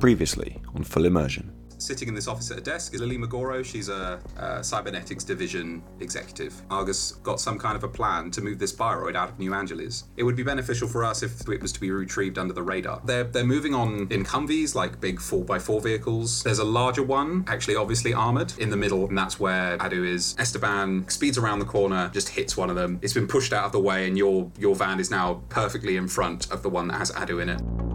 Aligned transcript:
Previously 0.00 0.56
on 0.74 0.82
Full 0.82 1.04
Immersion. 1.04 1.52
Sitting 1.76 2.08
in 2.08 2.14
this 2.14 2.26
office 2.26 2.50
at 2.50 2.56
a 2.56 2.60
desk 2.62 2.94
is 2.94 3.02
Lily 3.02 3.18
Magoro. 3.18 3.62
She's 3.62 3.90
a, 3.90 4.18
a 4.38 4.64
cybernetics 4.64 5.24
division 5.24 5.82
executive. 6.00 6.54
Argus 6.70 7.12
got 7.22 7.38
some 7.38 7.58
kind 7.58 7.76
of 7.76 7.84
a 7.84 7.88
plan 7.88 8.30
to 8.30 8.40
move 8.40 8.58
this 8.58 8.72
bioroid 8.72 9.14
out 9.14 9.28
of 9.28 9.38
New 9.38 9.52
Angeles. 9.52 10.04
It 10.16 10.22
would 10.22 10.36
be 10.36 10.42
beneficial 10.42 10.88
for 10.88 11.04
us 11.04 11.22
if 11.22 11.46
it 11.46 11.60
was 11.60 11.70
to 11.72 11.80
be 11.80 11.90
retrieved 11.90 12.38
under 12.38 12.54
the 12.54 12.62
radar. 12.62 13.02
They're 13.04 13.24
they're 13.24 13.44
moving 13.44 13.74
on 13.74 14.08
in 14.10 14.24
Humvees, 14.24 14.74
like 14.74 15.02
big 15.02 15.18
4x4 15.18 15.82
vehicles. 15.82 16.42
There's 16.44 16.60
a 16.60 16.64
larger 16.64 17.02
one, 17.02 17.44
actually 17.46 17.76
obviously 17.76 18.14
armored, 18.14 18.54
in 18.58 18.70
the 18.70 18.78
middle, 18.78 19.06
and 19.06 19.18
that's 19.18 19.38
where 19.38 19.76
Adu 19.78 20.06
is. 20.06 20.34
Esteban 20.38 21.06
speeds 21.10 21.36
around 21.36 21.58
the 21.58 21.66
corner, 21.66 22.10
just 22.14 22.30
hits 22.30 22.56
one 22.56 22.70
of 22.70 22.76
them. 22.76 22.98
It's 23.02 23.14
been 23.14 23.28
pushed 23.28 23.52
out 23.52 23.66
of 23.66 23.72
the 23.72 23.80
way, 23.80 24.06
and 24.06 24.16
your 24.16 24.50
your 24.58 24.74
van 24.74 24.98
is 24.98 25.10
now 25.10 25.42
perfectly 25.50 25.96
in 25.96 26.08
front 26.08 26.50
of 26.50 26.62
the 26.62 26.70
one 26.70 26.88
that 26.88 26.96
has 26.96 27.10
Adu 27.12 27.42
in 27.42 27.50
it. 27.50 27.89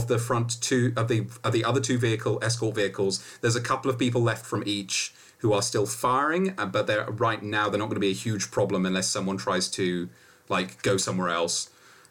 Of 0.00 0.08
the 0.08 0.18
front 0.18 0.60
two 0.60 0.92
of 0.96 1.08
the 1.08 1.26
of 1.44 1.52
the 1.52 1.64
other 1.64 1.80
two 1.80 1.98
vehicle 1.98 2.38
escort 2.42 2.74
vehicles. 2.74 3.24
There's 3.40 3.56
a 3.56 3.60
couple 3.60 3.90
of 3.90 3.98
people 3.98 4.22
left 4.22 4.46
from 4.46 4.62
each 4.66 5.12
who 5.38 5.52
are 5.52 5.62
still 5.62 5.86
firing, 5.86 6.54
uh, 6.58 6.66
but 6.66 6.86
they're 6.86 7.10
right 7.10 7.42
now 7.42 7.68
they're 7.68 7.78
not 7.78 7.86
going 7.86 7.96
to 7.96 8.00
be 8.00 8.10
a 8.10 8.24
huge 8.26 8.50
problem 8.50 8.86
unless 8.86 9.08
someone 9.08 9.36
tries 9.36 9.68
to 9.70 10.08
like 10.48 10.82
go 10.82 10.96
somewhere 10.96 11.28
else. 11.28 11.70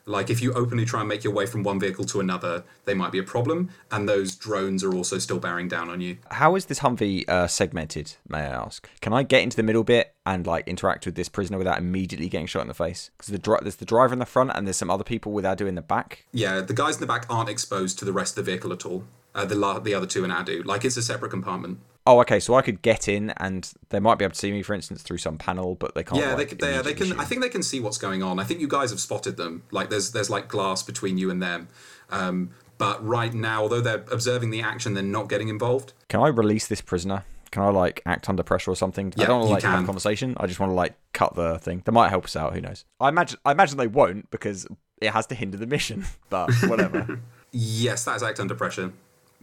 Like 0.10 0.32
if 0.32 0.42
you 0.42 0.54
openly 0.54 0.86
try 0.86 1.02
and 1.02 1.08
make 1.08 1.24
your 1.24 1.34
way 1.34 1.46
from 1.46 1.62
one 1.62 1.80
vehicle 1.80 2.04
to 2.06 2.20
another, 2.20 2.64
they 2.86 2.96
might 2.96 3.12
be 3.12 3.20
a 3.20 3.24
problem, 3.24 3.70
and 3.92 4.10
those 4.10 4.36
drones 4.36 4.84
are 4.84 4.92
also 4.92 5.20
still 5.20 5.38
bearing 5.38 5.68
down 5.68 5.88
on 5.88 6.02
you. 6.02 6.18
How 6.32 6.56
is 6.56 6.66
this 6.66 6.80
Humvee 6.80 7.30
uh, 7.30 7.46
segmented, 7.46 8.16
may 8.28 8.40
I 8.40 8.48
ask? 8.48 8.90
Can 9.02 9.14
I 9.14 9.22
get 9.22 9.44
into 9.44 9.56
the 9.56 9.62
middle 9.62 9.84
bit 9.84 10.16
and 10.26 10.48
like 10.48 10.68
interact 10.68 11.06
with 11.06 11.14
this 11.14 11.30
prisoner 11.30 11.60
without 11.60 11.78
immediately 11.78 12.28
getting 12.28 12.48
shot 12.48 12.64
in 12.64 12.68
the 12.68 12.74
face? 12.74 13.12
Because 13.16 13.32
the 13.32 13.38
dri- 13.38 13.60
there's 13.62 13.76
the 13.76 13.86
driver 13.86 14.14
in 14.14 14.20
the 14.20 14.26
front 14.26 14.50
and 14.56 14.66
there's 14.66 14.78
some 14.78 14.90
other 14.90 15.04
people 15.04 15.32
with 15.32 15.46
Adu 15.46 15.68
in 15.68 15.76
the 15.76 15.82
back. 15.84 16.26
Yeah, 16.32 16.62
the 16.62 16.74
guys 16.74 16.96
in 16.96 17.02
the 17.02 17.08
back 17.08 17.28
aren't 17.30 17.50
exposed 17.50 18.00
to 18.00 18.06
the 18.06 18.14
rest 18.14 18.36
of 18.36 18.46
the 18.46 18.52
vehicle 18.52 18.74
at 18.74 18.88
all. 18.88 19.04
Uh, 19.36 19.46
the 19.46 19.54
la- 19.54 19.78
the 19.78 19.94
other 19.94 20.08
two 20.08 20.24
in 20.24 20.32
Adu, 20.32 20.66
like 20.66 20.84
it's 20.86 20.98
a 20.98 21.04
separate 21.04 21.30
compartment. 21.30 21.78
Oh, 22.10 22.20
okay. 22.22 22.40
So 22.40 22.56
I 22.56 22.64
could 22.64 22.82
get 22.82 23.08
in, 23.08 23.30
and 23.38 23.72
they 23.90 24.00
might 24.00 24.18
be 24.18 24.26
able 24.26 24.34
to 24.34 24.40
see 24.40 24.52
me, 24.52 24.64
for 24.64 24.74
instance, 24.74 25.04
through 25.04 25.20
some 25.20 25.38
panel, 25.38 25.76
but 25.76 25.94
they 25.94 26.04
can't. 26.04 26.20
Yeah, 26.20 26.34
like, 26.34 26.58
they, 26.58 26.72
they, 26.72 26.82
they 26.82 26.94
can. 26.96 27.08
shoot. 27.08 27.20
I 27.20 27.24
think 27.24 27.42
they 27.42 27.50
can 27.50 27.62
see 27.62 27.80
what's 27.80 28.00
going 28.00 28.24
on. 28.24 28.40
I 28.40 28.44
think 28.44 28.62
you 28.62 28.68
guys 28.68 28.90
have 28.90 29.00
spotted 29.00 29.38
them. 29.38 29.62
Like 29.70 29.92
there's 29.92 30.12
there's 30.12 30.30
like 30.30 30.48
glass 30.48 30.82
between 30.82 31.20
you 31.20 31.30
and 31.30 31.40
them. 31.40 31.68
Um, 32.10 32.50
but 32.80 33.06
right 33.06 33.32
now, 33.32 33.62
although 33.62 33.82
they're 33.82 34.06
observing 34.12 34.50
the 34.50 34.62
action, 34.62 34.96
they're 34.96 35.04
not 35.04 35.30
getting 35.30 35.50
involved. 35.50 35.94
Can 36.08 36.20
I 36.22 36.30
release 36.30 36.66
this 36.66 36.82
prisoner? 36.82 37.26
Can 37.52 37.62
I 37.62 37.70
like 37.70 38.02
act 38.08 38.28
under 38.28 38.42
pressure 38.42 38.72
or 38.72 38.76
something? 38.76 39.14
I 39.20 39.26
don't 39.26 39.42
want 39.42 39.50
to 39.50 39.54
like 39.54 39.64
have 39.64 39.84
a 39.84 39.86
conversation. 39.86 40.36
I 40.40 40.48
just 40.48 40.60
want 40.60 40.72
to 40.72 40.76
like 40.76 40.96
cut 41.14 41.36
the 41.36 41.60
thing. 41.60 41.84
That 41.86 41.92
might 41.92 42.10
help 42.10 42.26
us 42.26 42.36
out. 42.36 42.54
Who 42.54 42.62
knows? 42.62 42.86
I 43.00 43.10
imagine. 43.10 43.38
I 43.46 43.52
imagine 43.52 43.78
they 43.78 43.88
won't 43.88 44.32
because 44.32 44.66
it 45.00 45.12
has 45.12 45.28
to 45.28 45.36
hinder 45.36 45.58
the 45.58 45.68
mission. 45.68 46.06
But 46.32 46.52
whatever. 46.64 47.20
Yes, 47.52 48.04
that 48.06 48.16
is 48.16 48.22
act 48.22 48.40
under 48.40 48.54
pressure, 48.54 48.94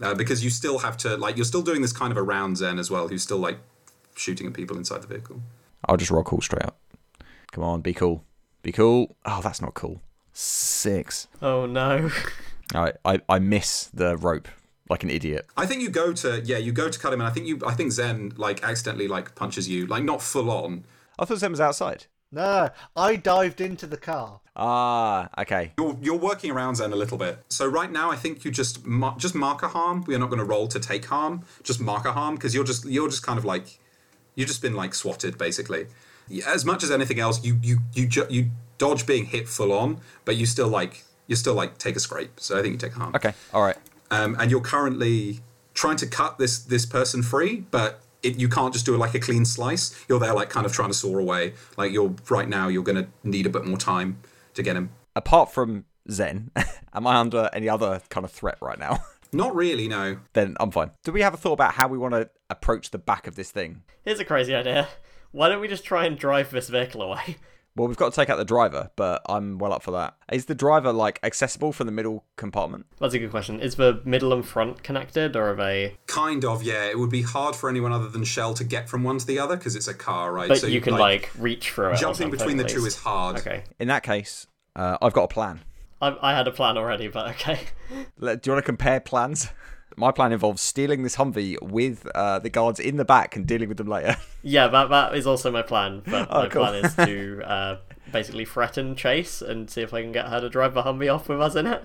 uh, 0.01 0.13
because 0.13 0.43
you 0.43 0.49
still 0.49 0.79
have 0.79 0.97
to 0.97 1.17
like 1.17 1.35
you're 1.35 1.45
still 1.45 1.61
doing 1.61 1.81
this 1.81 1.93
kind 1.93 2.11
of 2.11 2.17
around 2.17 2.57
Zen 2.57 2.79
as 2.79 2.89
well, 2.91 3.07
who's 3.07 3.23
still 3.23 3.39
like 3.39 3.57
shooting 4.15 4.47
at 4.47 4.53
people 4.53 4.77
inside 4.77 5.01
the 5.01 5.07
vehicle. 5.07 5.41
I'll 5.85 5.97
just 5.97 6.11
roll 6.11 6.23
cool 6.23 6.41
straight 6.41 6.63
up. 6.63 6.79
Come 7.51 7.63
on, 7.63 7.81
be 7.81 7.93
cool. 7.93 8.23
Be 8.61 8.71
cool. 8.71 9.15
Oh, 9.25 9.41
that's 9.41 9.61
not 9.61 9.73
cool. 9.73 10.01
Six. 10.33 11.27
Oh 11.41 11.65
no. 11.65 12.11
All 12.75 12.83
right, 12.83 12.95
I, 13.05 13.21
I 13.29 13.39
miss 13.39 13.85
the 13.93 14.17
rope 14.17 14.47
like 14.89 15.03
an 15.03 15.09
idiot. 15.09 15.45
I 15.55 15.65
think 15.65 15.81
you 15.81 15.89
go 15.89 16.13
to 16.13 16.41
yeah, 16.41 16.57
you 16.57 16.71
go 16.71 16.89
to 16.89 16.99
cut 16.99 17.13
him, 17.13 17.21
and 17.21 17.27
I 17.27 17.31
think 17.31 17.47
you 17.47 17.59
I 17.65 17.73
think 17.73 17.91
Zen 17.91 18.33
like 18.37 18.63
accidentally 18.63 19.07
like 19.07 19.35
punches 19.35 19.67
you, 19.69 19.87
like 19.87 20.03
not 20.03 20.21
full 20.21 20.49
on. 20.51 20.83
I 21.19 21.25
thought 21.25 21.39
Zen 21.39 21.51
was 21.51 21.61
outside. 21.61 22.05
No, 22.31 22.69
I 22.95 23.15
dived 23.15 23.61
into 23.61 23.87
the 23.87 23.97
car. 23.97 24.41
Ah, 24.55 25.29
okay. 25.39 25.71
You're 25.77 25.97
you're 26.01 26.17
working 26.17 26.51
around 26.51 26.75
Zen 26.75 26.91
a 26.91 26.95
little 26.95 27.17
bit. 27.17 27.39
So 27.49 27.67
right 27.67 27.91
now, 27.91 28.11
I 28.11 28.15
think 28.15 28.43
you 28.43 28.51
just 28.51 28.85
mar- 28.85 29.15
just 29.17 29.35
mark 29.35 29.63
a 29.63 29.69
harm. 29.69 30.03
We 30.05 30.15
are 30.15 30.19
not 30.19 30.29
going 30.29 30.39
to 30.39 30.45
roll 30.45 30.67
to 30.69 30.79
take 30.79 31.05
harm. 31.05 31.43
Just 31.63 31.79
mark 31.79 32.05
a 32.05 32.11
harm 32.11 32.35
because 32.35 32.53
you're 32.53 32.65
just 32.65 32.85
you're 32.85 33.07
just 33.07 33.23
kind 33.23 33.37
of 33.39 33.45
like 33.45 33.79
you've 34.35 34.47
just 34.47 34.61
been 34.61 34.73
like 34.73 34.93
swatted 34.93 35.37
basically. 35.37 35.87
As 36.45 36.65
much 36.65 36.83
as 36.83 36.91
anything 36.91 37.19
else, 37.19 37.43
you 37.45 37.59
you 37.61 37.79
you 37.93 38.07
ju- 38.07 38.27
you 38.29 38.49
dodge 38.77 39.05
being 39.05 39.25
hit 39.25 39.47
full 39.47 39.71
on, 39.71 40.01
but 40.25 40.35
you 40.35 40.45
still 40.45 40.67
like 40.67 41.03
you 41.27 41.35
still 41.35 41.53
like 41.53 41.77
take 41.77 41.95
a 41.95 41.99
scrape. 41.99 42.39
So 42.39 42.57
I 42.59 42.61
think 42.61 42.73
you 42.73 42.77
take 42.77 42.93
harm. 42.93 43.15
Okay, 43.15 43.33
all 43.53 43.63
right. 43.63 43.77
Um, 44.11 44.35
and 44.39 44.51
you're 44.51 44.61
currently 44.61 45.41
trying 45.73 45.97
to 45.97 46.07
cut 46.07 46.39
this 46.39 46.59
this 46.59 46.85
person 46.85 47.21
free, 47.23 47.65
but 47.71 48.01
it, 48.23 48.37
you 48.39 48.49
can't 48.49 48.73
just 48.73 48.85
do 48.85 48.95
it 48.95 48.97
like 48.97 49.13
a 49.13 49.19
clean 49.19 49.45
slice. 49.45 49.93
You're 50.07 50.19
there 50.19 50.33
like 50.33 50.49
kind 50.49 50.65
of 50.65 50.73
trying 50.73 50.89
to 50.89 50.93
saw 50.93 51.17
away. 51.17 51.53
Like 51.77 51.91
you're 51.91 52.13
right 52.29 52.47
now, 52.47 52.67
you're 52.67 52.83
going 52.83 53.03
to 53.03 53.07
need 53.23 53.45
a 53.45 53.49
bit 53.49 53.65
more 53.65 53.77
time 53.77 54.19
to 54.53 54.63
get 54.63 54.75
him. 54.75 54.89
Apart 55.15 55.51
from 55.51 55.85
Zen, 56.09 56.51
am 56.93 57.07
I 57.07 57.17
under 57.17 57.49
any 57.53 57.69
other 57.69 58.01
kind 58.09 58.25
of 58.25 58.31
threat 58.31 58.57
right 58.61 58.79
now? 58.79 58.99
Not 59.33 59.55
really, 59.55 59.87
no. 59.87 60.17
then 60.33 60.55
I'm 60.59 60.71
fine. 60.71 60.91
Do 61.03 61.11
we 61.11 61.21
have 61.21 61.33
a 61.33 61.37
thought 61.37 61.53
about 61.53 61.73
how 61.73 61.87
we 61.87 61.97
want 61.97 62.13
to 62.13 62.29
approach 62.49 62.91
the 62.91 62.97
back 62.97 63.27
of 63.27 63.35
this 63.35 63.51
thing? 63.51 63.83
Here's 64.05 64.19
a 64.21 64.25
crazy 64.25 64.55
idea. 64.55 64.87
Why 65.31 65.49
don't 65.49 65.59
we 65.59 65.67
just 65.67 65.83
try 65.83 66.05
and 66.05 66.17
drive 66.17 66.49
this 66.51 66.69
vehicle 66.69 67.01
away? 67.01 67.37
Well, 67.77 67.87
we've 67.87 67.95
got 67.95 68.11
to 68.11 68.15
take 68.15 68.31
out 68.31 68.37
the 68.37 68.45
driver, 68.45 68.89
but 68.95 69.21
I'm 69.29 69.59
well 69.59 69.71
up 69.71 69.83
for 69.83 69.91
that. 69.91 70.15
Is 70.31 70.45
the 70.45 70.55
driver 70.55 70.91
like 70.91 71.19
accessible 71.21 71.71
from 71.71 71.85
the 71.85 71.91
middle 71.91 72.25
compartment? 72.35 72.87
That's 72.99 73.13
a 73.13 73.19
good 73.19 73.29
question. 73.29 73.59
Is 73.59 73.75
the 73.75 74.01
middle 74.03 74.33
and 74.33 74.43
front 74.43 74.81
connected, 74.81 75.35
or 75.35 75.51
are 75.51 75.55
they? 75.55 75.95
Kind 76.07 76.43
of, 76.43 76.63
yeah. 76.63 76.85
It 76.85 76.97
would 76.97 77.11
be 77.11 77.21
hard 77.21 77.55
for 77.55 77.69
anyone 77.69 77.91
other 77.91 78.09
than 78.09 78.23
Shell 78.23 78.55
to 78.55 78.63
get 78.63 78.89
from 78.89 79.03
one 79.03 79.19
to 79.19 79.27
the 79.27 79.37
other 79.37 79.55
because 79.55 79.75
it's 79.75 79.87
a 79.87 79.93
car, 79.93 80.33
right? 80.33 80.49
But 80.49 80.63
you 80.63 80.81
can 80.81 80.95
like, 80.95 81.29
reach 81.37 81.69
for 81.69 81.91
it. 81.91 81.99
jumping 81.99 82.31
between 82.31 82.57
the 82.57 82.63
two 82.63 82.83
is 82.87 82.95
hard. 82.95 83.37
Okay. 83.37 83.63
In 83.79 83.87
that 83.89 84.01
case, 84.01 84.47
uh, 84.75 84.97
I've 84.99 85.13
got 85.13 85.25
a 85.25 85.27
plan. 85.27 85.61
I, 86.01 86.17
I 86.19 86.35
had 86.35 86.47
a 86.47 86.51
plan 86.51 86.77
already, 86.77 87.09
but 87.09 87.29
okay. 87.29 87.59
Do 87.89 87.95
you 88.25 88.25
want 88.25 88.41
to 88.43 88.61
compare 88.63 88.99
plans? 88.99 89.49
My 89.99 90.11
plan 90.11 90.31
involves 90.31 90.61
stealing 90.61 91.01
this 91.01 91.15
Humvee 91.15 91.59
with 91.61 92.07
uh, 92.13 92.37
the 92.37 92.51
guards 92.51 92.79
in 92.79 92.97
the 92.97 93.03
back 93.05 93.35
and 93.35 93.47
dealing 93.47 93.67
with 93.67 93.77
them 93.77 93.87
later. 93.87 94.15
Yeah, 94.43 94.67
that 94.69 94.89
that 94.89 95.13
is 95.15 95.27
also 95.27 95.51
my 95.51 95.61
plan. 95.63 96.03
But 96.05 96.27
Oh, 96.31 96.43
my 96.43 96.47
cool. 96.47 96.63
plan 96.65 96.85
is 96.85 96.95
to 96.95 97.41
uh, 97.45 97.77
basically 98.13 98.45
threaten 98.45 98.95
Chase 98.95 99.41
and 99.41 99.69
see 99.69 99.81
if 99.81 99.93
I 99.93 100.01
can 100.03 100.13
get 100.13 100.29
her 100.29 100.39
to 100.39 100.47
drive 100.49 100.73
the 100.73 100.83
Humvee 100.83 101.13
off 101.13 101.27
with 101.27 101.41
us 101.41 101.55
in 101.55 101.67
it. 101.67 101.83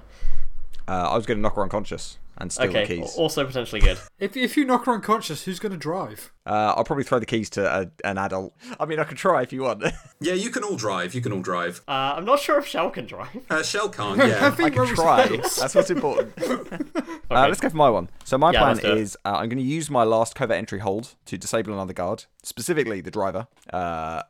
Uh, 0.86 1.08
I 1.10 1.16
was 1.16 1.26
going 1.26 1.38
to 1.38 1.42
knock 1.42 1.56
her 1.56 1.62
unconscious 1.62 2.18
and 2.38 2.50
steal 2.52 2.68
Okay, 2.70 2.86
the 2.86 2.96
keys. 3.02 3.14
also 3.16 3.44
potentially 3.46 3.80
good. 3.80 3.98
If, 4.18 4.36
if 4.36 4.56
you 4.56 4.64
knock 4.64 4.84
her 4.86 4.92
unconscious, 4.92 5.42
who's 5.44 5.58
going 5.58 5.72
to 5.72 5.78
drive? 5.78 6.32
Uh, 6.46 6.74
I'll 6.76 6.84
probably 6.84 7.02
throw 7.04 7.18
the 7.18 7.26
keys 7.26 7.50
to 7.50 7.66
a, 7.82 7.90
an 8.08 8.18
adult. 8.18 8.54
I 8.78 8.84
mean, 8.86 9.00
I 9.00 9.04
could 9.04 9.16
try 9.16 9.42
if 9.42 9.52
you 9.52 9.62
want. 9.62 9.82
Yeah, 10.20 10.34
you 10.34 10.50
can 10.50 10.62
all 10.62 10.76
drive. 10.76 11.14
You 11.14 11.20
can 11.20 11.32
all 11.32 11.40
drive. 11.42 11.82
Uh, 11.88 12.14
I'm 12.16 12.24
not 12.24 12.38
sure 12.38 12.56
if 12.60 12.66
Shell 12.68 12.90
can 12.90 13.06
drive. 13.06 13.36
Uh, 13.50 13.62
Shell 13.64 13.88
can't, 13.88 14.20
I 14.20 14.28
yeah. 14.28 14.50
think 14.52 14.78
I 14.78 14.86
can 14.86 14.94
try. 14.94 15.26
That's 15.26 15.74
what's 15.74 15.90
important. 15.90 16.32
Uh, 17.30 17.48
let's 17.48 17.60
go 17.62 17.70
for 17.70 17.76
my 17.78 17.88
one. 17.88 18.10
So 18.24 18.36
my 18.36 18.52
Yeah, 18.52 18.58
plan 18.60 18.74
let's 18.74 18.80
do 18.86 18.92
it. 18.92 18.98
is 18.98 19.16
uh, 19.24 19.30
I'm 19.30 19.48
going 19.48 19.56
to 19.56 19.62
use 19.64 19.88
my 19.88 20.04
last 20.04 20.34
covert 20.34 20.56
entry 20.58 20.80
hold 20.80 21.14
to 21.24 21.38
disable 21.38 21.72
another 21.72 21.94
guard, 21.94 22.26
specifically 22.42 23.00
the 23.00 23.10
driver. 23.10 23.46
Uh, 23.72 24.22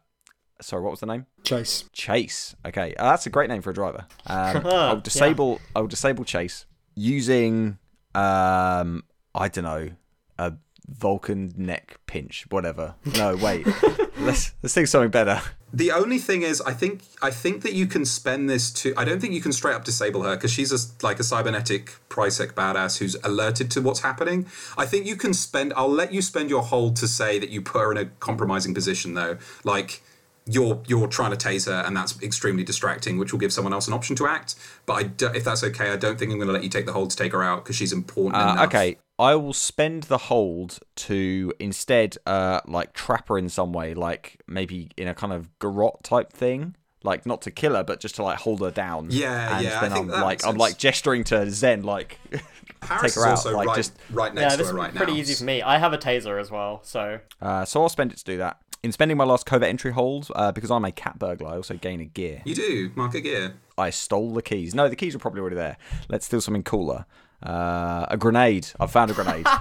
sorry, 0.61 0.83
what 0.83 0.93
was 0.93 1.01
the 1.01 1.07
name? 1.07 1.27
Chase. 1.43 1.85
Chase. 1.93 2.55
Okay, 2.65 2.95
uh, 2.95 3.11
that's 3.11 3.27
a 3.27 3.31
great 3.31 3.51
name 3.51 3.61
for 3.61 3.71
a 3.71 3.75
driver. 3.75 4.07
Um, 4.27 4.65
I'll 4.67 5.01
disable. 5.01 5.61
I'll 5.75 5.89
disable 5.89 6.25
Chase 6.25 6.65
using. 6.95 7.79
Um, 8.15 9.05
I 9.35 9.49
don't 9.49 9.65
know, 9.65 9.91
a 10.39 10.55
Vulcan 10.89 11.53
neck 11.57 11.99
pinch, 12.07 12.47
whatever. 12.51 12.95
No, 13.17 13.37
wait. 13.37 13.67
let's 14.19 14.53
let's 14.63 14.75
think 14.75 14.89
something 14.89 15.11
better. 15.11 15.41
The 15.75 15.91
only 15.91 16.19
thing 16.19 16.43
is, 16.43 16.61
I 16.61 16.75
think 16.75 17.03
I 17.23 17.31
think 17.31 17.63
that 17.63 17.73
you 17.73 17.87
can 17.87 18.05
spend 18.05 18.51
this 18.51 18.71
to. 18.75 18.93
I 18.97 19.05
don't 19.05 19.21
think 19.21 19.33
you 19.33 19.41
can 19.41 19.53
straight 19.53 19.75
up 19.75 19.85
disable 19.85 20.23
her 20.23 20.37
because 20.37 20.53
she's 20.53 20.71
a, 20.71 21.05
like 21.05 21.19
a 21.19 21.25
cybernetic 21.25 21.95
Prisec 22.11 22.53
badass 22.53 22.99
who's 22.99 23.17
alerted 23.25 23.71
to 23.73 23.81
what's 23.81 24.01
happening. 24.01 24.47
I 24.77 24.85
think 24.85 25.07
you 25.07 25.17
can 25.17 25.33
spend. 25.33 25.73
I'll 25.75 25.89
let 25.89 26.13
you 26.13 26.21
spend 26.21 26.51
your 26.51 26.63
hold 26.63 26.97
to 26.97 27.09
say 27.09 27.39
that 27.39 27.49
you 27.49 27.63
put 27.63 27.81
her 27.81 27.91
in 27.93 27.97
a 27.97 28.05
compromising 28.05 28.75
position, 28.75 29.15
though. 29.15 29.39
Like 29.65 30.03
you're 30.47 30.83
you're 30.87 31.07
trying 31.07 31.31
to 31.31 31.37
taser 31.49 31.87
and 31.87 31.97
that's 31.97 32.21
extremely 32.23 32.65
distracting, 32.65 33.17
which 33.19 33.33
will 33.33 33.39
give 33.41 33.53
someone 33.53 33.73
else 33.73 33.87
an 33.87 33.95
option 33.95 34.17
to 34.17 34.27
act. 34.27 34.55
But 34.87 34.93
I 34.95 35.03
do, 35.05 35.27
if 35.29 35.45
that's 35.45 35.63
okay, 35.65 35.91
I 35.91 35.97
don't 35.97 36.19
think 36.19 36.33
I'm 36.33 36.39
going 36.39 36.49
to 36.49 36.53
let 36.55 36.65
you 36.65 36.69
take 36.69 36.87
the 36.87 36.93
hold 36.93 37.11
to 37.11 37.17
take 37.17 37.33
her 37.33 37.43
out 37.43 37.65
because 37.65 37.77
she's 37.77 37.93
important 37.93 38.43
Uh, 38.43 38.53
enough. 38.53 38.67
okay, 38.67 38.99
I 39.19 39.35
will 39.37 39.53
spend 39.53 40.05
the 40.05 40.19
hold 40.19 40.81
to 40.97 41.53
instead, 41.61 42.17
uh, 42.27 42.61
like 42.67 42.93
trap 42.93 43.29
her 43.29 43.39
in 43.39 43.49
some 43.49 43.73
way, 43.73 43.95
like 43.95 44.41
maybe 44.49 44.91
in 44.97 45.07
a 45.07 45.15
kind 45.15 45.33
of 45.33 45.57
garrote 45.61 46.03
type 46.03 46.33
thing, 46.33 46.75
like 47.05 47.25
not 47.25 47.41
to 47.43 47.51
kill 47.53 47.75
her, 47.77 47.85
but 47.85 48.01
just 48.01 48.17
to 48.17 48.23
like 48.25 48.39
hold 48.39 48.61
her 48.61 48.71
down. 48.73 49.09
Yeah, 49.11 49.57
and 49.57 49.65
yeah, 49.65 49.79
I 49.79 49.81
Then 49.83 49.91
think 49.93 50.05
I'm 50.07 50.11
that 50.11 50.25
like, 50.25 50.45
I'm 50.47 50.57
like 50.57 50.77
gesturing 50.77 51.23
to 51.25 51.49
Zen, 51.51 51.83
like 51.85 52.19
Paris 52.81 53.15
take 53.15 53.15
her 53.15 53.21
is 53.21 53.27
out, 53.27 53.31
also 53.31 53.57
like, 53.57 53.69
right, 53.69 53.77
just- 53.77 53.93
right 54.11 54.35
next 54.35 54.43
Yeah, 54.43 54.49
to 54.51 54.57
this 54.57 54.67
her 54.71 54.73
is 54.75 54.79
right 54.81 54.95
pretty 54.95 55.13
now. 55.13 55.19
easy 55.19 55.35
for 55.35 55.45
me. 55.45 55.63
I 55.63 55.79
have 55.79 55.93
a 55.93 55.99
taser 55.99 56.41
as 56.41 56.51
well, 56.51 56.81
so 56.83 57.21
Uh, 57.41 57.65
so 57.65 57.83
I'll 57.83 57.89
spend 57.89 58.11
it 58.11 58.19
to 58.19 58.25
do 58.25 58.39
that. 58.39 58.59
In 58.83 58.91
spending 58.91 59.17
my 59.17 59.23
last 59.25 59.47
covert 59.47 59.69
entry 59.69 59.93
hold, 59.93 60.29
uh, 60.35 60.51
because 60.51 60.71
I'm 60.71 60.85
a 60.85 60.91
cat 60.91 61.17
burglar, 61.19 61.51
I 61.51 61.57
also 61.57 61.75
gain 61.77 62.01
a 62.01 62.05
gear. 62.05 62.43
You 62.45 62.55
do 62.57 62.91
mark 62.97 63.15
a 63.15 63.21
gear. 63.21 63.55
I 63.79 63.91
stole 63.91 64.35
the 64.35 64.43
keys. 64.43 64.75
No, 64.75 64.89
the 64.89 64.97
keys 64.97 65.15
are 65.15 65.21
probably 65.21 65.41
already 65.41 65.55
there. 65.57 65.77
Let's 66.09 66.27
steal 66.27 66.41
something 66.41 66.65
cooler. 66.65 67.07
Uh, 67.45 68.07
a 68.09 68.17
grenade. 68.17 68.69
I've 68.81 68.91
found 68.91 69.11
a 69.11 69.15
grenade. 69.15 69.47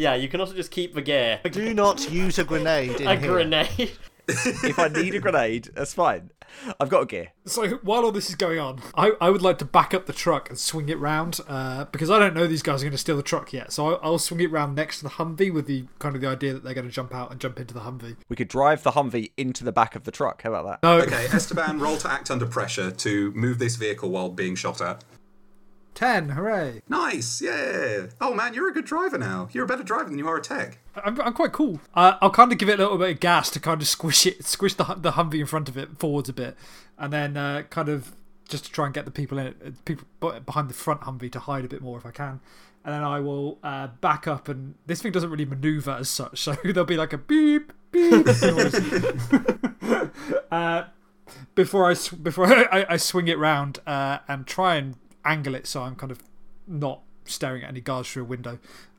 Yeah, 0.00 0.14
you 0.14 0.28
can 0.28 0.38
also 0.40 0.54
just 0.54 0.70
keep 0.70 0.94
the 0.94 1.02
gear. 1.02 1.40
Do 1.50 1.74
not 1.74 2.08
use 2.12 2.38
a 2.38 2.44
grenade 2.44 3.00
in 3.00 3.08
A 3.08 3.16
here. 3.16 3.28
grenade. 3.32 3.90
if 4.28 4.78
I 4.78 4.86
need 4.86 5.12
a 5.16 5.18
grenade, 5.18 5.70
that's 5.74 5.92
fine. 5.92 6.30
I've 6.80 6.88
got 6.88 7.02
a 7.02 7.06
gear. 7.06 7.28
So 7.46 7.68
while 7.82 8.04
all 8.04 8.12
this 8.12 8.28
is 8.28 8.34
going 8.34 8.58
on, 8.58 8.80
I, 8.94 9.12
I 9.20 9.30
would 9.30 9.42
like 9.42 9.58
to 9.58 9.64
back 9.64 9.94
up 9.94 10.06
the 10.06 10.12
truck 10.12 10.48
and 10.48 10.58
swing 10.58 10.88
it 10.88 10.98
round 10.98 11.40
uh, 11.48 11.84
because 11.86 12.10
I 12.10 12.18
don't 12.18 12.34
know 12.34 12.46
these 12.46 12.62
guys 12.62 12.82
are 12.82 12.84
going 12.86 12.92
to 12.92 12.98
steal 12.98 13.16
the 13.16 13.22
truck 13.22 13.52
yet. 13.52 13.72
So 13.72 13.88
I'll, 13.94 14.00
I'll 14.02 14.18
swing 14.18 14.40
it 14.40 14.50
round 14.50 14.74
next 14.74 14.98
to 14.98 15.04
the 15.04 15.10
Humvee 15.10 15.52
with 15.52 15.66
the 15.66 15.86
kind 15.98 16.14
of 16.14 16.20
the 16.20 16.28
idea 16.28 16.52
that 16.54 16.64
they're 16.64 16.74
going 16.74 16.86
to 16.86 16.92
jump 16.92 17.14
out 17.14 17.30
and 17.30 17.40
jump 17.40 17.58
into 17.60 17.74
the 17.74 17.80
Humvee. 17.80 18.16
We 18.28 18.36
could 18.36 18.48
drive 18.48 18.82
the 18.82 18.92
Humvee 18.92 19.32
into 19.36 19.64
the 19.64 19.72
back 19.72 19.94
of 19.94 20.04
the 20.04 20.10
truck. 20.10 20.42
How 20.42 20.52
about 20.52 20.82
that? 20.82 20.86
No, 20.86 20.98
Okay, 20.98 21.26
Esteban, 21.32 21.78
roll 21.78 21.96
to 21.98 22.10
act 22.10 22.30
under 22.30 22.44
pressure 22.46 22.90
to 22.90 23.32
move 23.32 23.58
this 23.58 23.76
vehicle 23.76 24.10
while 24.10 24.28
being 24.28 24.54
shot 24.54 24.80
at. 24.80 25.04
Ten, 25.98 26.28
hooray! 26.28 26.80
Nice, 26.88 27.42
yeah. 27.42 28.06
Oh 28.20 28.32
man, 28.32 28.54
you're 28.54 28.68
a 28.68 28.72
good 28.72 28.84
driver 28.84 29.18
now. 29.18 29.48
You're 29.50 29.64
a 29.64 29.66
better 29.66 29.82
driver 29.82 30.08
than 30.08 30.16
you 30.16 30.28
are 30.28 30.36
a 30.36 30.40
tech. 30.40 30.78
I'm, 30.94 31.20
I'm 31.20 31.32
quite 31.32 31.50
cool. 31.50 31.80
Uh, 31.92 32.16
I'll 32.22 32.30
kind 32.30 32.52
of 32.52 32.58
give 32.58 32.68
it 32.68 32.78
a 32.78 32.82
little 32.82 32.98
bit 32.98 33.10
of 33.10 33.20
gas 33.20 33.50
to 33.50 33.58
kind 33.58 33.82
of 33.82 33.88
squish 33.96 34.24
it, 34.24 34.44
squish 34.44 34.74
the 34.74 34.84
the 34.84 35.12
Humvee 35.12 35.40
in 35.40 35.46
front 35.46 35.68
of 35.68 35.76
it 35.76 35.98
forwards 35.98 36.28
a 36.28 36.32
bit, 36.32 36.56
and 36.98 37.12
then 37.12 37.36
uh, 37.36 37.62
kind 37.70 37.88
of 37.88 38.12
just 38.48 38.66
to 38.66 38.70
try 38.70 38.84
and 38.84 38.94
get 38.94 39.06
the 39.06 39.10
people 39.10 39.38
in 39.38 39.48
it, 39.48 39.56
uh, 39.66 39.70
people 39.84 40.06
behind 40.46 40.70
the 40.70 40.74
front 40.74 41.00
Humvee 41.00 41.32
to 41.32 41.40
hide 41.40 41.64
a 41.64 41.68
bit 41.68 41.82
more 41.82 41.98
if 41.98 42.06
I 42.06 42.12
can. 42.12 42.38
And 42.84 42.94
then 42.94 43.02
I 43.02 43.18
will 43.18 43.58
uh, 43.64 43.88
back 44.00 44.28
up, 44.28 44.48
and 44.48 44.76
this 44.86 45.02
thing 45.02 45.10
doesn't 45.10 45.30
really 45.30 45.46
maneuver 45.46 45.90
as 45.90 46.08
such, 46.08 46.38
so 46.44 46.54
there'll 46.62 46.84
be 46.84 46.96
like 46.96 47.12
a 47.12 47.18
beep 47.18 47.72
beep 47.90 48.24
uh, 50.52 50.84
before 51.56 51.90
I 51.90 51.96
before 52.22 52.46
I, 52.46 52.86
I 52.88 52.96
swing 52.98 53.26
it 53.26 53.36
round 53.36 53.80
uh, 53.84 54.18
and 54.28 54.46
try 54.46 54.76
and 54.76 54.94
angle 55.30 55.54
it 55.54 55.66
so 55.66 55.82
I'm 55.82 55.94
kind 55.94 56.12
of 56.12 56.22
not 56.66 57.02
staring 57.24 57.62
at 57.62 57.68
any 57.68 57.80
guards 57.80 58.10
through 58.10 58.22
a 58.22 58.26
window. 58.26 58.58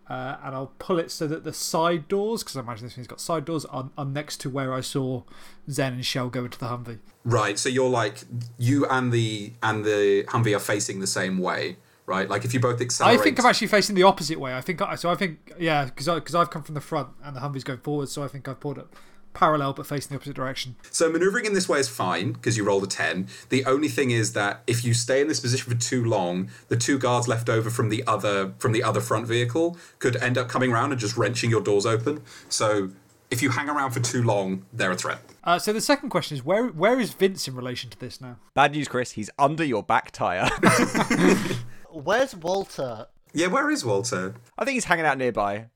Uh, 0.10 0.38
and 0.44 0.56
I'll 0.56 0.74
pull 0.80 0.98
it 0.98 1.12
so 1.12 1.28
that 1.28 1.44
the 1.44 1.54
side 1.54 2.08
doors, 2.08 2.42
because 2.42 2.58
I 2.58 2.62
imagine 2.62 2.88
this 2.88 2.96
thing's 2.96 3.06
got 3.06 3.22
side 3.22 3.46
doors, 3.46 3.64
are, 3.66 3.92
are 3.96 4.06
next 4.06 4.38
to 4.42 4.50
where 4.50 4.74
I 4.74 4.82
saw 4.82 5.22
Zen 5.70 5.94
and 5.94 6.06
Shell 6.06 6.30
go 6.30 6.46
into 6.46 6.58
the 6.58 6.66
Humvee. 6.66 6.98
Right, 7.24 7.60
so 7.60 7.70
you're 7.70 7.90
like 7.90 8.24
you 8.58 8.88
and 8.88 9.12
the 9.12 9.54
and 9.62 9.86
the 9.86 10.24
Humvee 10.24 10.56
are 10.56 10.60
facing 10.60 11.00
the 11.00 11.06
same 11.06 11.38
way, 11.38 11.78
right? 12.08 12.28
Like 12.28 12.44
if 12.44 12.56
you 12.56 12.60
both 12.60 12.82
accelerate. 12.82 13.20
I 13.20 13.24
think 13.24 13.40
I'm 13.40 13.46
actually 13.46 13.68
facing 13.68 13.96
the 13.96 14.02
opposite 14.02 14.40
way. 14.40 14.56
I 14.56 14.62
think 14.62 14.82
I, 14.82 14.96
so. 14.96 15.12
I 15.12 15.16
think 15.16 15.54
yeah, 15.60 15.86
because 15.86 16.08
because 16.08 16.34
I've 16.34 16.50
come 16.50 16.64
from 16.64 16.74
the 16.74 16.82
front 16.82 17.10
and 17.24 17.36
the 17.36 17.42
Humvee's 17.42 17.64
going 17.64 17.82
forward, 17.82 18.10
so 18.10 18.24
I 18.24 18.28
think 18.30 18.48
I've 18.48 18.60
pulled 18.60 18.80
it 18.80 18.88
parallel 19.34 19.74
but 19.74 19.86
facing 19.86 20.10
the 20.10 20.16
opposite 20.16 20.36
direction. 20.36 20.76
So 20.92 21.10
maneuvering 21.10 21.46
in 21.46 21.54
this 21.54 21.70
way 21.70 21.80
is 21.80 21.90
fine 21.90 22.34
because 22.34 22.58
you 22.58 22.64
rolled 22.64 22.84
a 22.84 22.88
10. 22.88 23.28
The 23.50 23.66
only 23.66 23.88
thing 23.88 24.12
is 24.12 24.34
that 24.34 24.64
if 24.68 24.84
you 24.84 24.94
stay 24.94 25.22
in 25.22 25.28
this 25.28 25.40
position 25.40 25.72
for 25.72 25.80
too 25.80 26.04
long, 26.04 26.50
the 26.68 26.78
two 26.78 26.98
guards 27.00 27.28
left 27.28 27.50
over 27.50 27.70
from 27.70 27.90
the 27.90 28.04
other 28.08 28.54
from 28.60 28.72
the 28.72 28.84
other 28.84 29.02
front 29.02 29.28
vehicle 29.28 29.78
could 30.00 30.16
end 30.18 30.38
up 30.38 30.48
coming 30.48 30.72
around 30.72 30.92
and 30.92 31.00
just 31.00 31.18
wrenching 31.18 31.50
your 31.50 31.62
doors 31.62 31.86
open. 31.86 32.22
So 32.50 32.90
if 33.32 33.42
you 33.42 33.52
hang 33.52 33.70
around 33.70 33.92
for 33.92 34.00
too 34.00 34.24
long, 34.24 34.66
they're 34.74 34.92
a 34.92 34.96
threat. 34.96 35.20
Uh, 35.44 35.60
so 35.60 35.72
the 35.72 35.82
second 35.82 36.10
question 36.10 36.36
is 36.36 36.44
where 36.44 36.68
where 36.68 37.00
is 37.00 37.14
Vince 37.14 37.48
in 37.48 37.56
relation 37.56 37.90
to 37.90 38.00
this 38.00 38.20
now? 38.20 38.38
Bad 38.54 38.72
news, 38.72 38.88
Chris. 38.88 39.12
He's 39.12 39.30
under 39.38 39.64
your 39.64 39.84
back 39.84 40.12
tire. 40.12 40.50
Where's 41.92 42.36
Walter? 42.36 43.08
Yeah, 43.34 43.48
where 43.48 43.70
is 43.70 43.86
Walter? 43.86 44.36
I 44.58 44.66
think 44.66 44.76
he's 44.76 44.86
hanging 44.86 45.06
out 45.06 45.18
nearby. 45.18 45.68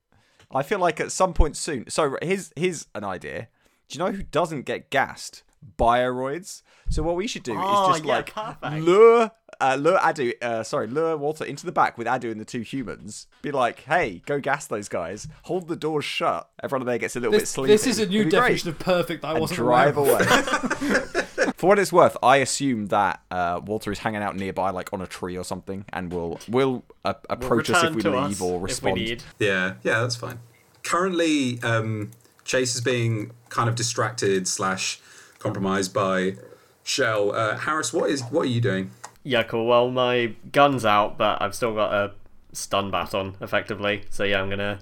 I 0.53 0.63
feel 0.63 0.79
like 0.79 1.00
at 1.00 1.11
some 1.11 1.33
point 1.33 1.57
soon. 1.57 1.89
So 1.89 2.17
here's 2.21 2.51
here's 2.55 2.88
an 2.95 3.03
idea. 3.03 3.47
Do 3.89 3.97
you 3.97 4.05
know 4.05 4.11
who 4.11 4.23
doesn't 4.23 4.63
get 4.63 4.89
gassed? 4.89 5.44
Bioroids. 5.79 6.61
So 6.89 7.03
what 7.03 7.15
we 7.15 7.27
should 7.27 7.44
do 7.44 7.55
Oh, 7.57 7.89
is 7.91 7.95
just 7.95 8.05
yeah, 8.05 8.15
like 8.17 8.33
perfect. 8.33 8.83
lure 8.83 9.31
uh, 9.59 9.75
lure 9.79 9.97
Adu, 9.97 10.33
uh, 10.41 10.63
sorry, 10.63 10.88
lure 10.88 11.17
Walter 11.17 11.45
into 11.45 11.65
the 11.65 11.71
back 11.71 11.97
with 11.97 12.07
Adu 12.07 12.31
and 12.31 12.39
the 12.39 12.45
two 12.45 12.61
humans. 12.61 13.27
Be 13.41 13.51
like, 13.51 13.81
hey, 13.81 14.21
go 14.25 14.39
gas 14.39 14.67
those 14.67 14.88
guys. 14.89 15.27
Hold 15.44 15.67
the 15.67 15.75
doors 15.75 16.05
shut. 16.05 16.50
Everyone 16.61 16.85
there 16.85 16.97
gets 16.97 17.15
a 17.15 17.19
little 17.19 17.31
bit 17.31 17.41
This, 17.41 17.50
sleepy. 17.51 17.71
this 17.71 17.88
is 17.88 18.00
a 18.00 18.05
new 18.05 18.21
It'd 18.21 18.31
great. 18.31 18.39
definition 18.41 18.69
of 18.69 18.79
perfect 18.79 19.25
I 19.25 19.31
and 19.31 19.41
wasn't 19.41 19.57
drive 19.57 19.97
aware 19.97 20.21
away. 20.21 20.25
For 21.55 21.67
what 21.67 21.79
it's 21.79 21.94
worth, 21.94 22.17
I 22.21 22.38
assume 22.38 22.88
that 22.88 23.21
uh, 23.31 23.61
Walter 23.63 23.91
is 23.91 24.00
hanging 24.00 24.21
out 24.21 24.35
nearby, 24.35 24.69
like 24.71 24.91
on 24.94 25.01
a 25.01 25.07
tree 25.07 25.38
or 25.38 25.44
something, 25.44 25.85
and 25.94 26.11
will 26.11 26.39
will 26.50 26.83
uh, 27.05 27.13
approach 27.29 27.69
us 27.69 27.83
if 27.83 27.95
we 27.95 28.01
leave 28.01 28.41
or 28.41 28.59
respond. 28.59 28.97
Yeah, 29.39 29.75
yeah, 29.83 30.01
that's 30.01 30.15
fine. 30.15 30.39
Currently, 30.83 31.61
um, 31.63 32.11
Chase 32.44 32.75
is 32.75 32.81
being 32.81 33.31
kind 33.50 33.69
of 33.69 33.75
distracted 33.75 34.47
slash 34.47 35.00
compromised 35.39 35.94
by 35.94 36.35
Shell. 36.83 37.33
Uh, 37.33 37.57
Harris, 37.57 37.94
what 37.94 38.09
is 38.09 38.21
what 38.23 38.41
are 38.44 38.50
you 38.50 38.61
doing? 38.61 38.91
Yeah, 39.24 39.44
cool. 39.44 39.66
Well, 39.66 39.90
my 39.90 40.34
gun's 40.52 40.84
out, 40.86 41.18
but 41.18 41.42
I've 41.42 41.56
still 41.56 41.74
got 41.74 41.94
a 41.94 42.12
stun 42.52 42.92
baton, 42.92 43.36
effectively. 43.42 44.04
So 44.10 44.24
yeah, 44.24 44.42
I'm 44.42 44.50
gonna 44.50 44.80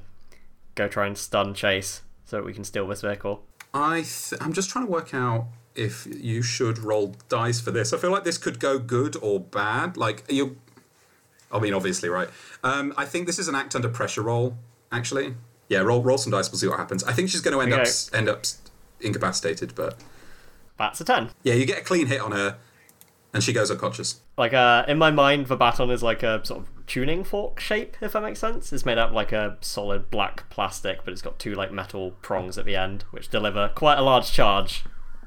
go 0.76 0.88
try 0.88 1.06
and 1.08 1.18
stun 1.18 1.54
Chase 1.54 2.02
so 2.26 2.38
that 2.38 2.44
we 2.46 2.54
can 2.54 2.64
steal 2.64 2.88
this 2.88 3.02
vehicle. 3.02 3.44
I 3.74 4.02
th- 4.02 4.42
I'm 4.42 4.54
just 4.54 4.70
trying 4.70 4.86
to 4.86 4.92
work 4.92 5.14
out 5.14 5.48
if 5.76 6.06
you 6.12 6.42
should 6.42 6.80
roll 6.80 7.16
dice 7.30 7.62
for 7.62 7.72
this. 7.72 7.94
I 7.94 7.98
feel 7.98 8.12
like 8.12 8.24
this 8.24 8.38
could 8.38 8.60
go 8.60 8.78
good 8.80 9.16
or 9.22 9.40
bad. 9.40 9.96
Like 9.96 10.24
you, 10.30 10.58
I 11.52 11.60
mean, 11.60 11.74
obviously, 11.74 12.10
right? 12.10 12.30
Um, 12.64 12.94
I 12.98 13.06
think 13.06 13.28
this 13.28 13.40
is 13.40 13.48
an 13.48 13.56
act 13.56 13.76
under 13.76 13.90
pressure 13.90 14.22
roll. 14.24 14.58
Actually, 14.92 15.36
yeah, 15.70 15.80
roll 15.80 16.02
roll 16.04 16.18
some 16.18 16.32
dice. 16.32 16.52
We'll 16.52 16.60
see 16.60 16.68
what 16.68 16.80
happens. 16.80 17.04
I 17.04 17.14
think 17.14 17.30
she's 17.30 17.42
going 17.42 17.56
to 17.56 17.62
end 17.62 17.74
up 17.74 17.82
Okay. 17.82 17.90
s 17.90 18.10
end 18.14 18.28
up 18.28 18.44
incapacitated, 19.00 19.74
but 19.76 19.98
That's 20.78 21.00
a 21.00 21.06
ten. 21.06 21.30
yeah, 21.44 21.54
you 21.54 21.66
get 21.66 21.78
a 21.80 21.84
clean 21.84 22.08
hit 22.08 22.20
on 22.22 22.32
her, 22.34 22.58
and 23.34 23.42
she 23.44 23.54
goes 23.54 23.72
unconscious. 23.72 24.20
Like, 24.42 24.54
uh, 24.54 24.86
in 24.88 24.98
my 24.98 25.12
mind, 25.12 25.46
the 25.46 25.56
baton 25.56 25.92
is 25.92 26.02
like 26.02 26.24
a 26.24 26.44
sort 26.44 26.62
of 26.62 26.88
tuning 26.88 27.24
fork 27.24 27.60
shape, 27.60 27.96
if 28.02 28.14
that 28.14 28.24
makes 28.24 28.40
sense. 28.40 28.74
It's 28.74 28.88
made 28.88 28.98
out 28.98 29.10
of 29.10 29.14
like 29.14 29.32
a 29.32 29.60
solid 29.62 30.10
black 30.10 30.50
plastic, 30.50 31.06
but 31.06 31.12
it's 31.12 31.22
got 31.22 31.38
two 31.38 31.54
like 31.54 31.72
metal 31.72 32.16
prongs 32.24 32.58
at 32.58 32.66
the 32.66 32.76
end, 32.76 33.04
which 33.12 33.30
deliver 33.30 33.70
quite 33.76 34.00
a 34.00 34.02
large 34.02 34.32
charge 34.32 34.84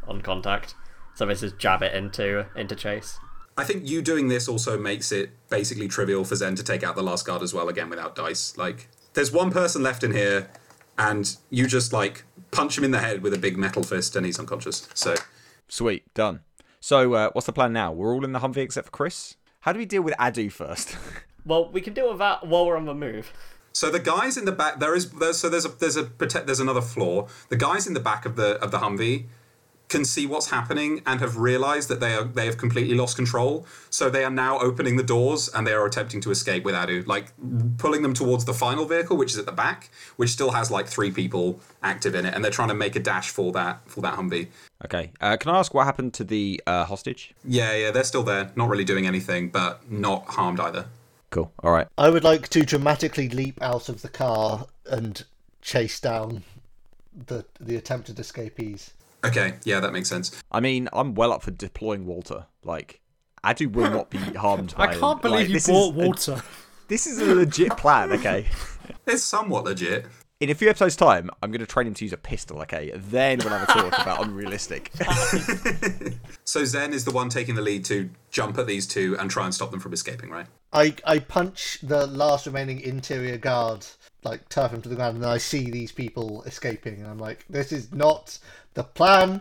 on 0.09 0.21
contact. 0.21 0.75
So 1.15 1.27
this 1.27 1.45
is 1.45 1.53
jab 1.53 1.81
it 1.81 1.95
into 1.95 2.47
into 2.57 2.75
Chase. 2.75 3.21
I 3.57 3.63
think 3.63 3.89
you 3.89 4.03
doing 4.03 4.27
this 4.27 4.49
also 4.49 4.77
makes 4.77 5.13
it 5.13 5.31
basically 5.49 5.87
trivial 5.87 6.25
for 6.25 6.35
Zen 6.35 6.57
to 6.57 6.65
take 6.65 6.83
out 6.83 6.97
the 6.97 7.05
last 7.05 7.25
guard 7.25 7.41
as 7.41 7.55
well 7.55 7.69
again 7.69 7.89
without 7.89 8.17
dice. 8.17 8.59
Like, 8.59 8.89
there's 9.13 9.31
one 9.31 9.53
person 9.53 9.81
left 9.81 10.03
in 10.03 10.11
here, 10.11 10.51
and 10.99 11.37
you 11.51 11.69
just 11.69 11.93
like 11.93 12.25
punch 12.51 12.77
him 12.77 12.83
in 12.83 12.91
the 12.91 12.99
head 12.99 13.23
with 13.23 13.33
a 13.33 13.39
big 13.39 13.57
metal 13.57 13.85
fist, 13.85 14.17
and 14.17 14.27
he's 14.27 14.41
unconscious. 14.41 14.89
So 14.93 15.15
Sweet, 15.69 16.13
done. 16.15 16.41
So 16.85 17.15
uh, 17.15 17.31
what's 17.33 17.47
the 17.47 17.53
plan 17.55 17.73
now? 17.73 17.93
We're 17.93 18.15
all 18.15 18.27
in 18.27 18.33
the 18.33 18.41
Humvee 18.41 18.59
except 18.59 18.89
for 18.89 18.91
Chris. 18.91 19.37
How 19.61 19.73
do 19.73 19.79
we 19.79 19.87
deal 19.87 20.03
with 20.03 20.15
Adu 20.19 20.53
first? 20.53 20.99
Well, 21.47 21.71
we 21.71 21.83
can 21.83 21.93
deal 21.93 22.09
with 22.09 22.19
that 22.21 22.47
while 22.47 22.65
we're 22.65 22.79
on 22.79 22.87
the 22.87 22.95
move. 22.95 23.31
So 23.75 23.91
the 23.91 23.99
guys 23.99 24.39
in 24.39 24.47
the 24.47 24.53
back, 24.53 24.81
there 24.81 24.95
is 24.95 25.11
there's, 25.11 25.37
so 25.37 25.51
there's 25.51 25.67
a 25.67 25.69
there's 25.69 25.97
a 25.97 26.05
protect 26.05 26.47
there's 26.47 26.59
another 26.59 26.81
floor. 26.81 27.29
The 27.51 27.57
guys 27.57 27.87
in 27.87 27.93
the 27.93 28.01
back 28.01 28.25
of 28.25 28.37
the 28.37 28.57
of 28.65 28.71
the 28.71 28.79
Humvee 28.79 29.27
can 29.95 30.05
see 30.05 30.27
what's 30.27 30.51
happening 30.51 31.03
and 31.07 31.21
have 31.21 31.37
realized 31.37 31.89
that 31.89 32.01
they 32.01 32.15
are 32.15 32.25
they 32.25 32.47
have 32.47 32.59
completely 32.59 32.95
lost 32.95 33.17
control. 33.17 33.67
So 33.91 34.11
they 34.11 34.25
are 34.25 34.31
now 34.31 34.59
opening 34.59 34.97
the 34.97 35.03
doors 35.03 35.49
and 35.55 35.67
they 35.67 35.73
are 35.73 35.87
attempting 35.87 36.21
to 36.23 36.31
escape 36.31 36.65
with 36.65 36.75
Adu, 36.75 37.07
like 37.07 37.33
pulling 37.79 38.03
them 38.03 38.15
towards 38.15 38.45
the 38.45 38.55
final 38.55 38.85
vehicle, 38.85 39.17
which 39.17 39.33
is 39.33 39.39
at 39.39 39.47
the 39.47 39.53
back, 39.53 39.91
which 40.17 40.31
still 40.31 40.51
has 40.51 40.71
like 40.71 40.87
three 40.87 41.11
people 41.11 41.61
active 41.83 42.15
in 42.15 42.27
it, 42.27 42.35
and 42.35 42.43
they're 42.43 42.51
trying 42.51 42.69
to 42.69 42.75
make 42.75 42.97
a 42.97 43.01
dash 43.01 43.31
for 43.31 43.53
that 43.53 43.81
for 43.87 44.01
that 44.01 44.15
Humvee. 44.15 44.49
okay. 44.85 45.13
Uh, 45.21 45.37
can 45.37 45.51
I 45.53 45.59
ask 45.59 45.73
what 45.75 45.85
happened 45.85 46.13
to 46.15 46.25
the 46.25 46.61
uh, 46.67 46.85
hostage? 46.85 47.33
Yeah, 47.45 47.75
yeah, 47.75 47.91
they're 47.91 48.05
still 48.05 48.25
there, 48.25 48.51
not 48.57 48.69
really 48.69 48.85
doing 48.85 49.07
anything, 49.07 49.49
but 49.49 49.91
not 49.91 50.27
harmed 50.27 50.61
either. 50.61 50.87
Cool. 51.31 51.53
All 51.63 51.73
right. 51.73 51.89
I 51.99 52.11
would 52.11 52.25
like 52.25 52.49
to 52.51 52.65
dramatically 52.65 53.29
leap 53.29 53.61
out 53.63 53.89
of 53.89 54.03
the 54.03 54.09
car 54.09 54.67
and 54.87 55.25
chase 55.63 55.99
down 56.01 56.43
the 57.27 57.45
the 57.61 57.77
attempted 57.77 58.19
escapees. 58.19 58.93
Okay, 59.25 59.55
yeah, 59.65 59.81
that 59.81 59.93
makes 59.93 60.09
sense. 60.09 60.41
I 60.53 60.61
mean, 60.61 60.89
I'm 60.93 61.15
well 61.15 61.33
up 61.33 61.43
for 61.43 61.51
deploying 61.51 62.05
Walter. 62.07 62.47
Like, 62.63 63.01
Adu 63.45 63.73
will 63.73 63.91
not 63.91 64.11
be 64.11 64.19
harmed. 64.37 64.75
By 64.77 64.89
I 64.89 64.95
can't 64.97 65.23
believe 65.23 65.41
Like, 65.41 65.49
you 65.49 65.55
this 65.55 65.67
bought 65.67 66.19
is 66.19 66.29
a- 66.29 66.45
this 66.89 67.07
is 67.07 67.19
a 67.21 67.35
legit 67.35 67.77
plan. 67.77 68.13
Okay. 68.13 68.47
It's 69.07 69.23
somewhat 69.23 69.65
legit. 69.65 70.05
In 70.41 70.51
a 70.51 70.55
few 70.55 70.69
episodes' 70.69 70.95
time, 70.97 71.31
I'm 71.43 71.51
going 71.51 71.61
to 71.61 71.67
train 71.67 71.87
him 71.87 71.95
to 71.95 72.05
use 72.05 72.13
a 72.13 72.19
pistol. 72.19 72.61
Okay. 72.61 72.93
Then 72.95 73.39
we'll 73.39 73.49
have 73.49 73.67
a 73.67 73.73
talk 73.73 73.99
about 74.03 74.23
unrealistic. 74.27 74.93
So 76.45 76.65
Zen 76.65 76.93
is 76.93 77.05
the 77.05 77.11
one 77.11 77.29
taking 77.31 77.55
the 77.55 77.63
lead 77.63 77.85
to 77.87 78.11
jump 78.31 78.59
at 78.59 78.67
these 78.67 78.87
two 78.87 79.17
and 79.19 79.31
try 79.31 79.45
and 79.45 79.55
stop 79.55 79.71
them 79.71 79.81
from 79.81 79.93
escaping, 79.93 80.31
right? 80.31 80.47
I 80.73 80.95
I 81.07 81.19
punch 81.21 81.79
the 81.83 82.07
last 82.07 82.47
remaining 82.47 82.81
interior 82.81 83.39
guard, 83.39 83.87
like 84.23 84.49
turf 84.51 84.73
him 84.73 84.83
to 84.83 84.89
the 84.89 84.97
ground, 84.97 85.15
and 85.15 85.25
then 85.25 85.31
I 85.31 85.39
see 85.39 85.71
these 85.71 85.93
people 85.93 86.43
escaping, 86.45 86.97
and 86.97 87.07
I'm 87.07 87.19
like, 87.19 87.45
this 87.49 87.73
is 87.73 87.93
not 87.93 88.39
the 88.75 88.85
plan. 88.85 89.41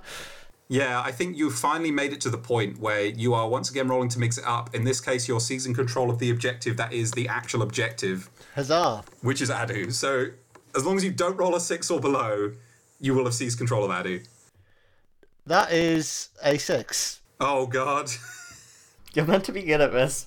Yeah, 0.70 1.02
I 1.02 1.12
think 1.12 1.38
you 1.38 1.52
finally 1.52 1.92
made 1.92 2.14
it 2.14 2.22
to 2.22 2.30
the 2.30 2.38
point 2.38 2.80
where 2.80 3.06
you 3.06 3.34
are 3.34 3.48
once 3.48 3.70
again 3.70 3.88
rolling 3.90 4.10
to 4.10 4.20
mix 4.20 4.38
it 4.38 4.46
up. 4.48 4.74
In 4.74 4.86
this 4.86 5.00
case, 5.02 5.28
you're 5.28 5.40
seizing 5.40 5.74
control 5.74 6.10
of 6.10 6.20
the 6.20 6.30
objective 6.32 6.78
that 6.78 6.94
is 6.94 7.12
the 7.12 7.28
actual 7.28 7.62
objective, 7.62 8.30
Huzzah! 8.56 9.04
which 9.22 9.42
is 9.42 9.50
Adu. 9.50 9.92
So 9.94 10.28
as 10.76 10.86
long 10.86 10.98
as 10.98 11.04
you 11.04 11.12
don't 11.12 11.38
roll 11.38 11.54
a 11.56 11.60
six 11.60 11.92
or 11.92 12.00
below, 12.00 12.54
you 13.00 13.14
will 13.14 13.26
have 13.26 13.34
seized 13.34 13.58
control 13.58 13.84
of 13.84 13.92
Adu. 13.92 14.26
That 15.46 15.72
is 15.72 16.30
a 16.44 16.58
six. 16.58 17.22
Oh 17.40 17.68
god. 17.68 18.10
You're 19.14 19.26
meant 19.26 19.44
to 19.46 19.52
be 19.52 19.62
good 19.64 19.82
at 19.82 19.92
this. 19.92 20.26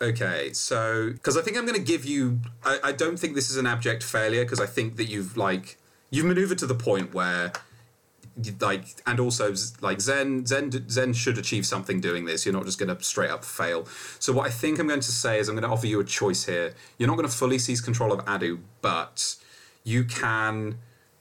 Okay, 0.00 0.52
so 0.52 1.10
because 1.12 1.36
I 1.36 1.42
think 1.42 1.56
I'm 1.56 1.66
going 1.66 1.78
to 1.78 1.84
give 1.84 2.04
you. 2.04 2.40
I, 2.64 2.78
I 2.84 2.92
don't 2.92 3.18
think 3.18 3.34
this 3.34 3.50
is 3.50 3.56
an 3.56 3.66
abject 3.66 4.02
failure 4.02 4.44
because 4.44 4.60
I 4.60 4.66
think 4.66 4.96
that 4.96 5.06
you've 5.06 5.36
like 5.36 5.78
you've 6.10 6.26
maneuvered 6.26 6.58
to 6.58 6.66
the 6.66 6.74
point 6.74 7.12
where 7.12 7.46
you- 7.46 7.52
like 8.60 8.84
and 9.06 9.20
also 9.20 9.54
like 9.80 10.00
zen 10.00 10.46
zen 10.46 10.88
zen 10.88 11.12
should 11.12 11.38
achieve 11.38 11.66
something 11.66 12.00
doing 12.00 12.24
this. 12.24 12.44
You're 12.44 12.54
not 12.54 12.64
just 12.64 12.78
going 12.78 12.94
to 12.94 13.02
straight 13.02 13.30
up 13.30 13.44
fail. 13.44 13.86
So 14.18 14.32
what 14.32 14.46
i 14.46 14.50
think 14.50 14.78
i'm 14.78 14.88
going 14.88 15.00
to 15.00 15.12
say 15.12 15.38
is 15.38 15.48
i'm 15.48 15.54
going 15.54 15.68
to 15.68 15.72
offer 15.72 15.86
you 15.86 16.00
a 16.00 16.04
choice 16.04 16.44
here. 16.46 16.74
You're 16.98 17.08
not 17.08 17.16
going 17.16 17.28
to 17.28 17.34
fully 17.34 17.58
seize 17.58 17.80
control 17.80 18.12
of 18.12 18.24
adu 18.24 18.60
but 18.82 19.36
you 19.84 20.04
can 20.04 20.78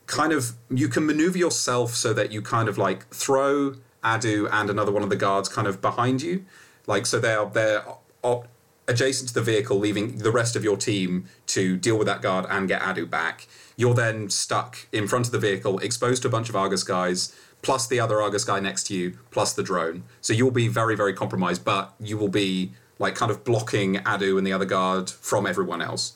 kind 0.08 0.34
of 0.34 0.54
you 0.70 0.88
can 0.88 1.06
maneuver 1.06 1.38
yourself 1.38 1.94
so 1.96 2.14
that 2.14 2.32
you 2.32 2.42
kind 2.42 2.68
of 2.68 2.78
like 2.78 3.08
throw 3.10 3.76
adu 4.04 4.50
and 4.52 4.70
another 4.70 4.92
one 4.92 5.04
of 5.04 5.10
the 5.10 5.16
guards 5.16 5.50
kind 5.50 5.68
of 5.68 5.82
behind 5.82 6.22
you. 6.22 6.46
Like 6.88 7.06
so 7.06 7.20
they're 7.20 7.46
they're 7.46 7.84
o- 8.24 8.46
adjacent 8.88 9.30
to 9.30 9.34
the 9.36 9.42
vehicle 9.42 9.78
leaving 9.78 10.18
the 10.18 10.32
rest 10.32 10.56
of 10.56 10.64
your 10.64 10.76
team 10.76 11.26
to 11.46 11.78
deal 11.78 11.98
with 11.98 12.08
that 12.08 12.22
guard 12.22 12.46
and 12.50 12.68
get 12.68 12.82
adu 12.82 13.08
back 13.10 13.48
you're 13.80 13.94
then 13.94 14.30
stuck 14.30 14.88
in 14.92 15.08
front 15.08 15.26
of 15.26 15.32
the 15.32 15.40
vehicle 15.40 15.80
exposed 15.80 16.22
to 16.22 16.28
a 16.28 16.32
bunch 16.32 16.50
of 16.50 16.56
argus 16.56 16.84
guys 16.84 17.34
plus 17.62 17.88
the 17.88 17.98
other 17.98 18.22
argus 18.22 18.44
guy 18.44 18.60
next 18.60 18.84
to 18.88 18.94
you 18.94 19.18
plus 19.32 19.54
the 19.54 19.64
drone. 19.64 20.04
So 20.20 20.34
you'll 20.34 20.52
be 20.52 20.68
very 20.68 20.98
very 20.98 21.14
compromised 21.14 21.64
but 21.64 21.94
you 21.98 22.18
will 22.18 22.28
be 22.28 22.74
like 23.00 23.16
kind 23.16 23.32
of 23.32 23.46
blocking 23.46 23.96
adu 23.96 24.38
and 24.38 24.46
the 24.46 24.52
other 24.52 24.66
guard 24.66 25.10
from 25.10 25.48
everyone 25.48 25.82
else 25.82 26.12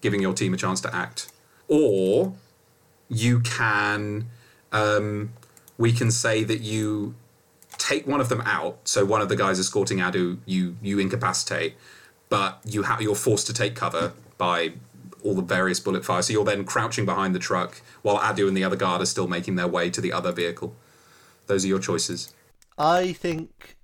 giving 0.00 0.22
your 0.22 0.32
team 0.34 0.54
a 0.54 0.56
chance 0.56 0.80
to 0.82 0.94
act. 0.94 1.32
Or 1.66 2.34
you 3.08 3.40
can 3.40 4.26
um, 4.70 5.32
we 5.78 5.92
can 5.92 6.12
say 6.12 6.44
that 6.44 6.60
you 6.60 7.16
take 7.76 8.06
one 8.06 8.20
of 8.20 8.28
them 8.28 8.42
out 8.42 8.78
so 8.84 9.04
one 9.04 9.20
of 9.20 9.28
the 9.28 9.34
guys 9.34 9.58
escorting 9.58 9.98
adu 9.98 10.38
you 10.46 10.76
you 10.80 11.00
incapacitate 11.00 11.74
but 12.28 12.60
you 12.64 12.84
ha- 12.84 12.98
you're 13.00 13.16
forced 13.16 13.48
to 13.48 13.52
take 13.52 13.74
cover 13.74 14.12
by 14.38 14.72
all 15.24 15.34
the 15.34 15.42
various 15.42 15.80
bullet 15.80 16.04
fire 16.04 16.22
so 16.22 16.32
you're 16.32 16.44
then 16.44 16.64
crouching 16.64 17.04
behind 17.04 17.34
the 17.34 17.38
truck 17.38 17.82
while 18.02 18.18
adu 18.18 18.48
and 18.48 18.56
the 18.56 18.64
other 18.64 18.76
guard 18.76 19.00
are 19.00 19.06
still 19.06 19.28
making 19.28 19.56
their 19.56 19.68
way 19.68 19.90
to 19.90 20.00
the 20.00 20.12
other 20.12 20.32
vehicle 20.32 20.74
those 21.46 21.64
are 21.64 21.68
your 21.68 21.78
choices 21.78 22.32
I 22.80 23.12
think, 23.12 23.76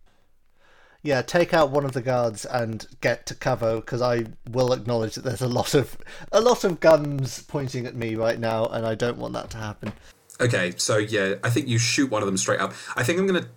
yeah, 1.02 1.20
take 1.20 1.52
out 1.52 1.70
one 1.70 1.84
of 1.84 1.92
the 1.92 2.00
guards 2.00 2.46
and 2.46 2.86
get 3.02 3.26
to 3.26 3.34
cover 3.34 3.76
because 3.76 4.00
I 4.00 4.24
will 4.50 4.72
acknowledge 4.72 5.16
that 5.16 5.24
there's 5.24 5.42
a 5.42 5.48
lot 5.48 5.74
of 5.74 5.98
a 6.32 6.40
lot 6.40 6.64
of 6.64 6.80
guns 6.80 7.42
pointing 7.42 7.86
at 7.86 7.94
me 7.94 8.14
right 8.14 8.40
now, 8.40 8.64
and 8.64 8.86
I 8.86 8.94
don't 8.94 9.18
want 9.18 9.34
that 9.34 9.50
to 9.50 9.58
happen. 9.58 9.92
Okay, 10.40 10.72
so 10.78 10.96
yeah, 10.96 11.34
I 11.44 11.50
think 11.50 11.68
you 11.68 11.76
shoot 11.76 12.10
one 12.10 12.22
of 12.22 12.26
them 12.26 12.38
straight 12.38 12.58
up. 12.58 12.72
I 12.96 13.04
think 13.04 13.20
I'm 13.20 13.26
gonna 13.26 13.48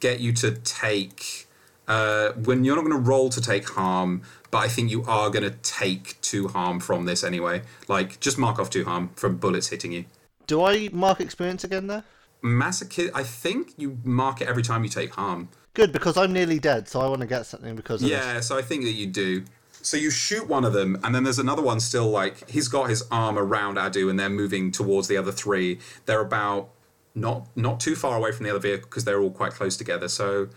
get 0.00 0.18
you 0.18 0.32
to 0.32 0.50
take 0.50 1.46
uh, 1.92 2.32
when 2.32 2.64
you're 2.64 2.76
not 2.76 2.82
gonna 2.82 2.96
roll 2.96 3.28
to 3.28 3.40
take 3.40 3.68
harm, 3.68 4.22
but 4.50 4.58
I 4.58 4.68
think 4.68 4.90
you 4.90 5.04
are 5.04 5.28
gonna 5.28 5.50
take 5.62 6.18
two 6.22 6.48
harm 6.48 6.80
from 6.80 7.04
this 7.04 7.22
anyway. 7.22 7.62
Like 7.86 8.18
just 8.20 8.38
mark 8.38 8.58
off 8.58 8.70
two 8.70 8.84
harm 8.84 9.10
from 9.14 9.36
bullets 9.36 9.68
hitting 9.68 9.92
you. 9.92 10.06
Do 10.46 10.64
I 10.64 10.88
mark 10.92 11.20
experience 11.20 11.64
again 11.64 11.88
there? 11.88 12.04
Massacre. 12.40 13.10
I 13.14 13.22
think 13.22 13.74
you 13.76 13.98
mark 14.04 14.40
it 14.40 14.48
every 14.48 14.62
time 14.62 14.84
you 14.84 14.90
take 14.90 15.14
harm. 15.14 15.48
Good 15.74 15.92
because 15.92 16.16
I'm 16.16 16.32
nearly 16.32 16.58
dead, 16.58 16.88
so 16.88 17.00
I 17.00 17.08
want 17.08 17.20
to 17.20 17.26
get 17.26 17.44
something 17.46 17.76
because 17.76 18.02
of 18.02 18.08
this. 18.08 18.18
Yeah, 18.18 18.40
so 18.40 18.56
I 18.56 18.62
think 18.62 18.84
that 18.84 18.92
you 18.92 19.06
do. 19.06 19.44
So 19.82 19.96
you 19.96 20.10
shoot 20.10 20.46
one 20.48 20.64
of 20.64 20.72
them, 20.72 20.98
and 21.04 21.14
then 21.14 21.24
there's 21.24 21.38
another 21.38 21.62
one 21.62 21.80
still 21.80 22.08
like 22.08 22.48
he's 22.48 22.68
got 22.68 22.88
his 22.88 23.04
arm 23.10 23.38
around 23.38 23.76
Adu, 23.76 24.08
and 24.08 24.18
they're 24.18 24.30
moving 24.30 24.72
towards 24.72 25.08
the 25.08 25.16
other 25.18 25.32
three. 25.32 25.78
They're 26.06 26.20
about 26.20 26.70
not 27.14 27.48
not 27.54 27.80
too 27.80 27.96
far 27.96 28.16
away 28.16 28.32
from 28.32 28.44
the 28.44 28.50
other 28.50 28.60
vehicle 28.60 28.88
because 28.88 29.04
they're 29.04 29.20
all 29.20 29.30
quite 29.30 29.52
close 29.52 29.76
together. 29.76 30.08
So 30.08 30.48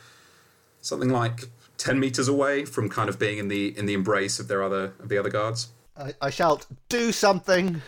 something 0.86 1.10
like 1.10 1.50
ten 1.78 2.00
meters 2.00 2.28
away 2.28 2.66
from 2.66 2.90
kind 2.90 3.10
of 3.10 3.20
being 3.20 3.38
in 3.38 3.48
the 3.48 3.78
in 3.78 3.86
the 3.86 3.94
embrace 3.94 4.40
of 4.40 4.48
their 4.48 4.64
other 4.64 4.94
of 5.00 5.10
the 5.10 5.18
other 5.18 5.30
guards. 5.30 5.70
I, 5.98 6.14
I 6.22 6.30
shout, 6.30 6.66
"Do 6.90 7.12
something!" 7.12 7.82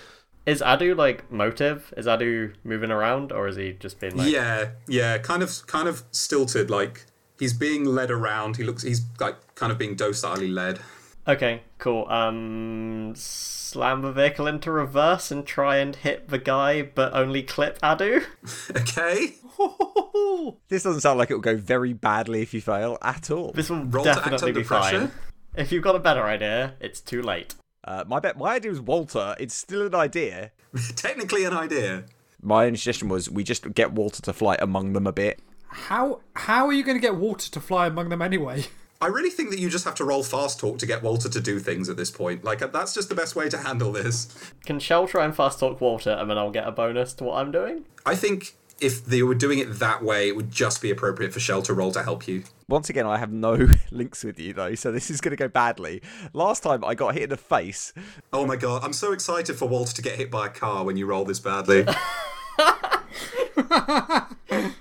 Is 0.45 0.61
Adu 0.61 0.95
like 0.95 1.29
motive? 1.31 1.93
Is 1.97 2.05
Adu 2.05 2.53
moving 2.63 2.91
around, 2.91 3.31
or 3.31 3.47
is 3.47 3.57
he 3.57 3.73
just 3.73 3.99
being 3.99 4.15
like? 4.15 4.31
Yeah, 4.31 4.69
yeah, 4.87 5.17
kind 5.17 5.43
of 5.43 5.65
kind 5.67 5.87
of 5.87 6.03
stilted. 6.11 6.69
Like 6.69 7.05
he's 7.37 7.53
being 7.53 7.85
led 7.85 8.09
around. 8.09 8.57
He 8.57 8.63
looks 8.63 8.83
he's 8.83 9.01
like 9.19 9.35
kind 9.55 9.71
of 9.71 9.77
being 9.77 9.95
docilely 9.95 10.47
led. 10.47 10.79
Okay, 11.27 11.61
cool. 11.77 12.07
Um, 12.07 13.13
slam 13.15 14.01
the 14.01 14.13
vehicle 14.13 14.47
into 14.47 14.71
reverse 14.71 15.29
and 15.29 15.45
try 15.45 15.77
and 15.77 15.95
hit 15.95 16.29
the 16.29 16.37
guy, 16.37 16.83
but 16.83 17.13
only 17.13 17.43
clip 17.43 17.79
Adu. 17.81 18.23
Okay. 18.75 19.35
This 20.69 20.83
doesn't 20.83 21.01
sound 21.01 21.19
like 21.19 21.29
it 21.29 21.33
will 21.33 21.41
go 21.41 21.57
very 21.57 21.93
badly 21.93 22.41
if 22.41 22.53
you 22.53 22.61
fail 22.61 22.97
at 23.01 23.29
all. 23.31 23.51
This 23.53 23.69
will 23.69 23.83
Roll 23.85 24.03
to 24.03 24.11
act 24.11 24.23
definitely 24.23 24.49
under 24.49 24.59
be 24.61 24.65
fine. 24.65 25.11
If 25.55 25.71
you've 25.71 25.83
got 25.83 25.95
a 25.95 25.99
better 25.99 26.23
idea, 26.23 26.75
it's 26.79 27.01
too 27.01 27.21
late. 27.21 27.55
Uh, 27.83 28.03
my 28.07 28.19
bet, 28.19 28.37
my 28.37 28.55
idea 28.55 28.71
was 28.71 28.81
Walter. 28.81 29.35
It's 29.39 29.53
still 29.53 29.87
an 29.87 29.95
idea. 29.95 30.51
Technically 30.95 31.43
an 31.43 31.53
idea. 31.53 32.05
My 32.41 32.65
only 32.65 32.77
suggestion 32.77 33.09
was 33.09 33.29
we 33.29 33.43
just 33.43 33.73
get 33.73 33.93
Walter 33.93 34.21
to 34.23 34.33
fly 34.33 34.57
among 34.59 34.93
them 34.93 35.07
a 35.07 35.13
bit. 35.13 35.39
How 35.67 36.21
how 36.35 36.67
are 36.67 36.73
you 36.73 36.83
going 36.83 36.97
to 36.97 37.01
get 37.01 37.15
Walter 37.15 37.51
to 37.51 37.59
fly 37.59 37.87
among 37.87 38.09
them 38.09 38.21
anyway? 38.21 38.65
I 38.99 39.07
really 39.07 39.29
think 39.29 39.51
that 39.51 39.59
you 39.59 39.69
just 39.69 39.85
have 39.85 39.95
to 39.95 40.03
roll 40.03 40.23
fast 40.23 40.59
talk 40.59 40.79
to 40.79 40.85
get 40.85 41.03
Walter 41.03 41.29
to 41.29 41.39
do 41.39 41.59
things 41.59 41.87
at 41.87 41.97
this 41.97 42.09
point. 42.09 42.43
Like 42.43 42.59
that's 42.71 42.93
just 42.93 43.09
the 43.09 43.15
best 43.15 43.35
way 43.35 43.47
to 43.49 43.57
handle 43.57 43.91
this. 43.91 44.27
Can 44.65 44.79
Shell 44.79 45.07
try 45.07 45.25
and 45.25 45.35
fast 45.35 45.59
talk 45.59 45.79
Walter, 45.79 46.11
and 46.11 46.29
then 46.29 46.37
I'll 46.37 46.51
get 46.51 46.67
a 46.67 46.71
bonus 46.71 47.13
to 47.13 47.25
what 47.25 47.37
I'm 47.37 47.51
doing? 47.51 47.85
I 48.05 48.15
think 48.15 48.55
if 48.79 49.05
they 49.05 49.23
were 49.23 49.35
doing 49.35 49.59
it 49.59 49.79
that 49.79 50.03
way, 50.03 50.27
it 50.27 50.35
would 50.35 50.51
just 50.51 50.81
be 50.81 50.89
appropriate 50.89 51.33
for 51.33 51.39
Shell 51.39 51.61
to 51.63 51.73
roll 51.73 51.91
to 51.91 52.03
help 52.03 52.27
you. 52.27 52.43
Once 52.67 52.89
again, 52.89 53.05
I 53.05 53.17
have 53.17 53.31
no 53.31 53.67
links 53.91 54.23
with 54.23 54.39
you 54.39 54.53
though, 54.53 54.73
so 54.75 54.91
this 54.91 55.11
is 55.11 55.21
going 55.21 55.31
to 55.31 55.37
go 55.37 55.47
badly. 55.47 56.01
Last 56.33 56.63
time 56.63 56.83
I 56.83 56.95
got 56.95 57.13
hit 57.13 57.23
in 57.23 57.29
the 57.29 57.37
face. 57.37 57.93
Oh 58.33 58.45
my 58.45 58.55
god, 58.55 58.83
I'm 58.83 58.93
so 58.93 59.11
excited 59.13 59.55
for 59.55 59.67
Walter 59.67 59.93
to 59.93 60.01
get 60.01 60.15
hit 60.15 60.31
by 60.31 60.47
a 60.47 60.49
car 60.49 60.83
when 60.83 60.97
you 60.97 61.05
roll 61.05 61.25
this 61.25 61.39
badly. 61.39 61.85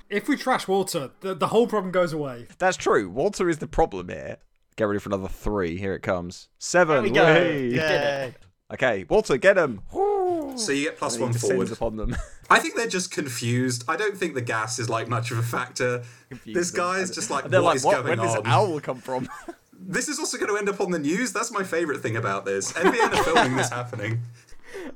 If 0.09 0.29
we 0.29 0.37
trash 0.37 0.69
water, 0.69 1.11
the, 1.21 1.35
the 1.35 1.49
whole 1.49 1.67
problem 1.67 1.91
goes 1.93 2.13
away. 2.13 2.47
That's 2.59 2.77
true. 2.77 3.09
Walter 3.11 3.49
is 3.49 3.59
the 3.59 3.67
problem 3.67 4.09
here. 4.09 4.37
Get 4.77 4.85
ready 4.85 5.01
for 5.01 5.09
another 5.09 5.29
three. 5.29 5.79
Here 5.79 5.95
it 5.95 6.01
comes. 6.03 6.49
Seven. 6.59 7.03
we 7.03 7.11
go. 7.11 7.27
Yeah. 7.27 8.27
Yay. 8.27 8.35
Okay, 8.73 9.05
Walter, 9.09 9.37
get 9.37 9.57
him. 9.57 9.81
so 9.93 10.73
you 10.73 10.91
get 10.91 11.01
one 11.01 11.33
descends 11.33 11.41
forward. 11.41 11.73
upon 11.73 11.97
them. 11.97 12.17
I 12.51 12.59
think 12.59 12.75
they're 12.75 12.89
just 12.89 13.11
confused. 13.13 13.85
I 13.89 13.97
don't 13.97 14.17
think 14.17 14.35
the 14.35 14.41
gas 14.43 14.79
is 14.79 14.89
like 14.91 15.09
much 15.09 15.31
of 15.31 15.39
a 15.39 15.43
factor. 15.43 16.03
this 16.45 16.73
them. 16.73 16.79
guy 16.79 16.99
is 16.99 17.11
just 17.13 17.31
like, 17.31 17.45
And 17.45 17.53
they're 17.53 17.63
what 17.63 17.69
like, 17.71 17.77
is 17.77 17.85
what? 17.85 17.93
going 18.05 18.19
Where 18.19 18.27
does 18.27 18.37
on? 18.37 18.43
owl 18.47 18.81
come 18.81 18.99
from? 18.99 19.29
This 19.79 20.09
is 20.09 20.19
also 20.19 20.37
going 20.39 20.51
to 20.51 20.57
end 20.57 20.69
up 20.71 20.81
on 20.81 20.91
the 20.91 20.99
news. 20.99 21.33
That's 21.35 21.53
my 21.53 21.63
favourite 21.63 22.01
thing 22.01 22.17
about 22.17 22.45
this. 22.47 22.73
NBN 22.73 23.13
are 23.13 23.23
filming 23.23 23.57
this 23.57 23.69
happening. 23.69 24.21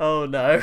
Oh 0.01 0.25
no, 0.27 0.63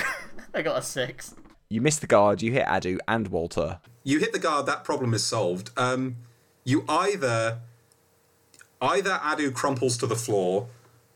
I 0.56 0.62
got 0.64 0.78
a 0.80 0.82
six. 0.82 1.34
You 1.70 1.82
miss 1.82 1.98
the 2.00 2.08
guard. 2.08 2.42
You 2.42 2.52
hit 2.54 2.66
Adu 2.66 2.98
and 3.08 3.28
Walter. 3.30 3.80
you 4.04 4.20
hit 4.20 4.32
the 4.34 4.40
guard, 4.40 4.66
that 4.68 4.84
problem 4.84 5.14
is 5.14 5.24
solved. 5.26 5.70
Um, 5.78 6.18
you 6.64 6.84
either 6.88 7.60
either 8.82 9.12
Adu 9.24 9.54
crumples 9.54 9.98
to 9.98 10.08
the 10.08 10.16
floor, 10.16 10.68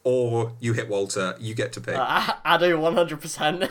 or 0.04 0.54
you 0.60 0.74
hit 0.74 0.90
Walter. 0.90 1.36
You 1.40 1.54
get 1.54 1.72
to 1.74 1.82
pick. 1.82 1.96
Uh, 1.98 2.22
Adu 2.46 2.78
100%. 2.80 3.70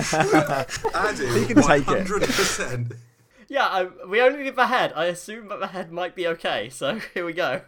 Adu, 0.00 1.38
He 1.38 1.46
can 1.54 1.62
take 1.62 1.88
it. 1.88 2.06
100%. 2.06 2.96
yeah, 3.48 3.66
I, 3.66 3.84
we 4.06 4.20
only 4.20 4.42
need 4.44 4.56
the 4.56 4.66
head. 4.66 4.92
I 4.96 5.06
assume 5.06 5.48
that 5.48 5.60
the 5.60 5.68
head 5.68 5.92
might 5.92 6.14
be 6.14 6.26
okay, 6.28 6.68
so 6.68 6.98
here 7.14 7.24
we 7.24 7.32
go. 7.32 7.62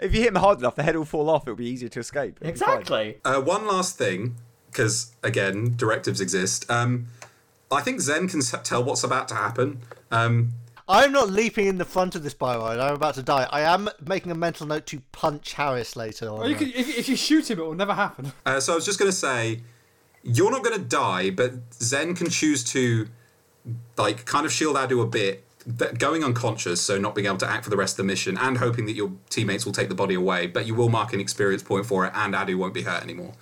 If 0.00 0.14
you 0.14 0.20
hit 0.20 0.28
him 0.28 0.36
hard 0.36 0.58
enough, 0.60 0.76
the 0.76 0.82
head 0.82 0.96
will 0.96 1.04
fall 1.04 1.28
off. 1.30 1.42
It'll 1.46 1.56
be 1.56 1.66
easier 1.68 1.88
to 1.90 2.00
escape. 2.00 2.38
It'll. 2.40 2.48
Exactly. 2.50 3.18
Uh, 3.24 3.40
one 3.40 3.66
last 3.66 3.98
thing, 3.98 4.36
because 4.74 5.14
again, 5.22 5.74
directives 5.76 6.20
exist. 6.20 6.68
Um, 6.70 7.06
I 7.70 7.80
think 7.80 8.00
Zen 8.00 8.28
can 8.28 8.40
tell 8.40 8.82
what's 8.82 9.04
about 9.04 9.28
to 9.28 9.34
happen. 9.34 9.80
Um, 10.10 10.52
I'm 10.86 11.12
not 11.12 11.30
leaping 11.30 11.66
in 11.66 11.78
the 11.78 11.84
front 11.84 12.14
of 12.14 12.22
this 12.22 12.34
bioroid. 12.34 12.78
I'm 12.78 12.94
about 12.94 13.14
to 13.14 13.22
die. 13.22 13.48
I 13.50 13.62
am 13.62 13.88
making 14.06 14.30
a 14.30 14.34
mental 14.34 14.66
note 14.66 14.84
to 14.86 15.00
punch 15.12 15.54
Harris 15.54 15.96
later 15.96 16.28
on. 16.28 16.40
Or 16.40 16.48
you 16.48 16.56
could, 16.56 16.68
if, 16.68 16.98
if 16.98 17.08
you 17.08 17.16
shoot 17.16 17.50
him, 17.50 17.58
it 17.58 17.64
will 17.64 17.74
never 17.74 17.94
happen. 17.94 18.32
Uh, 18.44 18.60
so 18.60 18.72
I 18.72 18.76
was 18.76 18.84
just 18.84 18.98
going 18.98 19.10
to 19.10 19.16
say, 19.16 19.60
you're 20.22 20.50
not 20.50 20.62
going 20.62 20.76
to 20.76 20.84
die, 20.84 21.30
but 21.30 21.52
Zen 21.72 22.14
can 22.14 22.28
choose 22.28 22.62
to, 22.64 23.08
like, 23.96 24.26
kind 24.26 24.44
of 24.44 24.52
shield 24.52 24.76
Adu 24.76 25.02
a 25.02 25.06
bit, 25.06 25.42
th- 25.78 25.96
going 25.98 26.22
unconscious, 26.22 26.82
so 26.82 26.98
not 26.98 27.14
being 27.14 27.26
able 27.26 27.38
to 27.38 27.48
act 27.48 27.64
for 27.64 27.70
the 27.70 27.78
rest 27.78 27.94
of 27.94 27.96
the 27.98 28.04
mission, 28.04 28.36
and 28.36 28.58
hoping 28.58 28.84
that 28.84 28.92
your 28.92 29.12
teammates 29.30 29.64
will 29.64 29.72
take 29.72 29.88
the 29.88 29.94
body 29.94 30.14
away. 30.14 30.46
But 30.48 30.66
you 30.66 30.74
will 30.74 30.90
mark 30.90 31.14
an 31.14 31.20
experience 31.20 31.62
point 31.62 31.86
for 31.86 32.04
it, 32.04 32.12
and 32.14 32.34
Adu 32.34 32.56
won't 32.56 32.74
be 32.74 32.82
hurt 32.82 33.02
anymore. 33.02 33.32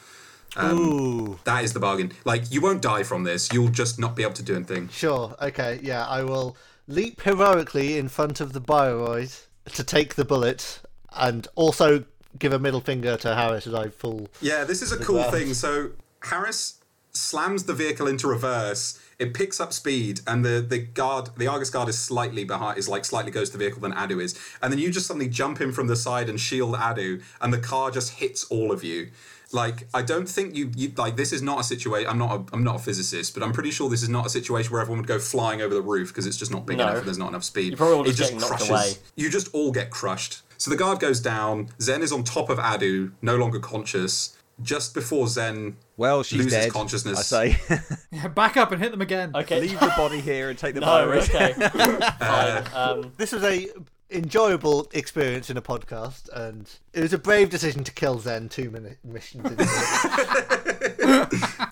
Um, 0.57 0.79
Ooh. 0.79 1.39
That 1.45 1.65
is 1.65 1.73
the 1.73 1.81
bargain. 1.81 2.13
Like, 2.25 2.51
you 2.51 2.61
won't 2.61 2.83
die 2.83 3.03
from 3.03 3.25
this. 3.25 3.53
You'll 3.53 3.69
just 3.69 3.99
not 3.99 4.15
be 4.17 4.23
able 4.23 4.35
to 4.35 4.43
do 4.43 4.55
anything. 4.55 4.89
Sure. 4.89 5.35
Okay. 5.41 5.81
Yeah. 5.83 6.07
I 6.07 6.23
will 6.23 6.57
leap 6.87 7.23
heroically 7.23 7.99
in 7.99 8.09
front 8.09 8.41
of 8.41 8.53
the 8.53 8.61
bioroid 8.61 9.47
to 9.75 9.85
take 9.85 10.15
the 10.17 10.25
bullet, 10.25 10.81
and 11.15 11.47
also 11.55 12.05
give 12.39 12.53
a 12.53 12.59
middle 12.59 12.81
finger 12.81 13.17
to 13.19 13.35
Harris 13.35 13.67
as 13.67 13.75
I 13.75 13.89
fall. 13.89 14.29
Yeah, 14.41 14.65
this 14.65 14.83
is 14.83 14.93
a 14.93 14.99
cool 14.99 15.17
ground. 15.17 15.33
thing. 15.33 15.55
So 15.55 15.91
Harris 16.23 16.81
slams 17.13 17.65
the 17.65 17.75
vehicle 17.75 18.07
into 18.07 18.27
reverse. 18.27 18.99
It 19.23 19.35
picks 19.35 19.61
up 19.61 19.73
speed, 19.73 20.21
and 20.27 20.45
the, 20.45 20.61
the 20.69 20.79
guard, 20.81 21.31
the 21.37 21.47
Argus 21.47 21.71
guard, 21.71 21.89
is 21.89 21.97
slightly 21.97 22.43
behind, 22.45 22.77
is 22.77 22.89
like 22.89 23.05
slightly 23.05 23.31
goes 23.31 23.51
to 23.51 23.57
the 23.57 23.63
vehicle 23.65 23.81
than 23.81 23.93
Adu 23.93 24.21
is, 24.21 24.37
and 24.61 24.73
then 24.73 24.81
you 24.81 24.91
just 24.91 25.07
suddenly 25.07 25.29
jump 25.29 25.61
in 25.61 25.71
from 25.73 25.87
the 25.87 25.95
side 25.95 26.29
and 26.29 26.41
shield 26.41 26.75
Adu, 26.75 27.23
and 27.41 27.53
the 27.53 27.59
car 27.59 27.93
just 27.93 28.15
hits 28.15 28.43
all 28.47 28.73
of 28.73 28.83
you. 28.83 29.11
Like 29.53 29.87
I 29.95 30.03
don't 30.03 30.29
think 30.29 30.57
you, 30.57 30.73
you 30.75 30.93
like 30.97 31.15
this 31.17 31.33
is 31.33 31.41
not 31.41 31.61
a 31.61 31.63
situation. 31.63 32.09
I'm 32.11 32.19
not 32.19 32.31
a, 32.41 32.55
I'm 32.55 32.65
not 32.65 32.77
a 32.77 32.79
physicist, 32.81 33.33
but 33.35 33.45
I'm 33.45 33.53
pretty 33.53 33.71
sure 33.71 33.89
this 33.89 34.03
is 34.03 34.09
not 34.09 34.27
a 34.27 34.31
situation 34.31 34.73
where 34.73 34.81
everyone 34.81 34.99
would 35.03 35.07
go 35.07 35.19
flying 35.21 35.61
over 35.63 35.73
the 35.75 35.83
roof 35.83 36.09
because 36.09 36.27
it's 36.27 36.39
just 36.39 36.51
not 36.51 36.67
big 36.67 36.79
No. 36.79 36.85
enough. 36.85 36.97
and 36.99 37.07
There's 37.07 37.19
not 37.19 37.29
enough 37.29 37.45
speed. 37.45 37.71
You 37.73 37.77
probably 37.77 37.95
all 37.97 38.03
it 38.03 38.07
just 38.09 38.19
just 38.19 38.31
getting 38.33 38.41
knocked 38.41 38.63
crushes. 38.67 38.71
away. 38.71 38.93
You 39.15 39.31
just 39.31 39.49
all 39.55 39.71
get 39.71 39.91
crushed. 39.91 40.41
So 40.59 40.71
the 40.71 40.77
guard 40.77 41.01
goes 41.01 41.21
down. 41.21 41.69
Zen 41.81 42.03
is 42.03 42.11
on 42.13 42.25
top 42.25 42.49
of 42.51 42.59
Adu, 42.59 43.13
no 43.21 43.37
longer 43.37 43.61
conscious. 43.61 44.37
Just 44.61 44.95
before 44.95 45.27
Zen 45.29 45.77
Well, 45.97 46.23
she's 46.23 46.39
loses 46.45 46.53
dead. 46.53 46.71
consciousness, 46.73 47.33
I 47.33 47.55
say, 47.57 47.79
Yeah, 48.13 48.29
back 48.29 48.57
up 48.57 48.71
and 48.71 48.81
hit 48.83 48.91
them 48.93 49.01
again. 49.01 49.33
Okay. 49.35 49.61
leave 49.61 49.81
the 49.81 49.93
body 49.97 50.21
here 50.21 50.51
and 50.51 50.59
take 50.59 50.75
the 50.75 50.81
no, 50.83 50.87
virus. 50.87 51.29
okay. 51.35 51.53
Fine. 52.19 52.65
Um, 52.75 53.13
This 53.17 53.33
was 53.33 53.43
a 53.43 53.69
enjoyable 54.11 54.89
experience 54.93 55.49
in 55.49 55.57
a 55.57 55.63
podcast, 55.63 56.29
and 56.35 56.69
it 56.93 57.01
was 57.01 57.13
a 57.15 57.19
brave 57.19 57.49
decision 57.49 57.83
to 57.85 57.93
kill 57.93 58.19
Zen 58.19 58.49
two 58.51 58.71
minute 58.71 58.99
missions 59.03 59.45
into 59.51 59.65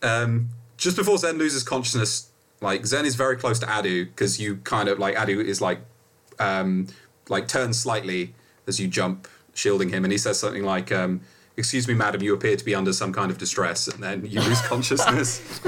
it. 0.03 0.47
just 0.77 0.97
before 0.97 1.19
Zen 1.19 1.37
loses 1.39 1.63
consciousness, 1.63 2.31
like 2.61 2.87
Zen 2.87 3.05
is 3.05 3.15
very 3.15 3.37
close 3.37 3.59
to 3.61 3.67
Adu 3.67 4.07
because 4.07 4.41
you 4.41 4.57
kind 4.57 4.89
of 4.89 4.99
like 4.99 5.17
Adu 5.17 5.45
is 5.45 5.61
like 5.61 5.81
um 6.39 6.87
like 7.29 7.47
turns 7.49 7.79
slightly 7.79 8.35
as 8.67 8.81
you 8.81 8.89
jump, 8.89 9.29
shielding 9.55 9.91
him, 9.91 10.05
and 10.05 10.13
he 10.13 10.19
says 10.19 10.39
something 10.39 10.65
like, 10.65 10.91
um, 10.93 11.21
"Excuse 11.57 11.87
me, 11.89 11.95
madam, 11.95 12.23
you 12.23 12.35
appear 12.35 12.57
to 12.57 12.65
be 12.65 12.75
under 12.75 12.93
some 12.93 13.13
kind 13.13 13.31
of 13.31 13.39
distress," 13.39 13.89
and 13.89 14.03
then 14.03 14.25
you 14.25 14.41
lose 14.41 14.61
consciousness. 14.67 15.61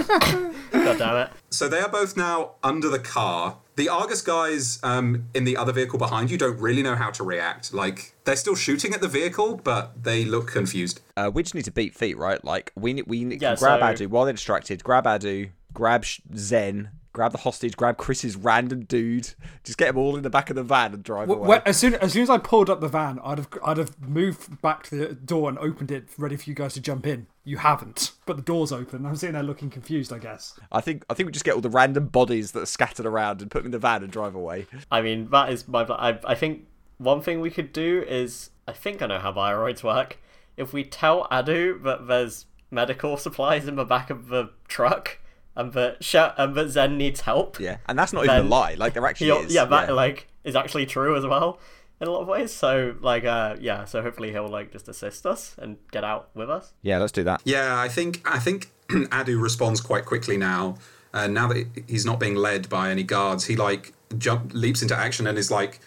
God 0.72 0.98
damn 0.98 1.16
it. 1.16 1.30
So 1.50 1.68
they 1.68 1.80
are 1.80 1.88
both 1.88 2.16
now 2.16 2.52
under 2.62 2.88
the 2.88 2.98
car. 2.98 3.58
The 3.76 3.88
Argus 3.88 4.20
guys 4.20 4.78
um, 4.82 5.28
in 5.34 5.44
the 5.44 5.56
other 5.56 5.72
vehicle 5.72 5.98
behind 5.98 6.30
you 6.30 6.36
don't 6.36 6.58
really 6.58 6.82
know 6.82 6.94
how 6.94 7.10
to 7.10 7.24
react. 7.24 7.72
Like 7.72 8.14
they're 8.24 8.36
still 8.36 8.54
shooting 8.54 8.92
at 8.94 9.00
the 9.00 9.08
vehicle, 9.08 9.56
but 9.56 10.02
they 10.04 10.24
look 10.24 10.48
confused. 10.48 11.00
Uh, 11.16 11.30
we 11.32 11.42
just 11.42 11.54
need 11.54 11.64
to 11.64 11.70
beat 11.70 11.94
feet, 11.94 12.16
right? 12.18 12.42
Like 12.44 12.72
we 12.76 12.92
ne- 12.92 13.02
we 13.02 13.18
Yeah, 13.36 13.56
grab 13.56 13.98
so- 13.98 14.04
Adu 14.04 14.08
while 14.08 14.24
they're 14.24 14.34
distracted. 14.34 14.84
Grab 14.84 15.04
Adu, 15.04 15.50
grab 15.72 16.04
Sh- 16.04 16.20
Zen, 16.36 16.90
grab 17.12 17.32
the 17.32 17.38
hostage, 17.38 17.76
grab 17.76 17.96
Chris's 17.96 18.36
random 18.36 18.84
dude. 18.84 19.34
Just 19.64 19.78
get 19.78 19.86
them 19.88 19.98
all 19.98 20.16
in 20.16 20.22
the 20.22 20.30
back 20.30 20.50
of 20.50 20.56
the 20.56 20.62
van 20.62 20.94
and 20.94 21.02
drive 21.02 21.28
Wh- 21.28 21.32
away. 21.32 21.58
wh- 21.58 21.68
as 21.68 21.76
soon 21.76 21.94
as 21.96 22.12
soon 22.12 22.22
as 22.22 22.30
I 22.30 22.38
pulled 22.38 22.70
up 22.70 22.80
the 22.80 22.88
van, 22.88 23.18
I'd 23.24 23.38
have 23.38 23.48
I'd 23.64 23.76
have 23.78 24.00
moved 24.00 24.60
back 24.62 24.84
to 24.84 24.96
the 24.96 25.14
door 25.14 25.48
and 25.48 25.58
opened 25.58 25.90
it, 25.90 26.08
ready 26.18 26.36
for 26.36 26.48
you 26.48 26.54
guys 26.54 26.74
to 26.74 26.80
jump 26.80 27.06
in. 27.06 27.26
You 27.44 27.58
haven't, 27.58 28.12
but 28.26 28.36
the 28.36 28.42
door's 28.42 28.72
open. 28.72 29.04
I'm 29.04 29.16
sitting 29.16 29.34
there 29.34 29.42
looking 29.42 29.70
confused. 29.70 30.12
I 30.12 30.18
guess. 30.18 30.58
I 30.70 30.80
think 30.80 31.04
I 31.10 31.14
think 31.14 31.26
we 31.26 31.32
just 31.32 31.44
get 31.44 31.54
all 31.54 31.60
the 31.60 31.70
random 31.70 32.06
bodies 32.06 32.52
that 32.52 32.62
are 32.62 32.66
scattered 32.66 33.06
around 33.06 33.42
and 33.42 33.50
put 33.50 33.60
them 33.60 33.66
in 33.66 33.72
the 33.72 33.78
van 33.78 34.02
and 34.02 34.12
drive 34.12 34.34
away. 34.34 34.66
I 34.90 35.02
mean, 35.02 35.28
that 35.30 35.50
is 35.50 35.66
my. 35.68 35.82
I, 35.84 36.18
I 36.24 36.34
think 36.34 36.66
one 36.98 37.20
thing 37.20 37.40
we 37.40 37.50
could 37.50 37.72
do 37.72 38.04
is. 38.08 38.50
I 38.68 38.72
think 38.72 39.02
I 39.02 39.06
know 39.06 39.18
how 39.18 39.32
bioroids 39.32 39.82
work. 39.82 40.18
If 40.56 40.72
we 40.72 40.84
tell 40.84 41.26
Adu 41.32 41.82
that 41.82 42.06
there's 42.06 42.46
medical 42.70 43.16
supplies 43.16 43.66
in 43.66 43.74
the 43.74 43.84
back 43.84 44.08
of 44.08 44.28
the 44.28 44.50
truck 44.68 45.18
and 45.56 45.72
that, 45.72 46.02
Sh- 46.02 46.16
and 46.36 46.54
that 46.54 46.68
Zen 46.70 46.96
needs 46.98 47.20
help. 47.22 47.60
Yeah, 47.60 47.78
and 47.86 47.98
that's 47.98 48.12
not 48.12 48.24
even 48.24 48.36
a 48.36 48.42
lie. 48.42 48.74
Like 48.74 48.94
there 48.94 49.06
actually 49.06 49.30
is. 49.30 49.54
yeah, 49.54 49.64
that 49.66 49.94
like 49.94 50.28
is 50.44 50.56
actually 50.56 50.86
true 50.86 51.16
as 51.16 51.26
well 51.26 51.60
in 52.00 52.08
a 52.08 52.10
lot 52.10 52.22
of 52.22 52.28
ways. 52.28 52.52
So 52.52 52.96
like, 53.00 53.24
uh, 53.24 53.56
yeah. 53.60 53.84
So 53.84 54.02
hopefully 54.02 54.32
he'll 54.32 54.48
like 54.48 54.72
just 54.72 54.88
assist 54.88 55.26
us 55.26 55.54
and 55.58 55.76
get 55.90 56.04
out 56.04 56.30
with 56.34 56.50
us. 56.50 56.72
yeah. 56.82 56.98
Let's 56.98 57.12
do 57.12 57.24
that. 57.24 57.42
Yeah, 57.44 57.78
I 57.78 57.88
think 57.88 58.22
I 58.24 58.38
think 58.38 58.70
Adu 58.88 59.40
responds 59.40 59.80
quite 59.80 60.04
quickly 60.04 60.36
now. 60.36 60.76
Uh, 61.14 61.26
now 61.26 61.46
that 61.48 61.66
he's 61.86 62.06
not 62.06 62.18
being 62.18 62.34
led 62.34 62.68
by 62.68 62.90
any 62.90 63.02
guards, 63.02 63.44
he 63.44 63.54
like 63.56 63.92
jump 64.18 64.52
leaps 64.54 64.80
into 64.82 64.96
action 64.96 65.26
and 65.26 65.36
is 65.36 65.50
like 65.50 65.80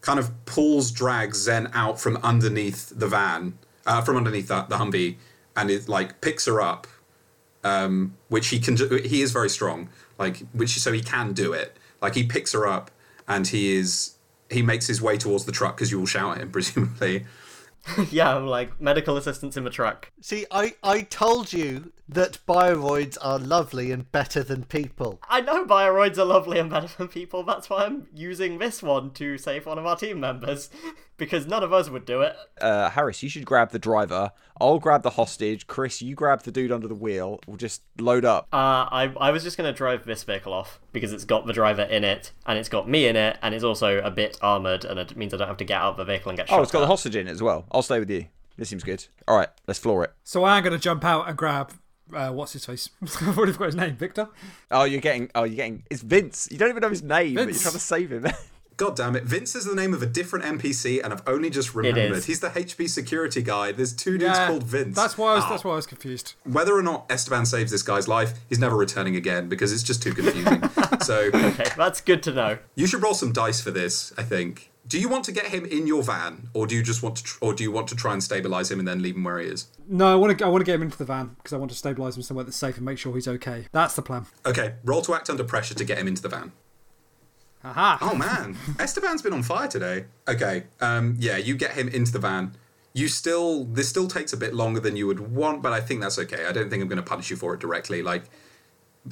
kind 0.00 0.20
of 0.20 0.30
pulls 0.46 0.92
drags 0.92 1.38
Zen 1.38 1.68
out 1.74 2.00
from 2.00 2.16
underneath 2.18 2.92
the 2.96 3.08
van, 3.08 3.58
uh, 3.86 4.00
from 4.02 4.16
underneath 4.16 4.46
the, 4.48 4.62
the 4.62 4.76
Humvee, 4.76 5.16
and 5.56 5.70
it 5.70 5.88
like 5.88 6.20
picks 6.20 6.46
her 6.46 6.60
up, 6.62 6.86
um, 7.68 8.14
which 8.28 8.48
he 8.48 8.58
can 8.58 8.74
do. 8.74 8.96
He 9.04 9.22
is 9.22 9.32
very 9.32 9.50
strong, 9.50 9.88
like 10.18 10.38
which 10.52 10.78
so 10.78 10.92
he 10.92 11.02
can 11.02 11.32
do 11.32 11.52
it. 11.52 11.76
Like 12.00 12.14
he 12.14 12.24
picks 12.24 12.52
her 12.52 12.66
up 12.66 12.90
and 13.26 13.46
he 13.46 13.76
is 13.76 14.14
he 14.50 14.62
makes 14.62 14.86
his 14.86 15.02
way 15.02 15.18
towards 15.18 15.44
the 15.44 15.52
truck 15.52 15.76
because 15.76 15.90
you 15.90 15.98
will 15.98 16.06
shout 16.06 16.36
at 16.36 16.42
him 16.42 16.50
presumably. 16.58 17.26
yeah, 18.10 18.36
I'm 18.36 18.46
like 18.46 18.80
medical 18.80 19.16
assistance 19.16 19.56
in 19.56 19.64
the 19.64 19.70
truck. 19.70 20.10
See, 20.20 20.46
I, 20.50 20.74
I 20.82 21.02
told 21.02 21.52
you 21.52 21.92
that 22.08 22.38
bioroids 22.48 23.18
are 23.20 23.38
lovely 23.38 23.92
and 23.92 24.10
better 24.10 24.42
than 24.42 24.64
people. 24.64 25.20
I 25.28 25.40
know 25.42 25.64
bioroids 25.64 26.16
are 26.18 26.24
lovely 26.24 26.58
and 26.58 26.70
better 26.70 26.88
than 26.96 27.08
people. 27.08 27.42
That's 27.42 27.68
why 27.68 27.84
I'm 27.84 28.08
using 28.14 28.58
this 28.58 28.82
one 28.82 29.10
to 29.12 29.36
save 29.36 29.66
one 29.66 29.78
of 29.78 29.84
our 29.86 29.96
team 29.96 30.20
members 30.20 30.70
because 31.18 31.46
none 31.46 31.62
of 31.62 31.72
us 31.72 31.90
would 31.90 32.06
do 32.06 32.22
it. 32.22 32.34
Uh, 32.60 32.88
Harris, 32.90 33.22
you 33.22 33.28
should 33.28 33.44
grab 33.44 33.70
the 33.72 33.78
driver. 33.78 34.32
I'll 34.60 34.78
grab 34.78 35.02
the 35.02 35.10
hostage. 35.10 35.66
Chris, 35.66 36.00
you 36.00 36.14
grab 36.14 36.42
the 36.42 36.50
dude 36.50 36.72
under 36.72 36.88
the 36.88 36.94
wheel. 36.94 37.40
We'll 37.46 37.56
just 37.56 37.82
load 37.98 38.24
up. 38.24 38.48
Uh, 38.52 38.88
I 38.90 39.12
I 39.20 39.30
was 39.30 39.42
just 39.42 39.56
gonna 39.56 39.72
drive 39.72 40.04
this 40.04 40.24
vehicle 40.24 40.52
off 40.52 40.80
because 40.92 41.12
it's 41.12 41.24
got 41.24 41.46
the 41.46 41.52
driver 41.52 41.82
in 41.82 42.04
it 42.04 42.32
and 42.46 42.58
it's 42.58 42.68
got 42.68 42.88
me 42.88 43.06
in 43.06 43.16
it 43.16 43.38
and 43.42 43.54
it's 43.54 43.62
also 43.64 43.98
a 44.00 44.10
bit 44.10 44.36
armored 44.42 44.84
and 44.84 44.98
it 44.98 45.16
means 45.16 45.34
I 45.34 45.36
don't 45.36 45.48
have 45.48 45.58
to 45.58 45.64
get 45.64 45.80
out 45.80 45.92
of 45.92 45.96
the 45.98 46.04
vehicle 46.04 46.30
and 46.30 46.38
get 46.38 46.48
shot. 46.48 46.58
Oh, 46.58 46.62
it's 46.62 46.72
got 46.72 46.80
the 46.80 46.86
hostage 46.86 47.14
in 47.14 47.28
it 47.28 47.30
as 47.30 47.42
well. 47.42 47.66
I'll 47.70 47.77
stay 47.82 47.98
with 47.98 48.10
you. 48.10 48.26
This 48.56 48.68
seems 48.68 48.82
good. 48.84 49.06
All 49.26 49.36
right, 49.36 49.48
let's 49.66 49.78
floor 49.78 50.04
it. 50.04 50.12
So 50.24 50.44
I 50.44 50.56
am 50.58 50.64
going 50.64 50.72
to 50.72 50.78
jump 50.82 51.04
out 51.04 51.28
and 51.28 51.36
grab. 51.36 51.72
Uh, 52.12 52.30
what's 52.30 52.52
his 52.54 52.64
face? 52.64 52.88
I've 53.02 53.36
already 53.36 53.52
forgot 53.52 53.66
his 53.66 53.74
name. 53.76 53.94
Victor. 53.96 54.28
Oh, 54.70 54.84
you're 54.84 55.00
getting. 55.00 55.30
Oh, 55.34 55.44
you're 55.44 55.56
getting. 55.56 55.84
It's 55.90 56.02
Vince. 56.02 56.48
You 56.50 56.58
don't 56.58 56.70
even 56.70 56.80
know 56.80 56.88
his 56.88 57.02
name, 57.02 57.34
but 57.34 57.44
you're 57.44 57.54
trying 57.54 57.72
to 57.74 57.78
save 57.78 58.10
him. 58.10 58.26
God 58.78 58.94
damn 58.94 59.16
it. 59.16 59.24
Vince 59.24 59.56
is 59.56 59.64
the 59.64 59.74
name 59.74 59.92
of 59.92 60.02
a 60.04 60.06
different 60.06 60.44
NPC, 60.44 61.02
and 61.02 61.12
I've 61.12 61.22
only 61.26 61.50
just 61.50 61.74
remembered. 61.74 62.24
He's 62.24 62.38
the 62.38 62.48
HB 62.50 62.88
security 62.88 63.42
guy. 63.42 63.72
There's 63.72 63.92
two 63.92 64.16
dudes 64.18 64.38
called 64.38 64.62
Vince. 64.62 64.94
That's 64.94 65.18
why 65.18 65.32
I 65.32 65.34
was. 65.34 65.44
Oh. 65.44 65.50
That's 65.50 65.64
why 65.64 65.72
I 65.72 65.76
was 65.76 65.86
confused. 65.86 66.34
Whether 66.44 66.76
or 66.76 66.82
not 66.82 67.06
Esteban 67.10 67.44
saves 67.44 67.72
this 67.72 67.82
guy's 67.82 68.06
life, 68.06 68.34
he's 68.48 68.60
never 68.60 68.76
returning 68.76 69.16
again 69.16 69.48
because 69.48 69.72
it's 69.72 69.82
just 69.82 70.00
too 70.00 70.14
confusing. 70.14 70.62
so 71.02 71.28
Okay, 71.34 71.64
that's 71.76 72.00
good 72.00 72.22
to 72.22 72.32
know. 72.32 72.58
you 72.76 72.86
should 72.86 73.02
roll 73.02 73.14
some 73.14 73.32
dice 73.32 73.60
for 73.60 73.72
this, 73.72 74.12
I 74.16 74.22
think. 74.22 74.70
Do 74.88 74.98
you 74.98 75.08
want 75.08 75.24
to 75.24 75.32
get 75.32 75.46
him 75.46 75.66
in 75.66 75.86
your 75.86 76.02
van, 76.02 76.48
or 76.54 76.66
do 76.66 76.74
you 76.74 76.82
just 76.82 77.02
want 77.02 77.16
to, 77.16 77.22
tr- 77.22 77.38
or 77.42 77.52
do 77.52 77.62
you 77.62 77.70
want 77.70 77.88
to 77.88 77.94
try 77.94 78.14
and 78.14 78.22
stabilize 78.22 78.70
him 78.70 78.78
and 78.78 78.88
then 78.88 79.02
leave 79.02 79.16
him 79.16 79.24
where 79.24 79.38
he 79.38 79.46
is? 79.46 79.66
No, 79.86 80.10
I 80.10 80.14
want 80.14 80.38
to. 80.38 80.44
I 80.44 80.48
want 80.48 80.62
to 80.62 80.64
get 80.64 80.76
him 80.76 80.82
into 80.82 80.96
the 80.96 81.04
van 81.04 81.36
because 81.36 81.52
I 81.52 81.58
want 81.58 81.70
to 81.70 81.76
stabilize 81.76 82.16
him 82.16 82.22
somewhere 82.22 82.44
that's 82.44 82.56
safe 82.56 82.76
and 82.76 82.86
make 82.86 82.98
sure 82.98 83.14
he's 83.14 83.28
okay. 83.28 83.66
That's 83.72 83.94
the 83.94 84.02
plan. 84.02 84.26
Okay, 84.46 84.74
roll 84.84 85.02
to 85.02 85.14
act 85.14 85.28
under 85.28 85.44
pressure 85.44 85.74
to 85.74 85.84
get 85.84 85.98
him 85.98 86.08
into 86.08 86.22
the 86.22 86.30
van. 86.30 86.52
Aha. 87.64 87.98
Oh 88.00 88.14
man, 88.14 88.56
Esteban's 88.78 89.20
been 89.20 89.32
on 89.32 89.42
fire 89.42 89.68
today. 89.68 90.06
Okay, 90.26 90.64
um, 90.80 91.16
yeah, 91.18 91.36
you 91.36 91.54
get 91.54 91.72
him 91.72 91.88
into 91.88 92.12
the 92.12 92.18
van. 92.18 92.52
You 92.94 93.08
still, 93.08 93.64
this 93.64 93.88
still 93.88 94.08
takes 94.08 94.32
a 94.32 94.36
bit 94.36 94.54
longer 94.54 94.80
than 94.80 94.96
you 94.96 95.06
would 95.06 95.20
want, 95.20 95.62
but 95.62 95.72
I 95.72 95.80
think 95.80 96.00
that's 96.00 96.18
okay. 96.18 96.46
I 96.46 96.52
don't 96.52 96.70
think 96.70 96.82
I'm 96.82 96.88
going 96.88 96.96
to 96.96 97.02
punish 97.02 97.30
you 97.30 97.36
for 97.36 97.54
it 97.54 97.60
directly. 97.60 98.02
Like, 98.02 98.24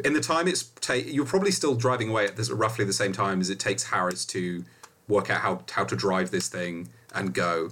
in 0.05 0.12
the 0.12 0.21
time 0.21 0.49
it's 0.49 0.65
take, 0.81 1.12
you're 1.12 1.27
probably 1.27 1.51
still 1.51 1.75
driving 1.75 2.09
away 2.09 2.25
at 2.25 2.37
this 2.37 2.51
roughly 2.51 2.85
the 2.85 2.93
same 2.93 3.12
time 3.12 3.41
as 3.41 3.51
it 3.51 3.61
takes 3.61 3.85
Harris 3.85 4.25
to 4.27 4.65
work 5.09 5.31
out 5.31 5.40
how 5.40 5.62
how 5.71 5.85
to 5.85 5.97
drive 5.97 6.31
this 6.31 6.49
thing 6.49 6.88
and 7.14 7.35
go. 7.35 7.71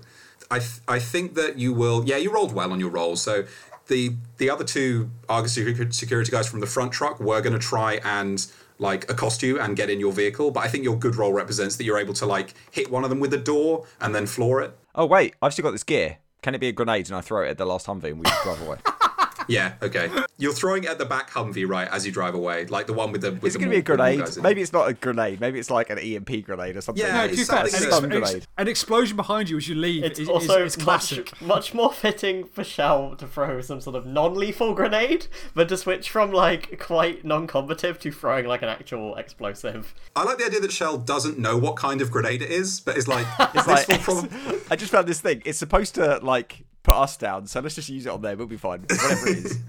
I 0.51 0.59
th- 0.59 0.81
I 0.87 0.99
think 0.99 1.35
that 1.35 1.59
you 1.59 1.73
will. 1.73 2.05
Yeah, 2.05 2.17
you 2.17 2.33
rolled 2.33 2.53
well 2.53 2.73
on 2.73 2.81
your 2.81 2.91
roll. 2.91 3.17
So 3.17 3.45
the 3.89 4.15
the 4.39 4.51
other 4.51 4.65
two 4.65 5.11
Argus 5.29 5.55
security 5.55 6.31
guys 6.31 6.49
from 6.49 6.61
the 6.61 6.67
front 6.67 6.93
truck 6.93 7.21
were 7.21 7.41
going 7.41 7.53
to 7.53 7.59
try 7.59 8.01
and 8.05 8.47
like 8.79 9.09
accost 9.11 9.43
you 9.43 9.61
and 9.61 9.77
get 9.77 9.89
in 9.89 10.01
your 10.01 10.13
vehicle, 10.13 10.51
but 10.51 10.61
I 10.65 10.69
think 10.69 10.83
your 10.85 10.97
good 10.97 11.15
roll 11.15 11.33
represents 11.33 11.77
that 11.77 11.85
you're 11.85 11.99
able 11.99 12.15
to 12.15 12.27
like 12.27 12.55
hit 12.73 12.91
one 12.91 13.05
of 13.05 13.11
them 13.11 13.21
with 13.21 13.33
a 13.33 13.39
door 13.39 13.87
and 14.01 14.15
then 14.15 14.27
floor 14.27 14.63
it. 14.63 14.77
oh 14.97 15.07
wait, 15.07 15.35
I've 15.41 15.53
still 15.53 15.63
got 15.63 15.71
this 15.71 15.85
gear. 15.85 16.19
Can 16.43 16.55
it 16.55 16.59
be 16.59 16.69
a 16.69 16.73
grenade 16.73 17.07
and 17.07 17.17
I 17.17 17.21
throw 17.21 17.45
it 17.45 17.49
at 17.51 17.59
the 17.59 17.65
last 17.65 17.87
Humvee 17.87 18.11
and 18.11 18.19
we 18.19 18.25
drive 18.43 18.61
away? 18.61 18.79
Yeah, 19.49 19.75
okay. 19.83 20.11
You're 20.39 20.53
throwing 20.53 20.85
it 20.85 20.91
at 20.91 20.99
the 20.99 21.05
back 21.05 21.31
Humvee 21.31 21.69
right 21.69 21.89
as 21.89 22.05
you 22.07 22.13
drive 22.13 22.35
away, 22.35 22.67
like 22.67 22.87
the 22.87 22.93
one 22.93 23.13
with 23.13 23.21
the. 23.21 23.33
With 23.33 23.45
It's 23.45 23.53
the 23.55 23.59
going 23.61 23.71
to 23.71 23.77
be 23.77 23.81
a 23.81 23.97
more- 23.97 23.97
more 23.97 24.07
grenade. 24.07 24.19
guys 24.27 24.37
in 24.37 24.43
it. 24.45 24.49
Maybe 24.49 24.63
it's 24.63 24.73
not 24.73 24.89
a 24.89 24.95
grenade. 24.95 25.41
Maybe 25.41 25.59
it's 25.59 25.71
like 25.71 25.91
an 25.91 25.99
EMP 25.99 26.45
grenade 26.45 26.77
or 26.77 26.81
something. 26.81 27.05
Yeah, 27.05 27.15
No, 27.19 27.25
it's 27.25 27.33
to 27.33 27.39
be 27.39 27.45
fair, 27.45 27.59
an, 27.61 27.67
ex- 27.67 27.99
an 27.99 28.09
grenade. 28.11 28.47
an 28.59 28.69
explosion 28.69 29.17
behind 29.17 29.49
you 29.51 29.57
as 29.57 29.69
you 29.69 29.75
leave 29.75 30.03
It's 30.05 30.19
is, 30.19 30.29
also 30.29 30.65
is, 30.65 30.77
is 30.77 30.83
classic. 30.83 31.41
much 31.41 31.75
more 31.75 31.93
fitting 31.93 32.45
for 32.47 32.65
Shell 32.65 33.17
to 33.17 33.27
throw 33.27 33.61
some 33.61 33.81
sort 33.81 33.97
of 33.97 34.07
non-lethal 34.07 34.75
grenade 34.75 35.27
than 35.55 35.69
to 35.69 35.77
switch 35.77 36.11
from 36.11 36.33
like 36.33 36.79
quite 36.81 37.25
non-combative 37.25 37.99
to 38.01 38.11
throwing 38.13 38.47
like 38.47 38.63
an 38.63 38.69
actual 38.69 39.15
explosive. 39.17 39.95
I 40.17 40.25
like 40.25 40.39
the 40.39 40.47
idea 40.47 40.61
that 40.61 40.73
Shell 40.73 40.99
doesn't 40.99 41.39
know 41.39 41.57
what 41.57 41.77
kind 41.77 42.01
of 42.01 42.11
grenade 42.11 42.43
it 42.43 42.51
is, 42.51 42.81
but 42.81 42.97
is 42.97 43.07
like, 43.09 43.27
It's 43.55 43.67
this 43.67 43.89
like, 43.89 44.07
will 44.07 44.23
prob- 44.29 44.61
I 44.71 44.77
just 44.77 44.91
found 44.91 45.07
this 45.07 45.21
thing. 45.21 45.43
It's 45.45 45.59
supposed 45.59 45.95
to 45.97 46.19
like 46.23 46.65
put 46.85 46.95
us 46.95 47.17
down, 47.17 47.49
so 47.49 47.59
let's 47.61 47.75
just 47.75 47.89
use 47.89 48.07
it 48.07 48.11
on 48.11 48.23
there. 48.23 48.37
We'll 48.37 48.47
be 48.47 48.57
fine. 48.57 48.83
Whatever 48.83 49.29
it 49.29 49.39
is. 49.39 49.59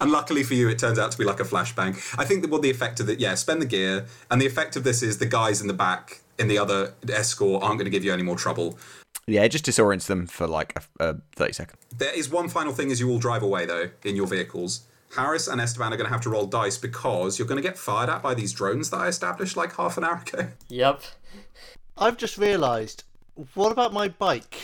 And 0.00 0.10
luckily 0.10 0.42
for 0.42 0.54
you, 0.54 0.68
it 0.68 0.80
turns 0.80 0.98
out 0.98 1.12
to 1.12 1.18
be 1.18 1.22
like 1.22 1.38
a 1.38 1.44
flashbang. 1.44 1.90
I 2.18 2.24
think 2.24 2.42
that 2.42 2.50
what 2.50 2.62
the 2.62 2.70
effect 2.70 2.98
of 2.98 3.06
that, 3.06 3.20
yeah, 3.20 3.36
spend 3.36 3.62
the 3.62 3.66
gear. 3.66 4.06
And 4.32 4.40
the 4.40 4.46
effect 4.46 4.74
of 4.74 4.82
this 4.82 5.00
is 5.00 5.18
the 5.18 5.26
guys 5.26 5.60
in 5.60 5.68
the 5.68 5.74
back 5.74 6.22
in 6.40 6.48
the 6.48 6.58
other 6.58 6.94
escort 7.08 7.62
aren't 7.62 7.78
going 7.78 7.84
to 7.84 7.90
give 7.90 8.02
you 8.02 8.12
any 8.12 8.24
more 8.24 8.34
trouble. 8.34 8.76
Yeah, 9.28 9.44
it 9.44 9.50
just 9.50 9.64
disorients 9.64 10.06
them 10.06 10.26
for 10.26 10.48
like 10.48 10.76
a, 10.98 11.10
a 11.10 11.16
thirty 11.36 11.52
seconds. 11.52 11.78
There 11.96 12.12
is 12.12 12.28
one 12.28 12.48
final 12.48 12.72
thing 12.72 12.90
as 12.90 12.98
you 12.98 13.10
all 13.10 13.20
drive 13.20 13.44
away, 13.44 13.64
though, 13.64 13.90
in 14.02 14.16
your 14.16 14.26
vehicles. 14.26 14.82
Harris 15.14 15.46
and 15.46 15.60
Esteban 15.60 15.92
are 15.92 15.96
going 15.96 16.08
to 16.08 16.12
have 16.12 16.22
to 16.22 16.30
roll 16.30 16.46
dice 16.46 16.78
because 16.78 17.38
you're 17.38 17.46
going 17.46 17.62
to 17.62 17.68
get 17.68 17.78
fired 17.78 18.10
at 18.10 18.22
by 18.22 18.34
these 18.34 18.52
drones 18.52 18.90
that 18.90 18.96
I 18.96 19.06
established 19.06 19.56
like 19.56 19.76
half 19.76 19.98
an 19.98 20.04
hour 20.04 20.20
ago. 20.26 20.48
Yep. 20.68 21.02
I've 21.96 22.16
just 22.16 22.38
realised. 22.38 23.04
What 23.54 23.70
about 23.70 23.92
my 23.92 24.08
bike? 24.08 24.58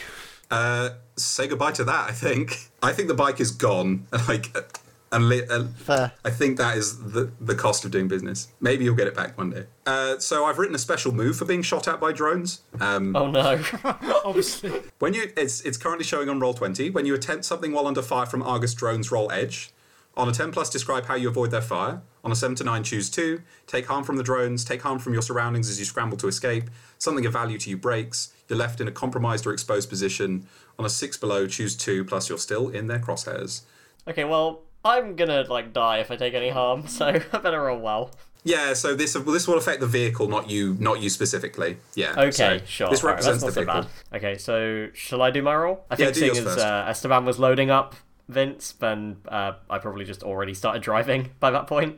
Uh, 0.50 0.90
say 1.16 1.46
goodbye 1.46 1.72
to 1.72 1.84
that. 1.84 2.08
I 2.08 2.12
think. 2.12 2.70
I 2.82 2.92
think 2.92 3.08
the 3.08 3.14
bike 3.14 3.40
is 3.40 3.50
gone. 3.50 4.06
Like, 4.28 4.54
uh, 4.56 4.62
and 5.10 5.28
li- 5.30 5.46
uh, 5.48 5.64
Fair. 5.76 6.12
I 6.22 6.28
think 6.30 6.58
that 6.58 6.76
is 6.76 6.98
the 7.12 7.30
the 7.40 7.54
cost 7.54 7.84
of 7.86 7.90
doing 7.90 8.08
business. 8.08 8.48
Maybe 8.60 8.84
you'll 8.84 8.94
get 8.94 9.06
it 9.06 9.14
back 9.14 9.38
one 9.38 9.50
day. 9.50 9.64
Uh, 9.86 10.18
so 10.18 10.44
I've 10.44 10.58
written 10.58 10.74
a 10.74 10.78
special 10.78 11.12
move 11.12 11.36
for 11.36 11.46
being 11.46 11.62
shot 11.62 11.88
at 11.88 11.98
by 11.98 12.12
drones. 12.12 12.60
Um, 12.80 13.16
Oh 13.16 13.30
no. 13.30 13.62
Obviously. 14.24 14.70
When 14.98 15.14
you, 15.14 15.32
it's 15.36 15.62
it's 15.62 15.78
currently 15.78 16.04
showing 16.04 16.28
on 16.28 16.40
roll 16.40 16.52
twenty. 16.52 16.90
When 16.90 17.06
you 17.06 17.14
attempt 17.14 17.46
something 17.46 17.72
while 17.72 17.86
under 17.86 18.02
fire 18.02 18.26
from 18.26 18.42
Argus 18.42 18.74
drones, 18.74 19.10
roll 19.10 19.30
edge. 19.32 19.70
On 20.18 20.28
a 20.28 20.32
ten 20.32 20.50
plus, 20.50 20.68
describe 20.68 21.06
how 21.06 21.14
you 21.14 21.28
avoid 21.28 21.50
their 21.52 21.62
fire. 21.62 22.02
On 22.24 22.32
a 22.32 22.36
seven 22.36 22.56
to 22.56 22.64
nine, 22.64 22.82
choose 22.82 23.08
two. 23.08 23.40
Take 23.68 23.86
harm 23.86 24.02
from 24.02 24.16
the 24.16 24.24
drones. 24.24 24.64
Take 24.64 24.82
harm 24.82 24.98
from 24.98 25.12
your 25.12 25.22
surroundings 25.22 25.70
as 25.70 25.78
you 25.78 25.84
scramble 25.84 26.16
to 26.18 26.26
escape. 26.28 26.64
Something 26.98 27.24
of 27.24 27.32
value 27.32 27.56
to 27.58 27.70
you 27.70 27.76
breaks. 27.76 28.32
You're 28.48 28.58
left 28.58 28.80
in 28.80 28.88
a 28.88 28.90
compromised 28.92 29.46
or 29.46 29.52
exposed 29.52 29.88
position. 29.88 30.46
On 30.76 30.84
a 30.84 30.90
six 30.90 31.16
below, 31.16 31.46
choose 31.46 31.76
two. 31.76 32.04
Plus, 32.04 32.28
you're 32.28 32.38
still 32.38 32.68
in 32.68 32.88
their 32.88 32.98
crosshairs. 32.98 33.62
Okay, 34.08 34.24
well, 34.24 34.62
I'm 34.84 35.14
gonna 35.14 35.42
like 35.48 35.72
die 35.72 35.98
if 35.98 36.10
I 36.10 36.16
take 36.16 36.34
any 36.34 36.48
harm, 36.50 36.88
so 36.88 37.06
I 37.06 37.38
better 37.38 37.62
roll 37.62 37.78
well. 37.78 38.10
Yeah, 38.42 38.72
so 38.72 38.94
this 38.96 39.12
this 39.12 39.46
will 39.46 39.58
affect 39.58 39.80
the 39.80 39.86
vehicle, 39.86 40.26
not 40.28 40.50
you, 40.50 40.76
not 40.80 41.00
you 41.00 41.10
specifically. 41.10 41.76
Yeah. 41.94 42.14
Okay, 42.16 42.58
so 42.58 42.64
sure. 42.66 42.90
This 42.90 43.04
represents 43.04 43.42
that's 43.44 43.54
the 43.54 43.60
so 43.60 43.64
vehicle. 43.66 43.88
bad. 44.10 44.16
Okay, 44.16 44.36
so 44.38 44.88
shall 44.94 45.22
I 45.22 45.30
do 45.30 45.42
my 45.42 45.54
roll? 45.54 45.84
I 45.90 45.94
Yeah, 45.94 46.06
think 46.06 46.14
do 46.14 46.20
seeing 46.20 46.34
yours 46.34 46.38
as 46.46 46.54
first. 46.54 46.66
uh, 46.66 46.84
Esteban 46.88 47.24
was 47.24 47.38
loading 47.38 47.70
up 47.70 47.94
Vince, 48.28 48.72
then 48.72 49.16
uh, 49.28 49.52
I 49.70 49.78
probably 49.78 50.04
just 50.04 50.22
already 50.22 50.54
started 50.54 50.82
driving 50.82 51.30
by 51.40 51.50
that 51.50 51.66
point. 51.66 51.96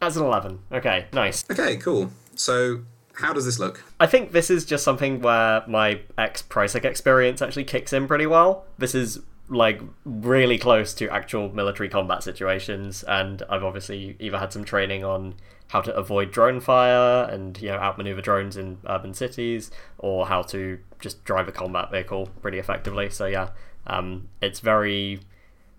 That's 0.00 0.16
an 0.16 0.24
11. 0.24 0.60
Okay, 0.72 1.06
nice. 1.12 1.44
Okay, 1.50 1.76
cool. 1.76 2.10
So 2.34 2.82
how 3.14 3.32
does 3.32 3.44
this 3.44 3.58
look? 3.58 3.82
I 3.98 4.06
think 4.06 4.32
this 4.32 4.48
is 4.48 4.64
just 4.64 4.84
something 4.84 5.20
where 5.20 5.64
my 5.66 6.00
ex 6.16 6.42
Prisec 6.42 6.84
experience 6.84 7.42
actually 7.42 7.64
kicks 7.64 7.92
in 7.92 8.06
pretty 8.06 8.26
well. 8.26 8.64
This 8.78 8.94
is 8.94 9.20
like 9.48 9.80
really 10.04 10.58
close 10.58 10.94
to 10.94 11.08
actual 11.08 11.52
military 11.52 11.88
combat 11.88 12.22
situations, 12.22 13.02
and 13.04 13.42
I've 13.48 13.64
obviously 13.64 14.16
either 14.20 14.38
had 14.38 14.52
some 14.52 14.64
training 14.64 15.04
on 15.04 15.34
how 15.68 15.80
to 15.82 15.94
avoid 15.94 16.30
drone 16.30 16.60
fire 16.60 17.24
and 17.24 17.60
you 17.60 17.68
know 17.68 17.76
outmaneuver 17.76 18.20
drones 18.20 18.56
in 18.56 18.78
urban 18.88 19.14
cities, 19.14 19.70
or 19.98 20.26
how 20.26 20.42
to 20.42 20.78
just 21.00 21.24
drive 21.24 21.48
a 21.48 21.52
combat 21.52 21.90
vehicle 21.90 22.28
pretty 22.40 22.58
effectively. 22.58 23.10
So 23.10 23.26
yeah, 23.26 23.50
um, 23.88 24.28
it's 24.40 24.60
very 24.60 25.20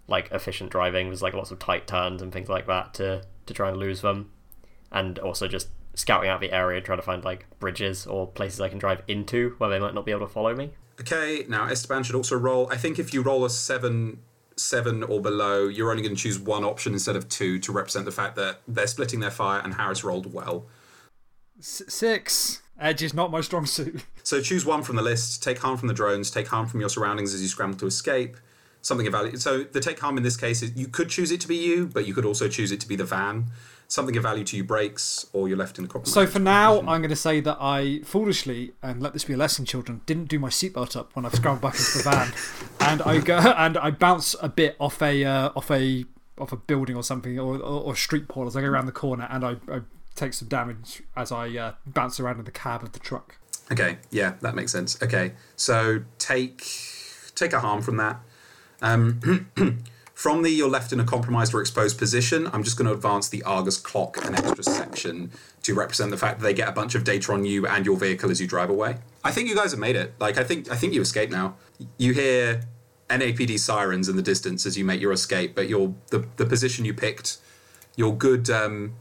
like 0.08 0.32
efficient 0.32 0.72
driving. 0.72 1.08
There's 1.08 1.22
like 1.22 1.34
lots 1.34 1.52
of 1.52 1.60
tight 1.60 1.88
turns 1.88 2.22
and 2.22 2.32
things 2.32 2.50
like 2.50 2.68
that 2.68 2.94
to 2.96 3.24
to 3.46 3.54
try 3.54 3.70
and 3.70 3.78
lose 3.78 4.02
them 4.02 4.32
and 4.92 5.18
also 5.20 5.48
just 5.48 5.70
scouting 5.96 6.30
out 6.30 6.40
the 6.40 6.52
area, 6.52 6.82
trying 6.82 6.98
to 6.98 7.04
find 7.04 7.24
like 7.24 7.46
bridges 7.60 8.08
or 8.08 8.28
places 8.28 8.62
I 8.62 8.70
can 8.70 8.80
drive 8.80 9.02
into 9.08 9.56
where 9.58 9.70
they 9.70 9.80
might 9.80 9.94
not 9.94 10.06
be 10.06 10.12
able 10.12 10.26
to 10.26 10.34
follow 10.34 10.56
me. 10.56 10.72
Okay, 11.00 11.46
now 11.48 11.66
Esteban 11.66 12.04
should 12.04 12.16
also 12.16 12.38
roll. 12.38 12.68
I 12.72 12.78
think 12.78 13.00
if 13.00 13.14
you 13.14 13.22
roll 13.22 13.46
a 13.46 13.50
seven, 13.50 14.20
seven 14.56 15.04
or 15.04 15.22
below, 15.22 15.68
you're 15.68 15.92
only 15.92 16.04
going 16.04 16.16
to 16.16 16.22
choose 16.22 16.40
one 16.40 16.64
option 16.64 16.94
instead 16.94 17.16
of 17.16 17.30
two 17.30 17.60
to 17.60 17.72
represent 17.72 18.06
the 18.06 18.12
fact 18.12 18.36
that 18.36 18.62
they're 18.68 18.88
splitting 18.88 19.20
their 19.20 19.32
fire 19.32 19.62
and 19.64 19.76
Harris 19.76 20.04
rolled 20.04 20.34
well. 20.34 20.66
S- 21.58 21.84
six. 21.88 22.62
Edge 22.80 23.04
is 23.04 23.14
not 23.14 23.32
my 23.32 23.42
strong 23.42 23.66
suit. 23.66 24.04
So 24.22 24.42
choose 24.42 24.64
one 24.64 24.84
from 24.84 24.96
the 24.96 25.02
list. 25.02 25.42
Take 25.42 25.58
harm 25.58 25.76
from 25.76 25.88
the 25.88 25.94
drones. 25.94 26.30
Take 26.30 26.48
harm 26.48 26.68
from 26.68 26.80
your 26.82 26.90
surroundings 26.90 27.34
as 27.34 27.42
you 27.42 27.48
scramble 27.48 27.80
to 27.80 27.88
escape. 27.88 28.38
Something 28.84 29.08
of 29.08 29.14
value. 29.14 29.36
So 29.38 29.64
the 29.64 29.80
take 29.80 30.00
harm 30.00 30.18
in 30.18 30.24
this 30.24 30.38
case 30.38 30.62
is 30.62 30.76
you 30.76 30.88
could 30.88 31.10
choose 31.10 31.32
it 31.32 31.42
to 31.42 31.48
be 31.48 31.56
you, 31.56 31.88
but 31.88 32.06
you 32.06 32.14
could 32.14 32.26
also 32.26 32.48
choose 32.48 32.72
it 32.72 32.80
to 32.82 32.88
be 32.88 32.96
the 32.96 33.06
van. 33.06 33.46
Something 33.88 34.16
of 34.18 34.22
value 34.22 34.44
to 34.44 34.56
you 34.56 34.64
breaks, 34.64 35.26
or 35.34 35.48
you're 35.48 35.58
left 35.58 35.80
in 35.80 35.86
a 35.86 35.88
compromise. 35.88 36.14
So 36.14 36.28
for 36.28 36.38
now, 36.38 36.78
I'm 36.82 37.02
going 37.02 37.10
to 37.10 37.16
say 37.16 37.40
that 37.40 37.58
I 37.60 38.02
foolishly, 38.04 38.74
and 38.84 39.02
let 39.02 39.14
this 39.14 39.24
be 39.24 39.34
a 39.34 39.38
lesson, 39.38 39.66
children, 39.66 40.02
didn't 40.06 40.26
do 40.26 40.38
my 40.38 40.50
seatbelt 40.50 40.96
up 40.96 41.16
when 41.16 41.26
I've 41.26 41.34
scrambled 41.34 41.64
back 41.64 41.74
into 41.74 41.98
the 41.98 42.04
van, 42.04 42.32
and 42.82 43.02
I 43.02 43.18
go 43.18 43.38
and 43.58 43.80
I 43.80 43.90
bounce 43.90 44.36
a 44.44 44.48
bit 44.50 44.76
off 44.80 45.02
a 45.02 45.26
uh, 45.26 45.50
off 45.56 45.72
a 45.72 46.06
off 46.38 46.52
a 46.52 46.58
building 46.58 46.96
or 46.96 47.04
something 47.04 47.40
or, 47.40 47.56
or, 47.56 47.82
or 47.82 47.96
street 47.96 48.28
pole 48.28 48.46
as 48.46 48.56
I 48.56 48.62
go 48.62 48.68
around 48.68 48.86
the 48.86 48.92
corner, 48.92 49.28
and 49.32 49.44
I, 49.44 49.56
I 49.68 49.82
take 50.20 50.34
some 50.34 50.48
damage 50.48 51.02
as 51.16 51.32
I 51.32 51.50
uh, 51.50 51.74
bounce 51.86 52.20
around 52.20 52.40
in 52.40 52.46
the 52.46 52.52
cab 52.52 52.84
of 52.84 52.92
the 52.92 53.00
truck. 53.00 53.38
Okay, 53.72 53.98
yeah, 54.12 54.34
that 54.42 54.56
makes 54.56 54.72
sense. 54.72 55.02
Okay, 55.02 55.34
so 55.56 56.02
take 56.18 56.66
take 57.36 57.54
a 57.54 57.60
harm 57.60 57.82
from 57.82 57.98
that. 57.98 58.20
Um, 58.82 59.48
from 60.14 60.42
the 60.42 60.50
you're 60.50 60.70
left 60.70 60.92
in 60.92 61.00
a 61.00 61.06
compromised 61.06 61.54
or 61.54 61.62
exposed 61.62 61.98
position, 61.98 62.48
I'm 62.52 62.64
just 62.64 62.78
going 62.78 62.88
to 62.88 62.94
advance 62.94 63.30
the 63.30 63.44
Argus 63.44 63.78
clock 63.78 64.24
an 64.26 64.36
extra 64.36 64.64
section 64.64 65.32
to 65.64 65.74
represent 65.76 66.12
the 66.12 66.18
fact 66.18 66.40
that 66.40 66.44
they 66.44 66.54
get 66.54 66.68
a 66.68 66.72
bunch 66.72 66.96
of 66.96 67.04
data 67.04 67.32
on 67.32 67.46
you 67.46 67.68
and 67.68 67.86
your 67.86 67.98
vehicle 67.98 68.32
as 68.32 68.42
you 68.42 68.48
drive 68.48 68.70
away. 68.70 68.98
I 69.24 69.32
think 69.32 69.48
you 69.48 69.56
guys 69.56 69.72
have 69.72 69.80
made 69.80 69.96
it. 69.96 70.14
Like 70.20 70.38
I 70.38 70.44
think 70.44 70.72
I 70.72 70.76
think 70.76 70.94
you 70.94 71.02
escape 71.02 71.30
now. 71.30 71.56
You 71.98 72.14
hear 72.14 72.62
NAPD 73.10 73.60
sirens 73.60 74.10
in 74.10 74.16
the 74.16 74.22
distance 74.22 74.66
as 74.66 74.78
you 74.78 74.84
make 74.84 75.00
your 75.00 75.12
escape, 75.12 75.56
but 75.56 75.70
your 75.70 75.94
the 76.10 76.28
the 76.38 76.46
position 76.46 76.86
you 76.86 76.94
picked, 76.94 77.38
your 77.96 78.16
good 78.16 78.50
um, 78.50 78.94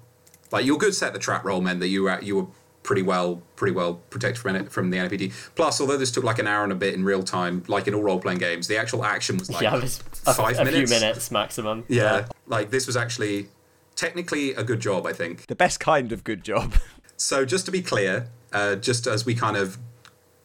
like 0.51 0.65
your 0.65 0.79
good 0.79 0.95
set 0.95 1.13
the 1.13 1.19
trap 1.19 1.45
roll 1.45 1.61
meant 1.61 1.81
that 1.81 1.89
you 1.89 2.05
were 2.05 2.21
you 2.21 2.37
were 2.37 2.47
pretty 2.83 3.03
well 3.03 3.43
pretty 3.57 3.75
well 3.75 3.95
protected 4.11 4.41
from 4.41 4.57
it 4.57 4.73
from 4.73 4.91
the 4.91 4.97
NPD. 4.97 5.33
Plus, 5.55 5.81
although 5.81 5.97
this 5.97 6.11
took 6.11 6.25
like 6.25 6.39
an 6.39 6.47
hour 6.47 6.65
and 6.65 6.73
a 6.73 6.77
bit 6.77 6.95
in 6.95 7.05
real 7.05 7.23
time, 7.23 7.63
like 7.69 7.87
in 7.87 7.95
all 7.95 8.03
role 8.03 8.21
playing 8.21 8.39
games, 8.39 8.67
the 8.67 8.79
actual 8.79 9.05
action 9.05 9.37
was 9.37 9.51
like 9.51 9.63
yeah, 9.63 9.77
there's 9.77 10.01
a, 10.27 10.35
five 10.35 10.59
a 10.59 10.65
minutes. 10.65 10.91
few 10.91 11.01
minutes 11.01 11.31
maximum. 11.31 11.85
Yeah, 11.89 12.27
like 12.47 12.71
this 12.71 12.87
was 12.87 12.97
actually 12.97 13.49
technically 13.95 14.53
a 14.55 14.63
good 14.63 14.81
job, 14.81 15.07
I 15.07 15.13
think. 15.13 15.47
The 15.47 15.57
best 15.57 15.81
kind 15.81 16.13
of 16.13 16.25
good 16.25 16.43
job. 16.45 16.75
So 17.21 17.45
just 17.45 17.67
to 17.67 17.73
be 17.73 17.83
clear, 17.83 18.29
uh, 18.53 18.77
just 18.77 19.09
as 19.09 19.27
we 19.27 19.35
kind 19.35 19.57
of 19.57 19.77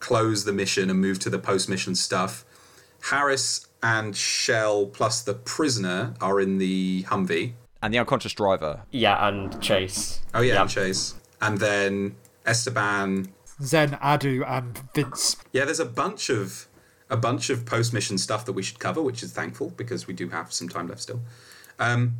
close 0.00 0.44
the 0.44 0.52
mission 0.52 0.90
and 0.90 1.00
move 1.00 1.20
to 1.20 1.30
the 1.30 1.38
post 1.38 1.68
mission 1.68 1.94
stuff, 1.94 2.44
Harris 3.10 3.68
and 3.80 4.16
Shell 4.16 4.86
plus 4.86 5.22
the 5.22 5.34
prisoner 5.34 6.14
are 6.20 6.40
in 6.40 6.58
the 6.58 7.04
Humvee. 7.04 7.52
And 7.84 7.92
the 7.92 7.98
unconscious 7.98 8.32
driver. 8.32 8.80
Yeah, 8.90 9.28
and 9.28 9.60
Chase. 9.60 10.20
Oh 10.32 10.40
yeah, 10.40 10.54
Yeah. 10.54 10.62
and 10.62 10.70
Chase, 10.70 11.14
and 11.42 11.58
then 11.58 12.16
Esteban 12.46 13.32
Zen, 13.62 13.90
Adu, 14.02 14.42
and 14.48 14.80
Vince. 14.94 15.36
Yeah, 15.52 15.66
there's 15.66 15.80
a 15.80 15.84
bunch 15.84 16.30
of 16.30 16.66
a 17.10 17.16
bunch 17.18 17.50
of 17.50 17.66
post 17.66 17.92
mission 17.92 18.16
stuff 18.16 18.46
that 18.46 18.54
we 18.54 18.62
should 18.62 18.78
cover, 18.78 19.02
which 19.02 19.22
is 19.22 19.32
thankful 19.32 19.68
because 19.76 20.06
we 20.06 20.14
do 20.14 20.30
have 20.30 20.50
some 20.50 20.66
time 20.70 20.88
left 20.88 21.02
still. 21.02 21.20
Um, 21.78 22.14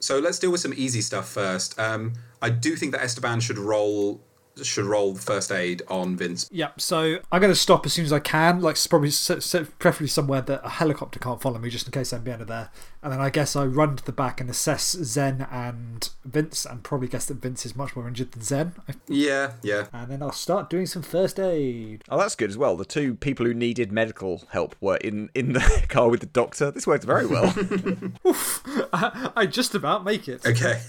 so 0.00 0.18
let's 0.18 0.40
deal 0.40 0.50
with 0.50 0.60
some 0.60 0.74
easy 0.76 1.00
stuff 1.00 1.28
first. 1.28 1.78
Um, 1.78 2.14
I 2.42 2.50
do 2.50 2.74
think 2.74 2.90
that 2.90 3.02
Esteban 3.02 3.38
should 3.38 3.58
roll 3.58 4.20
should 4.62 4.84
roll 4.86 5.14
first 5.14 5.52
aid 5.52 5.82
on 5.88 6.16
Vince. 6.16 6.48
Yeah, 6.52 6.70
so 6.78 7.18
I'm 7.30 7.40
going 7.40 7.52
to 7.52 7.58
stop 7.58 7.84
as 7.86 7.92
soon 7.92 8.04
as 8.04 8.12
I 8.12 8.18
can, 8.20 8.60
like 8.60 8.76
probably 8.88 9.08
s- 9.08 9.30
s- 9.30 9.54
preferably 9.78 10.08
somewhere 10.08 10.40
that 10.42 10.60
a 10.64 10.68
helicopter 10.70 11.18
can't 11.18 11.40
follow 11.40 11.58
me, 11.58 11.68
just 11.70 11.86
in 11.86 11.92
case 11.92 12.12
I'm 12.12 12.22
behind 12.22 12.46
there. 12.46 12.70
And 13.02 13.12
then 13.12 13.20
I 13.20 13.30
guess 13.30 13.54
I 13.54 13.64
run 13.66 13.96
to 13.96 14.04
the 14.04 14.12
back 14.12 14.40
and 14.40 14.48
assess 14.50 14.92
Zen 14.92 15.46
and 15.50 16.08
Vince, 16.24 16.64
and 16.64 16.82
probably 16.82 17.08
guess 17.08 17.26
that 17.26 17.36
Vince 17.36 17.64
is 17.66 17.76
much 17.76 17.94
more 17.94 18.08
injured 18.08 18.32
than 18.32 18.42
Zen. 18.42 18.72
Yeah, 19.08 19.52
yeah. 19.62 19.86
And 19.92 20.10
then 20.10 20.22
I'll 20.22 20.32
start 20.32 20.68
doing 20.70 20.86
some 20.86 21.02
first 21.02 21.38
aid. 21.38 22.02
Oh, 22.08 22.18
that's 22.18 22.34
good 22.34 22.50
as 22.50 22.58
well. 22.58 22.76
The 22.76 22.84
two 22.84 23.14
people 23.14 23.46
who 23.46 23.54
needed 23.54 23.92
medical 23.92 24.42
help 24.50 24.74
were 24.80 24.96
in, 24.96 25.30
in 25.34 25.52
the 25.52 25.84
car 25.88 26.08
with 26.08 26.20
the 26.20 26.26
doctor. 26.26 26.70
This 26.70 26.86
worked 26.86 27.04
very 27.04 27.26
well. 27.26 27.54
I 28.92 29.46
just 29.50 29.74
about 29.74 30.04
make 30.04 30.28
it. 30.28 30.44
Okay. 30.46 30.80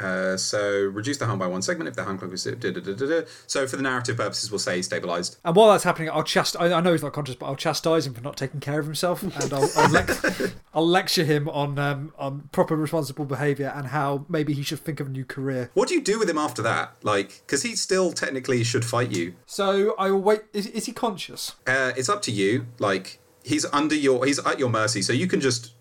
Uh, 0.00 0.36
so 0.36 0.84
reduce 0.86 1.18
the 1.18 1.26
harm 1.26 1.38
by 1.38 1.46
one 1.46 1.62
segment 1.62 1.88
if 1.88 1.94
the 1.96 2.04
harm 2.04 2.18
clock 2.18 2.32
is. 2.32 2.44
da- 2.44 2.54
da- 2.54 2.70
da- 2.70 2.94
da-. 2.94 3.22
So 3.46 3.66
for 3.66 3.76
the 3.76 3.82
narrative 3.82 4.16
purposes, 4.16 4.50
we'll 4.50 4.58
say 4.58 4.76
he's 4.76 4.86
stabilized. 4.86 5.36
And 5.44 5.54
while 5.54 5.70
that's 5.70 5.84
happening, 5.84 6.10
I'll 6.10 6.22
chast. 6.24 6.56
I, 6.58 6.72
I 6.72 6.80
know 6.80 6.92
he's 6.92 7.02
not 7.02 7.12
conscious, 7.12 7.34
but 7.34 7.46
I'll 7.46 7.56
chastise 7.56 8.06
him 8.06 8.14
for 8.14 8.22
not 8.22 8.36
taking 8.36 8.60
care 8.60 8.78
of 8.80 8.86
himself, 8.86 9.22
and 9.22 9.32
I'll 9.52 9.62
I'll, 9.62 9.88
lec- 9.88 10.52
I'll 10.74 10.86
lecture 10.86 11.24
him 11.24 11.48
on 11.48 11.78
um, 11.78 12.12
on 12.18 12.48
proper 12.52 12.76
responsible 12.76 13.24
behaviour 13.24 13.72
and 13.74 13.88
how 13.88 14.24
maybe 14.28 14.52
he 14.54 14.62
should 14.62 14.80
think 14.80 15.00
of 15.00 15.08
a 15.08 15.10
new 15.10 15.24
career. 15.24 15.70
What 15.74 15.88
do 15.88 15.94
you 15.94 16.00
do 16.00 16.18
with 16.18 16.30
him 16.30 16.38
after 16.38 16.62
that? 16.62 16.94
Like, 17.02 17.42
because 17.46 17.62
he 17.62 17.76
still 17.76 18.12
technically 18.12 18.64
should 18.64 18.84
fight 18.84 19.10
you. 19.10 19.34
So 19.46 19.94
I 19.98 20.10
will 20.10 20.20
wait. 20.22 20.42
Is, 20.52 20.66
is 20.68 20.86
he 20.86 20.92
conscious? 20.92 21.52
Uh, 21.66 21.92
it's 21.96 22.08
up 22.08 22.22
to 22.22 22.30
you. 22.32 22.66
Like 22.78 23.18
he's 23.42 23.64
under 23.66 23.94
your, 23.94 24.24
he's 24.24 24.38
at 24.38 24.58
your 24.58 24.70
mercy. 24.70 25.02
So 25.02 25.12
you 25.12 25.26
can 25.26 25.40
just 25.40 25.72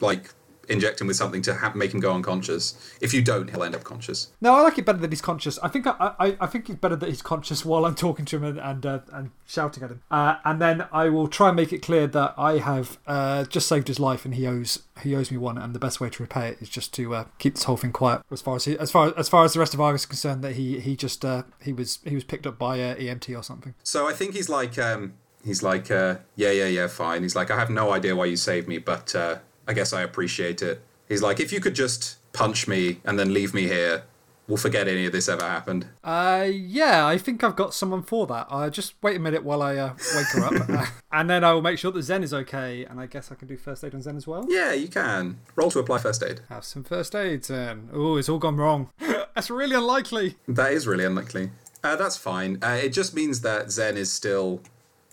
like 0.00 0.30
inject 0.68 1.00
him 1.00 1.06
with 1.06 1.16
something 1.16 1.42
to 1.42 1.54
ha- 1.54 1.72
make 1.74 1.92
him 1.92 2.00
go 2.00 2.12
unconscious. 2.12 2.94
If 3.00 3.12
you 3.14 3.22
don't, 3.22 3.50
he'll 3.50 3.64
end 3.64 3.74
up 3.74 3.84
conscious. 3.84 4.30
No, 4.40 4.54
I 4.54 4.60
like 4.60 4.78
it 4.78 4.84
better 4.86 4.98
that 4.98 5.12
he's 5.12 5.22
conscious. 5.22 5.58
I 5.62 5.68
think 5.68 5.86
I, 5.86 6.14
I, 6.18 6.36
I 6.40 6.46
think 6.46 6.68
it's 6.68 6.78
better 6.78 6.96
that 6.96 7.08
he's 7.08 7.22
conscious 7.22 7.64
while 7.64 7.84
I'm 7.84 7.94
talking 7.94 8.24
to 8.26 8.36
him 8.36 8.44
and 8.44 8.58
and, 8.58 8.86
uh, 8.86 9.00
and 9.12 9.30
shouting 9.46 9.82
at 9.82 9.90
him. 9.90 10.02
Uh, 10.10 10.36
and 10.44 10.60
then 10.60 10.86
I 10.92 11.08
will 11.08 11.28
try 11.28 11.48
and 11.48 11.56
make 11.56 11.72
it 11.72 11.82
clear 11.82 12.06
that 12.06 12.34
I 12.36 12.58
have 12.58 12.98
uh, 13.06 13.44
just 13.44 13.68
saved 13.68 13.88
his 13.88 14.00
life 14.00 14.24
and 14.24 14.34
he 14.34 14.46
owes 14.46 14.82
he 15.02 15.14
owes 15.14 15.30
me 15.30 15.36
one. 15.36 15.58
And 15.58 15.74
the 15.74 15.78
best 15.78 16.00
way 16.00 16.10
to 16.10 16.22
repay 16.22 16.48
it 16.48 16.58
is 16.60 16.68
just 16.68 16.94
to 16.94 17.14
uh, 17.14 17.24
keep 17.38 17.54
this 17.54 17.64
whole 17.64 17.76
thing 17.76 17.92
quiet. 17.92 18.22
As 18.30 18.42
far 18.42 18.56
as 18.56 18.64
he, 18.64 18.78
as 18.78 18.90
far 18.90 19.12
as 19.16 19.28
far 19.28 19.44
as 19.44 19.52
the 19.52 19.60
rest 19.60 19.74
of 19.74 19.80
Argus 19.80 20.02
is 20.02 20.06
concerned, 20.06 20.42
that 20.42 20.54
he 20.54 20.80
he 20.80 20.96
just 20.96 21.24
uh, 21.24 21.42
he 21.62 21.72
was 21.72 21.98
he 22.04 22.14
was 22.14 22.24
picked 22.24 22.46
up 22.46 22.58
by 22.58 22.80
uh, 22.80 22.94
EMT 22.96 23.36
or 23.38 23.42
something. 23.42 23.74
So 23.82 24.08
I 24.08 24.12
think 24.12 24.34
he's 24.34 24.48
like, 24.48 24.78
um, 24.78 25.14
he's 25.44 25.62
like, 25.62 25.90
uh, 25.90 26.16
yeah, 26.36 26.50
yeah, 26.50 26.66
yeah, 26.66 26.86
fine. 26.86 27.22
He's 27.22 27.36
like, 27.36 27.50
I 27.50 27.58
have 27.58 27.70
no 27.70 27.92
idea 27.92 28.16
why 28.16 28.26
you 28.26 28.36
saved 28.36 28.68
me, 28.68 28.78
but 28.78 29.14
uh, 29.14 29.38
I 29.66 29.72
guess 29.72 29.92
I 29.92 30.02
appreciate 30.02 30.62
it. 30.62 30.80
He's 31.08 31.22
like, 31.22 31.40
if 31.40 31.52
you 31.52 31.60
could 31.60 31.74
just 31.74 32.16
punch 32.32 32.66
me 32.66 33.00
and 33.04 33.18
then 33.18 33.32
leave 33.32 33.54
me 33.54 33.62
here, 33.64 34.04
we'll 34.46 34.56
forget 34.56 34.88
any 34.88 35.06
of 35.06 35.12
this 35.12 35.28
ever 35.28 35.44
happened. 35.44 35.86
Uh, 36.02 36.46
yeah, 36.50 37.06
I 37.06 37.18
think 37.18 37.42
I've 37.42 37.56
got 37.56 37.74
someone 37.74 38.02
for 38.02 38.26
that. 38.26 38.46
Uh, 38.50 38.70
just 38.70 38.94
wait 39.02 39.16
a 39.16 39.20
minute 39.20 39.44
while 39.44 39.62
I 39.62 39.76
uh, 39.76 39.94
wake 40.14 40.26
her 40.28 40.44
up, 40.44 40.68
uh, 40.68 40.86
and 41.12 41.28
then 41.28 41.44
I 41.44 41.52
will 41.52 41.62
make 41.62 41.78
sure 41.78 41.92
that 41.92 42.02
Zen 42.02 42.22
is 42.22 42.34
okay. 42.34 42.84
And 42.84 43.00
I 43.00 43.06
guess 43.06 43.30
I 43.32 43.34
can 43.34 43.48
do 43.48 43.56
first 43.56 43.84
aid 43.84 43.94
on 43.94 44.02
Zen 44.02 44.16
as 44.16 44.26
well. 44.26 44.44
Yeah, 44.48 44.72
you 44.72 44.88
can. 44.88 45.38
Roll 45.56 45.70
to 45.70 45.78
apply 45.78 45.98
first 45.98 46.22
aid. 46.22 46.40
Have 46.48 46.64
some 46.64 46.84
first 46.84 47.14
aid, 47.14 47.44
Zen. 47.44 47.90
Oh, 47.92 48.16
it's 48.16 48.28
all 48.28 48.38
gone 48.38 48.56
wrong. 48.56 48.90
That's 49.34 49.50
really 49.50 49.76
unlikely. 49.76 50.36
That 50.48 50.72
is 50.72 50.86
really 50.86 51.04
unlikely. 51.04 51.50
Uh, 51.82 51.96
that's 51.96 52.16
fine. 52.16 52.58
Uh, 52.62 52.80
it 52.82 52.94
just 52.94 53.14
means 53.14 53.42
that 53.42 53.70
Zen 53.70 53.98
is 53.98 54.10
still. 54.10 54.62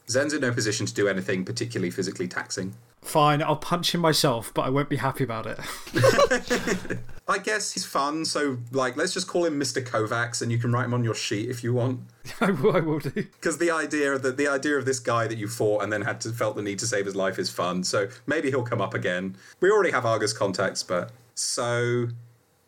Zen's 0.09 0.33
in 0.33 0.39
no 0.39 0.53
position 0.53 0.85
to 0.85 0.93
do 0.93 1.09
anything 1.09 1.43
particularly 1.43 1.91
physically 1.91 2.29
taxing. 2.29 2.75
Fine, 3.01 3.41
I'll 3.41 3.55
punch 3.55 3.95
him 3.95 4.01
myself, 4.01 4.53
but 4.53 4.61
I 4.61 4.69
won't 4.69 4.89
be 4.89 4.97
happy 4.97 5.23
about 5.23 5.47
it. 5.47 5.59
I 7.27 7.39
guess 7.39 7.71
he's 7.71 7.85
fun, 7.85 8.25
so 8.25 8.57
like 8.71 8.95
let's 8.95 9.13
just 9.13 9.27
call 9.27 9.45
him 9.45 9.59
Mr. 9.59 9.83
Kovacs, 9.83 10.41
and 10.41 10.51
you 10.51 10.57
can 10.57 10.71
write 10.71 10.85
him 10.85 10.93
on 10.93 11.03
your 11.03 11.15
sheet 11.15 11.49
if 11.49 11.63
you 11.63 11.73
want. 11.73 12.01
I 12.41 12.51
will, 12.51 12.75
I 12.75 12.79
will 12.79 12.99
do. 12.99 13.11
Because 13.11 13.57
the 13.57 13.71
idea 13.71 14.13
of 14.13 14.21
the, 14.21 14.31
the 14.31 14.47
idea 14.47 14.77
of 14.77 14.85
this 14.85 14.99
guy 14.99 15.27
that 15.27 15.37
you 15.37 15.47
fought 15.47 15.83
and 15.83 15.91
then 15.91 16.01
had 16.01 16.21
to 16.21 16.29
felt 16.29 16.55
the 16.55 16.61
need 16.61 16.79
to 16.79 16.87
save 16.87 17.05
his 17.05 17.15
life 17.15 17.39
is 17.39 17.49
fun. 17.49 17.83
So 17.83 18.07
maybe 18.27 18.49
he'll 18.49 18.63
come 18.63 18.81
up 18.81 18.93
again. 18.93 19.35
We 19.61 19.71
already 19.71 19.91
have 19.91 20.05
Argus 20.05 20.33
contacts, 20.33 20.83
but 20.83 21.11
so 21.33 22.07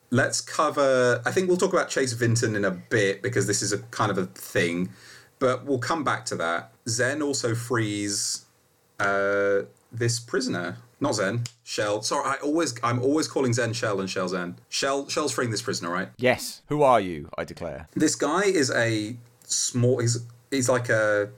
let's 0.09 0.41
cover. 0.41 1.21
I 1.25 1.31
think 1.31 1.47
we'll 1.47 1.57
talk 1.57 1.73
about 1.73 1.89
Chase 1.89 2.13
Vinton 2.13 2.55
in 2.55 2.65
a 2.65 2.71
bit 2.71 3.21
because 3.21 3.47
this 3.47 3.61
is 3.61 3.73
a 3.73 3.79
kind 3.79 4.11
of 4.11 4.17
a 4.17 4.25
thing, 4.27 4.89
but 5.39 5.65
we'll 5.65 5.79
come 5.79 6.03
back 6.03 6.25
to 6.25 6.35
that. 6.37 6.71
Zen 6.87 7.21
also 7.21 7.53
frees 7.53 8.45
uh, 8.99 9.63
this 9.93 10.19
prisoner. 10.19 10.77
Not 10.99 11.15
Zen, 11.15 11.43
Shell. 11.65 12.01
Sorry, 12.03 12.25
I 12.25 12.35
always 12.41 12.75
I'm 12.81 13.01
always 13.01 13.27
calling 13.27 13.51
Zen 13.51 13.73
Shell 13.73 13.99
and 13.99 14.09
Shell 14.09 14.29
Zen. 14.29 14.55
Shell 14.69 15.09
Shell's 15.09 15.33
freeing 15.33 15.51
this 15.51 15.61
prisoner, 15.61 15.89
right? 15.89 16.09
Yes. 16.17 16.61
Who 16.67 16.81
are 16.81 17.01
you? 17.01 17.29
I 17.37 17.43
declare. 17.43 17.89
This 17.93 18.15
guy 18.15 18.43
is 18.43 18.71
a 18.71 19.17
small. 19.43 19.99
He's 19.99 20.19
he's 20.49 20.69
like 20.69 20.87
a 20.87 21.29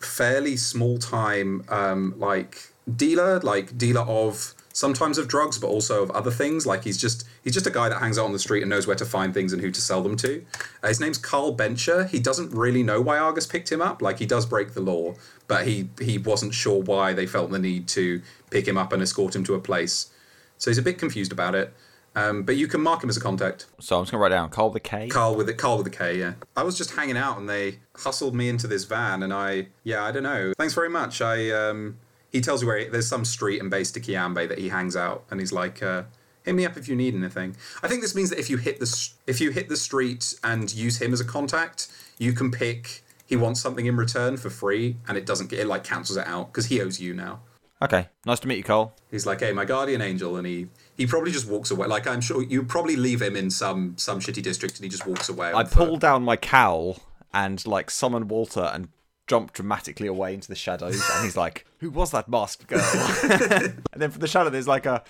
fairly 0.00 0.56
small 0.56 0.98
time 0.98 1.64
um, 1.70 2.14
like 2.18 2.72
dealer, 2.94 3.40
like 3.40 3.78
dealer 3.78 4.02
of 4.02 4.54
sometimes 4.76 5.16
of 5.16 5.26
drugs, 5.26 5.58
but 5.58 5.68
also 5.68 6.02
of 6.02 6.10
other 6.10 6.30
things. 6.30 6.66
Like 6.66 6.84
he's 6.84 6.98
just 6.98 7.26
he's 7.42 7.54
just 7.54 7.66
a 7.66 7.70
guy 7.70 7.88
that 7.88 7.98
hangs 7.98 8.18
out 8.18 8.26
on 8.26 8.32
the 8.32 8.38
street 8.38 8.60
and 8.60 8.68
knows 8.68 8.86
where 8.86 8.96
to 8.96 9.06
find 9.06 9.32
things 9.32 9.52
and 9.52 9.62
who 9.62 9.70
to 9.70 9.80
sell 9.80 10.02
them 10.02 10.16
to. 10.18 10.44
Uh, 10.82 10.88
his 10.88 11.00
name's 11.00 11.18
Carl 11.18 11.52
Bencher. 11.52 12.04
He 12.04 12.18
doesn't 12.20 12.52
really 12.52 12.82
know 12.82 13.00
why 13.00 13.18
Argus 13.18 13.46
picked 13.46 13.72
him 13.72 13.80
up. 13.80 14.02
Like 14.02 14.18
he 14.18 14.26
does 14.26 14.44
break 14.44 14.74
the 14.74 14.82
law, 14.82 15.14
but 15.48 15.66
he 15.66 15.88
he 16.00 16.18
wasn't 16.18 16.52
sure 16.52 16.82
why 16.82 17.14
they 17.14 17.26
felt 17.26 17.50
the 17.50 17.58
need 17.58 17.88
to 17.88 18.20
pick 18.50 18.68
him 18.68 18.76
up 18.76 18.92
and 18.92 19.02
escort 19.02 19.34
him 19.34 19.44
to 19.44 19.54
a 19.54 19.60
place. 19.60 20.10
So 20.58 20.70
he's 20.70 20.78
a 20.78 20.82
bit 20.82 20.98
confused 20.98 21.32
about 21.32 21.54
it. 21.54 21.72
Um, 22.14 22.44
but 22.44 22.56
you 22.56 22.66
can 22.66 22.80
mark 22.80 23.02
him 23.02 23.10
as 23.10 23.16
a 23.18 23.20
contact. 23.20 23.66
So 23.78 23.98
I'm 23.98 24.02
just 24.04 24.12
gonna 24.12 24.22
write 24.22 24.30
down 24.30 24.48
Carl 24.48 24.70
the 24.70 24.80
K. 24.80 25.08
Carl 25.08 25.36
with 25.36 25.48
it. 25.50 25.58
Carl 25.58 25.78
with 25.78 25.86
a 25.86 25.90
K. 25.90 26.18
Yeah. 26.18 26.34
I 26.56 26.62
was 26.62 26.76
just 26.76 26.92
hanging 26.92 27.16
out 27.16 27.36
and 27.38 27.48
they 27.48 27.78
hustled 27.94 28.34
me 28.34 28.48
into 28.48 28.66
this 28.66 28.84
van 28.84 29.22
and 29.22 29.32
I 29.32 29.68
yeah 29.84 30.04
I 30.04 30.12
don't 30.12 30.22
know. 30.22 30.52
Thanks 30.58 30.74
very 30.74 30.88
much. 30.88 31.20
I 31.20 31.50
um 31.50 31.98
he 32.36 32.42
tells 32.42 32.60
you 32.60 32.68
where 32.68 32.78
he, 32.78 32.84
there's 32.84 33.08
some 33.08 33.24
street 33.24 33.60
in 33.60 33.68
Base 33.70 33.90
de 33.90 33.98
Cayambe 34.00 34.46
that 34.48 34.58
he 34.58 34.68
hangs 34.68 34.94
out 34.94 35.24
and 35.30 35.40
he's 35.40 35.52
like 35.52 35.82
uh, 35.82 36.02
hit 36.44 36.54
me 36.54 36.66
up 36.66 36.76
if 36.76 36.86
you 36.86 36.94
need 36.94 37.14
anything. 37.14 37.56
I 37.82 37.88
think 37.88 38.02
this 38.02 38.14
means 38.14 38.28
that 38.30 38.38
if 38.38 38.50
you 38.50 38.58
hit 38.58 38.78
the 38.78 39.08
if 39.26 39.40
you 39.40 39.50
hit 39.50 39.68
the 39.68 39.76
street 39.76 40.34
and 40.44 40.72
use 40.72 41.00
him 41.00 41.12
as 41.12 41.20
a 41.20 41.24
contact, 41.24 41.88
you 42.18 42.32
can 42.32 42.50
pick 42.50 43.02
he 43.24 43.36
wants 43.36 43.60
something 43.60 43.86
in 43.86 43.96
return 43.96 44.36
for 44.36 44.50
free 44.50 44.96
and 45.08 45.16
it 45.16 45.24
doesn't 45.24 45.48
get 45.48 45.60
it 45.60 45.66
like 45.66 45.82
cancels 45.82 46.18
it 46.18 46.26
out 46.26 46.48
because 46.48 46.66
he 46.66 46.80
owes 46.80 47.00
you 47.00 47.14
now. 47.14 47.40
Okay. 47.80 48.08
Nice 48.24 48.40
to 48.40 48.48
meet 48.48 48.58
you, 48.58 48.64
Cole. 48.64 48.94
He's 49.10 49.26
like, 49.26 49.40
"Hey, 49.40 49.52
my 49.52 49.64
guardian 49.64 50.00
angel," 50.00 50.36
and 50.36 50.46
he 50.46 50.68
he 50.96 51.06
probably 51.06 51.30
just 51.30 51.48
walks 51.48 51.70
away. 51.70 51.86
Like 51.86 52.06
I'm 52.06 52.20
sure 52.20 52.42
you 52.42 52.62
probably 52.62 52.96
leave 52.96 53.20
him 53.22 53.34
in 53.34 53.50
some 53.50 53.96
some 53.96 54.20
shitty 54.20 54.42
district, 54.42 54.76
and 54.76 54.84
he 54.84 54.90
just 54.90 55.06
walks 55.06 55.28
away. 55.28 55.52
I 55.54 55.64
foot. 55.64 55.72
pull 55.72 55.96
down 55.96 56.22
my 56.22 56.36
cowl 56.36 56.98
and 57.34 57.66
like 57.66 57.90
summon 57.90 58.28
Walter 58.28 58.70
and 58.72 58.88
jump 59.26 59.52
dramatically 59.52 60.06
away 60.06 60.34
into 60.34 60.48
the 60.48 60.54
shadows. 60.54 61.02
And 61.14 61.24
he's 61.24 61.36
like, 61.36 61.66
"Who 61.78 61.90
was 61.90 62.10
that 62.12 62.28
masked 62.28 62.66
girl?" 62.66 62.80
and 63.22 63.82
then 63.94 64.10
from 64.10 64.20
the 64.20 64.28
shadow, 64.28 64.50
there's 64.50 64.68
like 64.68 64.86
a. 64.86 65.02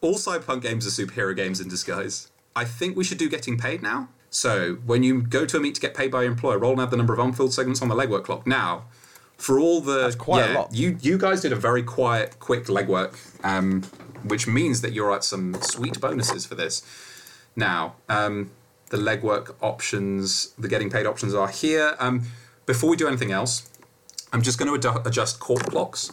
All 0.00 0.14
cyberpunk 0.14 0.62
games 0.62 0.86
are 0.86 1.04
superhero 1.04 1.34
games 1.34 1.60
in 1.60 1.68
disguise. 1.68 2.30
I 2.54 2.64
think 2.64 2.96
we 2.96 3.04
should 3.04 3.18
do 3.18 3.28
getting 3.28 3.58
paid 3.58 3.82
now. 3.82 4.08
So 4.30 4.74
when 4.86 5.02
you 5.02 5.22
go 5.22 5.46
to 5.46 5.56
a 5.56 5.60
meet 5.60 5.74
to 5.76 5.80
get 5.80 5.94
paid 5.94 6.10
by 6.10 6.22
your 6.22 6.30
employer, 6.30 6.58
roll 6.58 6.72
and 6.72 6.80
add 6.80 6.90
the 6.90 6.96
number 6.96 7.12
of 7.12 7.18
unfilled 7.18 7.52
segments 7.52 7.80
on 7.80 7.88
the 7.88 7.94
legwork 7.94 8.24
clock. 8.24 8.46
Now, 8.46 8.84
for 9.36 9.58
all 9.58 9.80
the 9.80 10.02
That's 10.02 10.16
quite 10.16 10.50
a 10.50 10.54
lot. 10.54 10.74
you 10.74 10.98
you 11.00 11.18
guys 11.18 11.40
did 11.42 11.52
a 11.52 11.56
very 11.56 11.82
quiet, 11.82 12.38
quick 12.38 12.64
legwork, 12.66 13.16
um, 13.44 13.82
which 14.24 14.46
means 14.46 14.80
that 14.80 14.92
you're 14.92 15.14
at 15.14 15.24
some 15.24 15.54
sweet 15.62 16.00
bonuses 16.00 16.46
for 16.46 16.54
this. 16.54 16.82
Now, 17.54 17.96
um, 18.08 18.50
the 18.90 18.96
legwork 18.96 19.54
options, 19.60 20.52
the 20.58 20.68
getting 20.68 20.90
paid 20.90 21.06
options 21.06 21.34
are 21.34 21.48
here. 21.48 21.96
Um, 21.98 22.22
before 22.66 22.90
we 22.90 22.96
do 22.96 23.08
anything 23.08 23.32
else, 23.32 23.68
I'm 24.32 24.42
just 24.42 24.58
going 24.58 24.80
to 24.80 24.88
ad- 24.88 25.06
adjust 25.06 25.40
court 25.40 25.64
clocks 25.66 26.10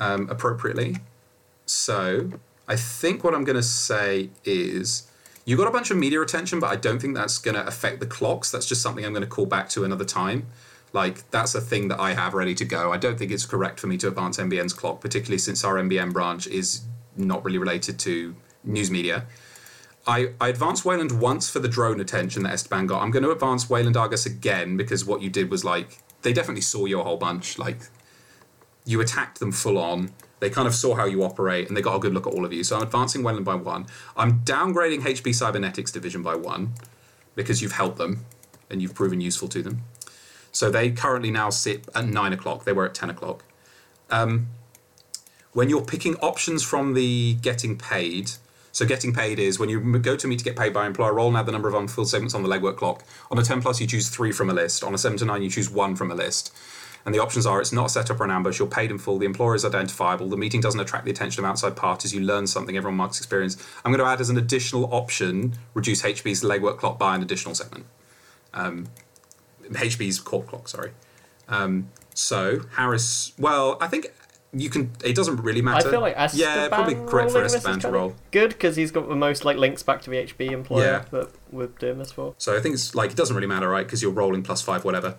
um, 0.00 0.28
appropriately. 0.30 0.96
So 1.66 2.30
I 2.66 2.76
think 2.76 3.24
what 3.24 3.34
I'm 3.34 3.44
going 3.44 3.56
to 3.56 3.62
say 3.62 4.30
is 4.44 5.10
you 5.44 5.56
got 5.56 5.66
a 5.66 5.70
bunch 5.70 5.90
of 5.90 5.96
media 5.96 6.20
attention, 6.20 6.60
but 6.60 6.68
I 6.68 6.76
don't 6.76 7.00
think 7.00 7.14
that's 7.14 7.38
going 7.38 7.54
to 7.54 7.66
affect 7.66 8.00
the 8.00 8.06
clocks. 8.06 8.50
That's 8.50 8.66
just 8.66 8.82
something 8.82 9.04
I'm 9.04 9.12
going 9.12 9.22
to 9.22 9.28
call 9.28 9.46
back 9.46 9.68
to 9.70 9.84
another 9.84 10.04
time. 10.04 10.46
Like 10.92 11.30
that's 11.30 11.54
a 11.54 11.60
thing 11.60 11.88
that 11.88 12.00
I 12.00 12.14
have 12.14 12.34
ready 12.34 12.54
to 12.54 12.64
go. 12.64 12.92
I 12.92 12.96
don't 12.96 13.18
think 13.18 13.30
it's 13.30 13.46
correct 13.46 13.80
for 13.80 13.86
me 13.86 13.98
to 13.98 14.08
advance 14.08 14.38
NBN's 14.38 14.72
clock, 14.72 15.00
particularly 15.00 15.38
since 15.38 15.64
our 15.64 15.74
MBN 15.74 16.12
branch 16.12 16.46
is 16.46 16.82
not 17.16 17.44
really 17.44 17.58
related 17.58 17.98
to 18.00 18.34
news 18.64 18.90
media. 18.90 19.26
I, 20.08 20.30
I 20.40 20.48
advanced 20.48 20.86
Weyland 20.86 21.20
once 21.20 21.50
for 21.50 21.58
the 21.58 21.68
drone 21.68 22.00
attention 22.00 22.42
that 22.44 22.54
Esteban 22.54 22.86
got. 22.86 23.02
I'm 23.02 23.10
going 23.10 23.24
to 23.24 23.30
advance 23.30 23.68
Weyland 23.68 23.94
Argus 23.94 24.24
again 24.24 24.78
because 24.78 25.04
what 25.04 25.20
you 25.20 25.28
did 25.28 25.50
was 25.50 25.66
like 25.66 25.98
they 26.22 26.32
definitely 26.32 26.62
saw 26.62 26.86
you 26.86 26.98
a 26.98 27.04
whole 27.04 27.18
bunch. 27.18 27.58
Like 27.58 27.82
you 28.86 29.02
attacked 29.02 29.38
them 29.38 29.52
full 29.52 29.76
on. 29.76 30.12
They 30.40 30.48
kind 30.48 30.66
of 30.66 30.74
saw 30.74 30.94
how 30.94 31.04
you 31.04 31.22
operate 31.22 31.68
and 31.68 31.76
they 31.76 31.82
got 31.82 31.94
a 31.94 31.98
good 31.98 32.14
look 32.14 32.26
at 32.26 32.32
all 32.32 32.46
of 32.46 32.54
you. 32.54 32.64
So 32.64 32.76
I'm 32.76 32.82
advancing 32.82 33.22
Weyland 33.22 33.44
by 33.44 33.54
one. 33.54 33.86
I'm 34.16 34.40
downgrading 34.40 35.02
HB 35.02 35.34
Cybernetics 35.34 35.92
Division 35.92 36.22
by 36.22 36.36
one 36.36 36.72
because 37.34 37.60
you've 37.60 37.72
helped 37.72 37.98
them 37.98 38.24
and 38.70 38.80
you've 38.80 38.94
proven 38.94 39.20
useful 39.20 39.48
to 39.48 39.62
them. 39.62 39.82
So 40.52 40.70
they 40.70 40.90
currently 40.90 41.30
now 41.30 41.50
sit 41.50 41.86
at 41.94 42.06
nine 42.06 42.32
o'clock. 42.32 42.64
They 42.64 42.72
were 42.72 42.86
at 42.86 42.94
ten 42.94 43.10
o'clock. 43.10 43.44
Um, 44.08 44.46
when 45.52 45.68
you're 45.68 45.84
picking 45.84 46.16
options 46.16 46.62
from 46.62 46.94
the 46.94 47.34
getting 47.34 47.76
paid, 47.76 48.32
so 48.78 48.86
getting 48.86 49.12
paid 49.12 49.40
is 49.40 49.58
when 49.58 49.68
you 49.68 49.80
go 49.98 50.14
to 50.14 50.28
me 50.28 50.36
to 50.36 50.44
get 50.44 50.54
paid 50.54 50.72
by 50.72 50.86
employer, 50.86 51.12
roll 51.12 51.26
and 51.26 51.36
add 51.36 51.46
the 51.46 51.50
number 51.50 51.66
of 51.66 51.74
unfilled 51.74 52.08
segments 52.08 52.32
on 52.32 52.44
the 52.44 52.48
legwork 52.48 52.76
clock. 52.76 53.02
On 53.28 53.36
a 53.36 53.42
10 53.42 53.60
plus, 53.60 53.80
you 53.80 53.88
choose 53.88 54.08
three 54.08 54.30
from 54.30 54.48
a 54.48 54.52
list. 54.52 54.84
On 54.84 54.94
a 54.94 54.98
7 54.98 55.18
to 55.18 55.24
9, 55.24 55.42
you 55.42 55.50
choose 55.50 55.68
one 55.68 55.96
from 55.96 56.12
a 56.12 56.14
list. 56.14 56.54
And 57.04 57.12
the 57.12 57.18
options 57.18 57.44
are 57.44 57.60
it's 57.60 57.72
not 57.72 57.86
a 57.86 57.88
setup 57.88 58.20
or 58.20 58.24
an 58.24 58.30
ambush, 58.30 58.60
you're 58.60 58.68
paid 58.68 58.92
in 58.92 58.98
full, 58.98 59.18
the 59.18 59.26
employer 59.26 59.56
is 59.56 59.64
identifiable, 59.64 60.28
the 60.28 60.36
meeting 60.36 60.60
doesn't 60.60 60.78
attract 60.78 61.06
the 61.06 61.10
attention 61.10 61.44
of 61.44 61.50
outside 61.50 61.74
parties, 61.74 62.14
you 62.14 62.20
learn 62.20 62.46
something, 62.46 62.76
everyone 62.76 62.96
marks 62.96 63.18
experience. 63.18 63.56
I'm 63.84 63.90
going 63.90 64.04
to 64.04 64.08
add 64.08 64.20
as 64.20 64.30
an 64.30 64.38
additional 64.38 64.94
option 64.94 65.54
reduce 65.74 66.02
HB's 66.02 66.44
legwork 66.44 66.78
clock 66.78 67.00
by 67.00 67.16
an 67.16 67.22
additional 67.22 67.56
segment. 67.56 67.84
Um, 68.54 68.86
HB's 69.64 70.20
court 70.20 70.46
clock, 70.46 70.68
sorry. 70.68 70.92
Um, 71.48 71.90
so, 72.14 72.60
Harris, 72.76 73.32
well, 73.38 73.76
I 73.80 73.88
think 73.88 74.12
you 74.52 74.70
can, 74.70 74.90
it 75.04 75.14
doesn't 75.14 75.36
really 75.42 75.60
matter. 75.62 75.74
I 75.76 75.78
matter. 75.80 75.90
feel 75.90 76.00
like 76.00 76.14
Esteban 76.16 76.46
Yeah, 76.62 76.68
probably 76.68 76.94
correct 76.94 77.10
for 77.30 77.38
rolling 77.38 77.42
this 77.42 77.52
is 77.52 77.56
Esteban 77.58 77.80
to 77.80 77.90
roll. 77.90 78.14
Good 78.30 78.50
because 78.50 78.76
he's 78.76 78.90
got 78.90 79.08
the 79.08 79.14
most 79.16 79.44
like 79.44 79.56
links 79.58 79.82
back 79.82 80.00
to 80.02 80.10
the 80.10 80.16
HB 80.16 80.50
employer 80.52 80.84
Yeah. 80.84 81.04
that 81.18 81.30
we're 81.50 81.66
doing 81.66 81.98
this 81.98 82.12
for. 82.12 82.34
So 82.38 82.56
I 82.56 82.60
think 82.60 82.74
it's 82.74 82.94
like 82.94 83.10
it 83.10 83.16
doesn't 83.16 83.36
really 83.36 83.46
matter, 83.48 83.68
right? 83.68 83.84
Because 83.86 84.02
you're 84.02 84.10
rolling 84.12 84.42
plus 84.42 84.62
five, 84.62 84.84
whatever. 84.84 85.16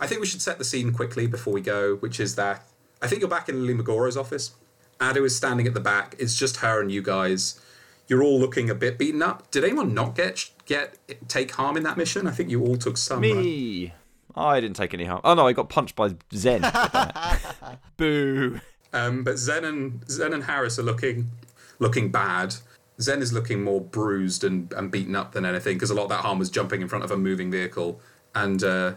I 0.00 0.06
think 0.08 0.20
we 0.20 0.26
should 0.26 0.42
set 0.42 0.58
the 0.58 0.64
scene 0.64 0.92
quickly 0.92 1.26
before 1.28 1.52
we 1.52 1.60
go, 1.60 1.94
which 1.96 2.18
is 2.18 2.34
that 2.34 2.64
I 3.00 3.06
think 3.06 3.20
you're 3.20 3.30
back 3.30 3.48
in 3.48 3.60
Lily 3.66 3.74
Magoro's 3.74 4.16
office. 4.16 4.52
Adu 5.00 5.24
is 5.24 5.36
standing 5.36 5.66
at 5.66 5.74
the 5.74 5.80
back. 5.80 6.14
It's 6.18 6.34
just 6.36 6.56
her 6.58 6.80
and 6.80 6.90
you 6.90 7.02
guys. 7.02 7.60
You're 8.08 8.22
all 8.22 8.38
looking 8.40 8.68
a 8.68 8.74
bit 8.74 8.98
beaten 8.98 9.22
up. 9.22 9.50
Did 9.52 9.62
anyone 9.64 9.94
not 9.94 10.16
get 10.16 10.50
get 10.66 10.98
take 11.28 11.52
harm 11.52 11.76
in 11.76 11.82
that 11.84 11.96
mission? 11.96 12.26
I 12.26 12.32
think 12.32 12.50
you 12.50 12.60
all 12.64 12.76
took 12.76 12.96
some. 12.96 13.20
right? 13.22 13.34
Me. 13.36 13.92
I 14.34 14.60
didn't 14.60 14.76
take 14.76 14.92
any 14.94 15.04
harm. 15.04 15.20
Oh 15.24 15.34
no, 15.34 15.46
I 15.46 15.52
got 15.52 15.68
punched 15.68 15.94
by 15.94 16.14
Zen. 16.34 16.62
Boo. 17.96 18.60
Um, 18.92 19.24
but 19.24 19.38
Zen 19.38 19.64
and 19.64 20.10
Zen 20.10 20.32
and 20.32 20.44
Harris 20.44 20.78
are 20.78 20.82
looking 20.82 21.30
looking 21.78 22.10
bad. 22.10 22.56
Zen 23.00 23.22
is 23.22 23.32
looking 23.32 23.64
more 23.64 23.80
bruised 23.80 24.44
and, 24.44 24.72
and 24.74 24.90
beaten 24.90 25.16
up 25.16 25.32
than 25.32 25.44
anything 25.44 25.76
because 25.76 25.90
a 25.90 25.94
lot 25.94 26.04
of 26.04 26.08
that 26.10 26.20
harm 26.20 26.38
was 26.38 26.50
jumping 26.50 26.82
in 26.82 26.88
front 26.88 27.04
of 27.04 27.10
a 27.10 27.16
moving 27.16 27.50
vehicle. 27.50 28.00
And 28.34 28.62
uh, 28.62 28.94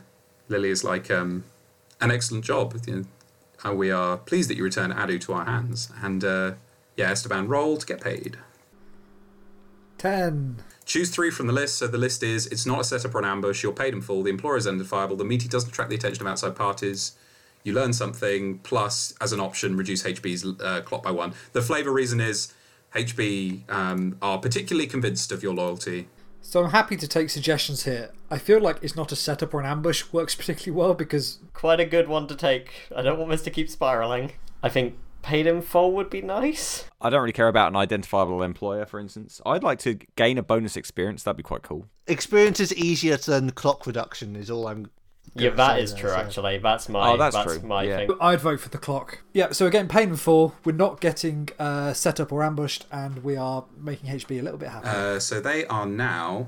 Lily 0.50 0.70
is 0.70 0.84
like, 0.84 1.10
um, 1.10 1.46
an 2.02 2.12
excellent 2.12 2.46
job. 2.46 2.76
You 2.86 3.06
know, 3.64 3.74
we 3.74 3.92
are 3.92 4.18
pleased 4.18 4.50
that 4.50 4.58
you 4.58 4.64
return 4.64 4.92
Adu 4.92 5.20
to 5.22 5.34
our 5.34 5.46
hands. 5.46 5.90
And 6.02 6.24
uh, 6.24 6.54
yeah, 6.96 7.12
Esteban, 7.12 7.48
roll 7.48 7.78
to 7.78 7.86
get 7.86 8.02
paid. 8.02 8.38
Ten. 9.98 10.58
Choose 10.86 11.10
three 11.10 11.32
from 11.32 11.48
the 11.48 11.54
list. 11.54 11.78
So 11.78 11.88
the 11.88 11.98
list 11.98 12.22
is 12.22 12.48
it's 12.48 12.66
not 12.66 12.82
a 12.82 12.84
setup 12.84 13.16
or 13.16 13.20
an 13.20 13.26
ambush. 13.26 13.64
You're 13.64 13.72
paid 13.74 13.94
in 13.94 14.02
full. 14.02 14.24
The 14.24 14.30
employer 14.30 14.58
is 14.58 14.68
identifiable. 14.68 15.16
The 15.16 15.26
meeting 15.26 15.50
doesn't 15.50 15.70
attract 15.70 15.90
the 15.90 15.96
attention 15.96 16.22
of 16.22 16.32
outside 16.32 16.56
parties. 16.56 17.14
You 17.65 17.73
learn 17.73 17.91
something, 17.91 18.60
plus, 18.60 19.13
as 19.19 19.34
an 19.34 19.41
option, 19.41 19.75
reduce 19.75 20.04
HB's 20.04 20.45
uh, 20.62 20.82
clock 20.82 21.04
by 21.04 21.12
one. 21.12 21.34
The 21.51 21.62
flavour 21.62 21.91
reason 21.91 22.21
is 22.21 22.54
HB 22.93 23.69
um, 23.69 24.17
are 24.21 24.38
particularly 24.38 24.88
convinced 24.88 25.34
of 25.34 25.43
your 25.43 25.54
loyalty. 25.54 26.08
So 26.41 26.63
I'm 26.63 26.69
happy 26.69 26.95
to 26.95 27.08
take 27.08 27.30
suggestions 27.32 27.84
here. 27.84 28.12
I 28.32 28.38
feel 28.38 28.62
like 28.62 28.78
it's 28.82 28.95
not 28.95 29.12
a 29.12 29.15
setup 29.15 29.54
or 29.54 29.60
an 29.60 29.65
ambush 29.65 30.06
works 30.13 30.36
particularly 30.36 30.80
well 30.80 30.93
because 30.93 31.39
Quite 31.56 31.80
a 31.80 31.86
good 31.86 32.08
one 32.10 32.28
to 32.28 32.36
take. 32.36 32.89
I 32.95 33.01
don't 33.01 33.17
want 33.17 33.32
this 33.32 33.41
to 33.43 33.49
keep 33.49 33.69
spiraling. 33.69 34.34
I 34.62 34.69
think 34.69 34.97
paid 35.23 35.47
in 35.47 35.62
full 35.62 35.93
would 35.93 36.10
be 36.10 36.21
nice. 36.21 36.84
I 37.01 37.10
don't 37.10 37.21
really 37.21 37.34
care 37.34 37.47
about 37.47 37.69
an 37.69 37.78
identifiable 37.78 38.43
employer, 38.43 38.86
for 38.86 38.99
instance. 38.99 39.41
I'd 39.45 39.63
like 39.63 39.80
to 39.80 39.95
gain 40.15 40.38
a 40.38 40.43
bonus 40.43 40.75
experience. 40.78 41.23
That'd 41.23 41.38
be 41.38 41.43
quite 41.43 41.63
cool. 41.63 41.88
Experience 42.08 42.60
is 42.60 42.71
easier 42.75 43.17
than 43.17 43.51
clock 43.51 43.88
reduction. 43.88 44.36
Is 44.36 44.51
all 44.51 44.67
I'm. 44.67 44.91
Yeah, 45.34 45.50
gonna 45.50 45.56
that 45.58 45.76
say 45.78 45.84
is 45.84 45.92
there, 45.92 46.00
true. 46.02 46.10
so- 46.12 46.16
Actually, 46.16 46.58
that's 46.60 46.88
my 46.90 47.10
Oh, 47.12 47.18
that's 47.18 47.36
that's 47.36 47.58
true. 47.60 47.68
my 47.68 47.84
Yeah. 47.84 47.98
thing. 47.98 48.12
I'd 48.22 48.40
vote 48.42 48.60
for 48.60 48.70
the 48.70 48.78
clock. 48.78 49.20
Yeah, 49.34 49.52
so 49.52 49.66
again, 49.66 49.88
paid 49.88 50.10
in 50.10 50.16
full. 50.16 50.56
We're 50.64 50.72
not 50.74 51.02
getting 51.02 51.50
uh, 51.60 51.94
setup 51.94 52.32
or 52.32 52.44
ambushed, 52.44 52.86
and 52.92 53.24
we 53.24 53.36
are 53.36 53.66
making 53.78 54.10
HB 54.10 54.40
a 54.40 54.42
little 54.44 54.60
bit 54.60 54.70
happy. 54.70 54.88
Uh, 54.88 55.20
so 55.20 55.42
they 55.42 55.66
are 55.66 55.86
now 55.86 56.48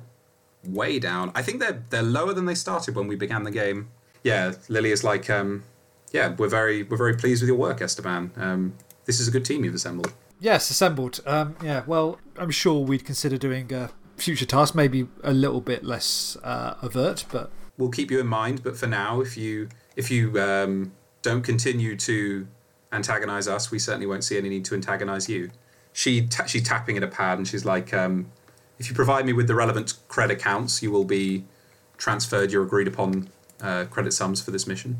way 0.65 0.99
down. 0.99 1.31
I 1.35 1.41
think 1.41 1.59
they're 1.59 1.83
they're 1.89 2.01
lower 2.03 2.33
than 2.33 2.45
they 2.45 2.55
started 2.55 2.95
when 2.95 3.07
we 3.07 3.15
began 3.15 3.43
the 3.43 3.51
game. 3.51 3.89
Yeah, 4.23 4.53
Lily 4.69 4.91
is 4.91 5.03
like, 5.03 5.29
um, 5.29 5.63
yeah, 6.11 6.33
we're 6.37 6.49
very 6.49 6.83
we're 6.83 6.97
very 6.97 7.15
pleased 7.15 7.41
with 7.41 7.47
your 7.47 7.57
work, 7.57 7.81
Esteban. 7.81 8.31
Um, 8.37 8.73
this 9.05 9.19
is 9.19 9.27
a 9.27 9.31
good 9.31 9.45
team 9.45 9.63
you've 9.65 9.75
assembled. 9.75 10.13
Yes, 10.39 10.69
assembled. 10.69 11.19
Um, 11.25 11.55
yeah, 11.63 11.83
well, 11.87 12.19
I'm 12.37 12.51
sure 12.51 12.83
we'd 12.85 13.05
consider 13.05 13.37
doing 13.37 13.73
a 13.73 13.89
future 14.17 14.45
task, 14.45 14.75
maybe 14.75 15.07
a 15.23 15.33
little 15.33 15.61
bit 15.61 15.83
less 15.83 16.37
uh, 16.43 16.75
overt, 16.83 17.25
but 17.31 17.49
We'll 17.77 17.89
keep 17.89 18.09
you 18.09 18.19
in 18.19 18.27
mind, 18.27 18.63
but 18.63 18.75
for 18.75 18.87
now, 18.87 19.21
if 19.21 19.37
you 19.37 19.69
if 19.95 20.09
you 20.09 20.39
um, 20.41 20.91
don't 21.21 21.43
continue 21.43 21.95
to 21.97 22.47
antagonize 22.91 23.47
us, 23.47 23.71
we 23.71 23.79
certainly 23.79 24.07
won't 24.07 24.23
see 24.23 24.37
any 24.37 24.49
need 24.49 24.65
to 24.65 24.75
antagonize 24.75 25.29
you. 25.29 25.51
She 25.93 26.27
she's 26.47 26.63
tapping 26.63 26.97
at 26.97 27.03
a 27.03 27.07
pad 27.07 27.37
and 27.37 27.47
she's 27.47 27.65
like, 27.65 27.93
um, 27.93 28.31
if 28.79 28.89
you 28.89 28.95
provide 28.95 29.25
me 29.25 29.33
with 29.33 29.47
the 29.47 29.55
relevant 29.55 29.93
credit 30.07 30.39
accounts, 30.39 30.81
you 30.81 30.91
will 30.91 31.05
be 31.05 31.45
transferred 31.97 32.51
your 32.51 32.63
agreed 32.63 32.87
upon 32.87 33.29
uh, 33.61 33.85
credit 33.85 34.11
sums 34.11 34.41
for 34.41 34.51
this 34.51 34.67
mission. 34.67 34.97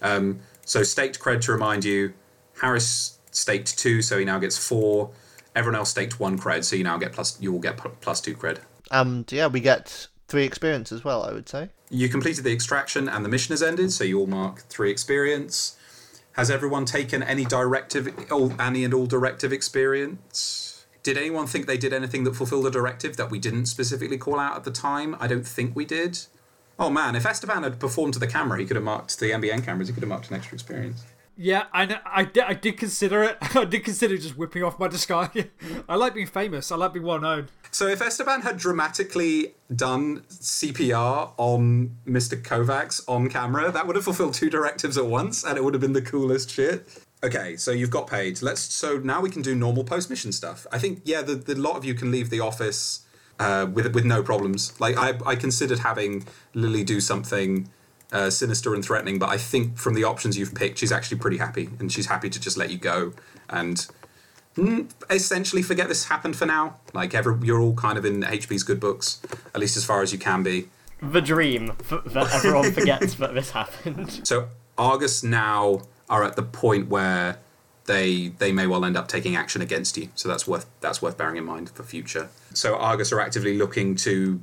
Um, 0.00 0.40
so 0.64 0.82
staked 0.82 1.20
cred 1.20 1.42
to 1.42 1.52
remind 1.52 1.84
you, 1.84 2.14
Harris 2.60 3.18
staked 3.30 3.78
two, 3.78 4.02
so 4.02 4.18
he 4.18 4.24
now 4.24 4.38
gets 4.38 4.56
four. 4.56 5.10
Everyone 5.54 5.78
else 5.78 5.90
staked 5.90 6.18
one 6.18 6.38
cred, 6.38 6.64
so 6.64 6.76
you 6.76 6.84
now 6.84 6.96
get 6.96 7.12
plus. 7.12 7.40
You 7.40 7.52
will 7.52 7.60
get 7.60 7.76
plus 7.76 8.20
two 8.20 8.34
cred. 8.34 8.58
And 8.90 9.30
yeah, 9.30 9.46
we 9.46 9.60
get 9.60 10.08
three 10.28 10.44
experience 10.44 10.92
as 10.92 11.04
well. 11.04 11.22
I 11.22 11.32
would 11.32 11.48
say. 11.48 11.70
You 11.90 12.08
completed 12.08 12.44
the 12.44 12.52
extraction 12.52 13.08
and 13.08 13.24
the 13.24 13.28
mission 13.28 13.52
has 13.52 13.62
ended, 13.62 13.92
so 13.92 14.04
you 14.04 14.18
all 14.18 14.26
mark 14.26 14.60
three 14.68 14.90
experience. 14.90 15.76
Has 16.32 16.50
everyone 16.50 16.84
taken 16.84 17.22
any 17.22 17.44
directive, 17.44 18.12
all, 18.30 18.52
any 18.60 18.84
and 18.84 18.92
all 18.92 19.06
directive 19.06 19.52
experience? 19.52 20.84
Did 21.04 21.16
anyone 21.16 21.46
think 21.46 21.66
they 21.66 21.76
did 21.76 21.92
anything 21.92 22.24
that 22.24 22.34
fulfilled 22.34 22.66
a 22.66 22.70
directive 22.70 23.16
that 23.18 23.30
we 23.30 23.38
didn't 23.38 23.66
specifically 23.66 24.18
call 24.18 24.40
out 24.40 24.56
at 24.56 24.64
the 24.64 24.72
time? 24.72 25.14
I 25.20 25.28
don't 25.28 25.46
think 25.46 25.76
we 25.76 25.84
did. 25.84 26.18
Oh 26.78 26.90
man, 26.90 27.14
if 27.14 27.24
Esteban 27.24 27.62
had 27.62 27.78
performed 27.78 28.14
to 28.14 28.18
the 28.18 28.26
camera, 28.26 28.58
he 28.58 28.66
could 28.66 28.76
have 28.76 28.84
marked 28.84 29.20
the 29.20 29.30
NBN 29.30 29.64
cameras. 29.64 29.88
He 29.88 29.94
could 29.94 30.02
have 30.02 30.08
marked 30.08 30.30
an 30.30 30.36
extra 30.36 30.54
experience. 30.54 31.04
Yeah, 31.36 31.64
I, 31.72 32.00
I, 32.06 32.24
did, 32.24 32.44
I 32.44 32.54
did 32.54 32.76
consider 32.76 33.22
it. 33.24 33.38
I 33.56 33.64
did 33.64 33.84
consider 33.84 34.16
just 34.16 34.36
whipping 34.36 34.62
off 34.62 34.78
my 34.78 34.88
disguise. 34.88 35.30
I 35.88 35.96
like 35.96 36.14
being 36.14 36.26
famous. 36.26 36.70
I 36.70 36.76
like 36.76 36.92
being 36.92 37.04
well 37.04 37.20
known. 37.20 37.48
So 37.70 37.88
if 37.88 38.00
Esteban 38.00 38.42
had 38.42 38.56
dramatically 38.56 39.54
done 39.74 40.20
CPR 40.30 41.32
on 41.36 41.96
Mr. 42.06 42.40
Kovacs 42.40 43.02
on 43.08 43.28
camera, 43.28 43.72
that 43.72 43.86
would 43.86 43.96
have 43.96 44.04
fulfilled 44.04 44.34
two 44.34 44.48
directives 44.48 44.96
at 44.96 45.06
once, 45.06 45.44
and 45.44 45.58
it 45.58 45.64
would 45.64 45.74
have 45.74 45.80
been 45.80 45.92
the 45.92 46.02
coolest 46.02 46.50
shit. 46.50 46.88
Okay, 47.24 47.56
so 47.56 47.72
you've 47.72 47.90
got 47.90 48.06
paid. 48.06 48.42
Let's. 48.42 48.60
So 48.60 48.98
now 48.98 49.20
we 49.20 49.30
can 49.30 49.42
do 49.42 49.54
normal 49.54 49.82
post 49.82 50.10
mission 50.10 50.30
stuff. 50.30 50.66
I 50.70 50.78
think 50.78 51.00
yeah, 51.04 51.22
the, 51.22 51.34
the 51.34 51.54
lot 51.54 51.76
of 51.76 51.84
you 51.84 51.94
can 51.94 52.12
leave 52.12 52.30
the 52.30 52.40
office 52.40 53.04
uh, 53.40 53.66
with 53.72 53.92
with 53.94 54.04
no 54.04 54.22
problems. 54.22 54.78
Like 54.78 54.96
I 54.96 55.18
I 55.26 55.34
considered 55.34 55.80
having 55.80 56.26
Lily 56.52 56.84
do 56.84 57.00
something. 57.00 57.68
Uh, 58.14 58.30
sinister 58.30 58.72
and 58.74 58.84
threatening, 58.84 59.18
but 59.18 59.28
I 59.28 59.36
think 59.36 59.76
from 59.76 59.94
the 59.94 60.04
options 60.04 60.38
you've 60.38 60.54
picked, 60.54 60.78
she's 60.78 60.92
actually 60.92 61.18
pretty 61.18 61.38
happy, 61.38 61.68
and 61.80 61.90
she's 61.90 62.06
happy 62.06 62.30
to 62.30 62.38
just 62.38 62.56
let 62.56 62.70
you 62.70 62.78
go 62.78 63.12
and 63.48 63.84
essentially 65.10 65.62
forget 65.62 65.88
this 65.88 66.04
happened 66.04 66.36
for 66.36 66.46
now. 66.46 66.76
Like 66.92 67.14
every, 67.14 67.36
you're 67.44 67.60
all 67.60 67.74
kind 67.74 67.98
of 67.98 68.04
in 68.04 68.22
HB's 68.22 68.62
good 68.62 68.78
books, 68.78 69.20
at 69.54 69.60
least 69.60 69.76
as 69.76 69.84
far 69.84 70.00
as 70.02 70.12
you 70.12 70.18
can 70.18 70.42
be. 70.42 70.68
The 71.02 71.20
dream 71.20 71.72
f- 71.90 72.04
that 72.06 72.32
everyone 72.32 72.72
forgets 72.72 73.16
that 73.16 73.34
this 73.34 73.50
happened. 73.50 74.20
So 74.26 74.48
Argus 74.78 75.22
now 75.24 75.82
are 76.08 76.24
at 76.24 76.36
the 76.36 76.42
point 76.42 76.88
where 76.88 77.38
they 77.86 78.28
they 78.38 78.52
may 78.52 78.66
well 78.66 78.84
end 78.84 78.96
up 78.96 79.08
taking 79.08 79.36
action 79.36 79.60
against 79.60 79.96
you. 79.96 80.08
So 80.14 80.28
that's 80.28 80.46
worth 80.46 80.66
that's 80.80 81.02
worth 81.02 81.18
bearing 81.18 81.36
in 81.36 81.44
mind 81.44 81.70
for 81.70 81.82
future. 81.82 82.28
So 82.54 82.76
Argus 82.76 83.12
are 83.12 83.20
actively 83.20 83.58
looking 83.58 83.96
to 83.96 84.40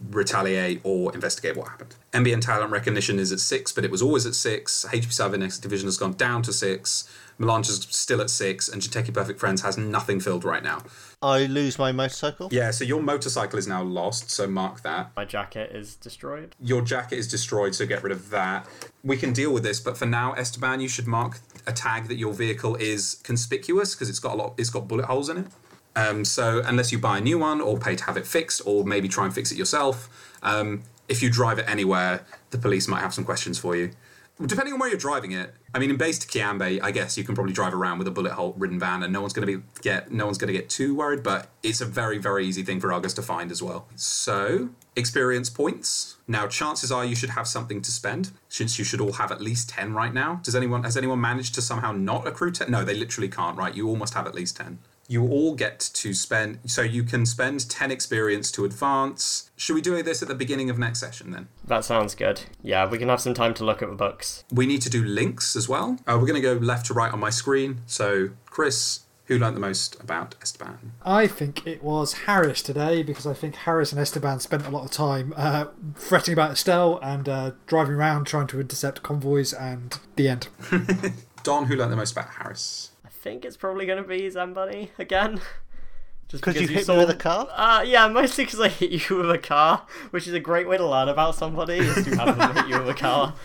retaliate 0.00 0.80
or 0.84 1.14
investigate 1.14 1.56
what 1.56 1.68
happened. 1.68 1.94
NBN 2.12 2.40
talent 2.40 2.70
recognition 2.70 3.18
is 3.18 3.32
at 3.32 3.40
six, 3.40 3.72
but 3.72 3.84
it 3.84 3.90
was 3.90 4.02
always 4.02 4.26
at 4.26 4.34
six. 4.34 4.86
HB 4.90 5.12
Cybernetic 5.12 5.60
Division 5.60 5.86
has 5.86 5.96
gone 5.96 6.12
down 6.12 6.42
to 6.42 6.52
six. 6.52 7.08
Melange 7.38 7.68
is 7.68 7.86
still 7.90 8.20
at 8.20 8.30
six, 8.30 8.68
and 8.68 8.82
Jinteki 8.82 9.14
Perfect 9.14 9.38
Friends 9.38 9.62
has 9.62 9.78
nothing 9.78 10.18
filled 10.18 10.44
right 10.44 10.62
now. 10.62 10.82
I 11.22 11.46
lose 11.46 11.78
my 11.78 11.92
motorcycle. 11.92 12.48
Yeah, 12.50 12.72
so 12.72 12.84
your 12.84 13.00
motorcycle 13.00 13.58
is 13.58 13.68
now 13.68 13.82
lost, 13.82 14.30
so 14.30 14.48
mark 14.48 14.82
that. 14.82 15.10
My 15.16 15.24
jacket 15.24 15.70
is 15.74 15.94
destroyed. 15.94 16.56
Your 16.60 16.82
jacket 16.82 17.16
is 17.16 17.28
destroyed, 17.28 17.74
so 17.74 17.86
get 17.86 18.02
rid 18.02 18.12
of 18.12 18.30
that. 18.30 18.66
We 19.04 19.16
can 19.16 19.32
deal 19.32 19.52
with 19.52 19.62
this, 19.62 19.78
but 19.78 19.96
for 19.96 20.06
now, 20.06 20.32
Esteban, 20.32 20.80
you 20.80 20.88
should 20.88 21.06
mark 21.06 21.38
a 21.66 21.72
tag 21.72 22.08
that 22.08 22.16
your 22.16 22.32
vehicle 22.32 22.74
is 22.76 23.20
conspicuous 23.22 23.94
because 23.94 24.08
it's 24.08 24.20
got 24.20 24.34
a 24.34 24.36
lot. 24.36 24.54
It's 24.58 24.70
got 24.70 24.88
bullet 24.88 25.06
holes 25.06 25.28
in 25.28 25.38
it. 25.38 25.46
Um, 25.98 26.24
so 26.24 26.62
unless 26.64 26.92
you 26.92 26.98
buy 26.98 27.18
a 27.18 27.20
new 27.20 27.38
one 27.48 27.60
or 27.60 27.78
pay 27.86 27.96
to 27.96 28.04
have 28.04 28.16
it 28.16 28.26
fixed, 28.26 28.60
or 28.68 28.84
maybe 28.84 29.08
try 29.08 29.24
and 29.26 29.34
fix 29.34 29.50
it 29.52 29.58
yourself, 29.58 29.96
um, 30.42 30.82
if 31.08 31.22
you 31.22 31.28
drive 31.40 31.58
it 31.58 31.66
anywhere, 31.68 32.14
the 32.50 32.58
police 32.58 32.86
might 32.92 33.00
have 33.00 33.12
some 33.12 33.24
questions 33.24 33.58
for 33.58 33.74
you. 33.74 33.90
Depending 34.54 34.72
on 34.74 34.78
where 34.78 34.88
you're 34.88 34.98
driving 35.10 35.32
it, 35.32 35.52
I 35.74 35.80
mean, 35.80 35.90
in 35.90 35.96
Base 35.96 36.18
de 36.20 36.26
Cayambe, 36.28 36.80
I 36.80 36.90
guess 36.92 37.18
you 37.18 37.24
can 37.24 37.34
probably 37.34 37.52
drive 37.52 37.74
around 37.74 37.98
with 37.98 38.06
a 38.06 38.12
bullet 38.12 38.34
hole 38.38 38.54
ridden 38.56 38.78
van, 38.78 39.02
and 39.02 39.12
no 39.12 39.20
one's 39.20 39.32
going 39.32 39.46
to 39.48 39.58
be 39.58 39.64
get 39.82 40.12
no 40.12 40.26
one's 40.26 40.38
going 40.38 40.52
to 40.52 40.58
get 40.58 40.70
too 40.70 40.94
worried. 40.94 41.22
But 41.24 41.50
it's 41.64 41.80
a 41.80 41.84
very 42.00 42.18
very 42.18 42.46
easy 42.46 42.62
thing 42.62 42.78
for 42.78 42.92
Argus 42.92 43.14
to 43.14 43.22
find 43.22 43.50
as 43.50 43.60
well. 43.66 43.88
So 43.96 44.68
experience 44.94 45.50
points. 45.50 46.16
Now, 46.28 46.46
chances 46.46 46.92
are 46.92 47.04
you 47.04 47.16
should 47.16 47.30
have 47.30 47.48
something 47.48 47.82
to 47.82 47.90
spend, 47.90 48.30
since 48.48 48.78
you 48.78 48.84
should 48.84 49.00
all 49.00 49.14
have 49.14 49.32
at 49.32 49.40
least 49.40 49.70
ten 49.70 49.92
right 49.92 50.14
now. 50.14 50.40
Does 50.44 50.54
anyone 50.54 50.84
has 50.84 50.96
anyone 50.96 51.20
managed 51.20 51.56
to 51.56 51.62
somehow 51.70 51.90
not 51.90 52.22
accrue 52.24 52.52
ten? 52.52 52.70
No, 52.70 52.84
they 52.84 52.94
literally 52.94 53.28
can't. 53.28 53.56
Right, 53.58 53.74
you 53.74 53.88
all 53.88 53.96
must 53.96 54.14
have 54.14 54.26
at 54.28 54.36
least 54.36 54.56
ten. 54.56 54.78
You 55.10 55.26
all 55.26 55.54
get 55.54 55.80
to 55.80 56.12
spend, 56.12 56.58
so 56.66 56.82
you 56.82 57.02
can 57.02 57.24
spend 57.24 57.68
10 57.68 57.90
experience 57.90 58.52
to 58.52 58.66
advance. 58.66 59.50
Should 59.56 59.74
we 59.74 59.80
do 59.80 60.02
this 60.02 60.20
at 60.20 60.28
the 60.28 60.34
beginning 60.34 60.68
of 60.68 60.78
next 60.78 61.00
session 61.00 61.30
then? 61.30 61.48
That 61.66 61.84
sounds 61.86 62.14
good. 62.14 62.42
Yeah, 62.62 62.86
we 62.86 62.98
can 62.98 63.08
have 63.08 63.22
some 63.22 63.32
time 63.32 63.54
to 63.54 63.64
look 63.64 63.80
at 63.82 63.88
the 63.88 63.94
books. 63.94 64.44
We 64.52 64.66
need 64.66 64.82
to 64.82 64.90
do 64.90 65.02
links 65.02 65.56
as 65.56 65.66
well. 65.66 65.98
Uh, 66.06 66.18
we're 66.20 66.26
going 66.26 66.34
to 66.34 66.42
go 66.42 66.54
left 66.54 66.86
to 66.86 66.94
right 66.94 67.10
on 67.10 67.18
my 67.20 67.30
screen. 67.30 67.80
So, 67.86 68.28
Chris, 68.44 69.00
who 69.28 69.38
learned 69.38 69.56
the 69.56 69.60
most 69.60 69.98
about 69.98 70.34
Esteban? 70.42 70.92
I 71.02 71.26
think 71.26 71.66
it 71.66 71.82
was 71.82 72.12
Harris 72.24 72.62
today 72.62 73.02
because 73.02 73.26
I 73.26 73.32
think 73.34 73.56
Harris 73.56 73.92
and 73.92 74.00
Esteban 74.00 74.40
spent 74.40 74.66
a 74.66 74.70
lot 74.70 74.84
of 74.84 74.90
time 74.90 75.32
uh, 75.36 75.66
fretting 75.94 76.32
about 76.32 76.52
Estelle 76.52 76.98
and 77.02 77.28
uh, 77.28 77.50
driving 77.66 77.94
around 77.94 78.26
trying 78.26 78.46
to 78.48 78.60
intercept 78.60 79.02
convoys 79.02 79.54
and 79.54 79.98
the 80.16 80.28
end. 80.28 80.48
Don, 81.42 81.66
who 81.66 81.76
learned 81.76 81.92
the 81.92 81.96
most 81.96 82.12
about 82.12 82.28
Harris? 82.30 82.90
I 83.18 83.20
think 83.20 83.44
it's 83.44 83.56
probably 83.56 83.84
going 83.84 84.00
to 84.00 84.08
be 84.08 84.30
Zamboni 84.30 84.92
again. 84.96 85.40
Just 86.28 86.44
Because 86.44 86.60
you 86.60 86.68
hit 86.68 86.86
saw... 86.86 86.92
me 86.92 87.00
with 87.00 87.10
a 87.10 87.16
car. 87.16 87.48
Uh, 87.52 87.82
yeah, 87.82 88.06
mostly 88.06 88.44
because 88.44 88.60
I 88.60 88.68
hit 88.68 89.10
you 89.10 89.16
with 89.16 89.30
a 89.30 89.38
car, 89.38 89.86
which 90.10 90.28
is 90.28 90.34
a 90.34 90.40
great 90.40 90.68
way 90.68 90.76
to 90.76 90.86
learn 90.86 91.08
about 91.08 91.34
somebody, 91.34 91.78
is 91.78 92.04
to 92.04 92.16
have 92.16 92.38
them 92.38 92.54
hit 92.54 92.68
you 92.68 92.78
with 92.78 92.90
a 92.90 92.94
car. 92.94 93.34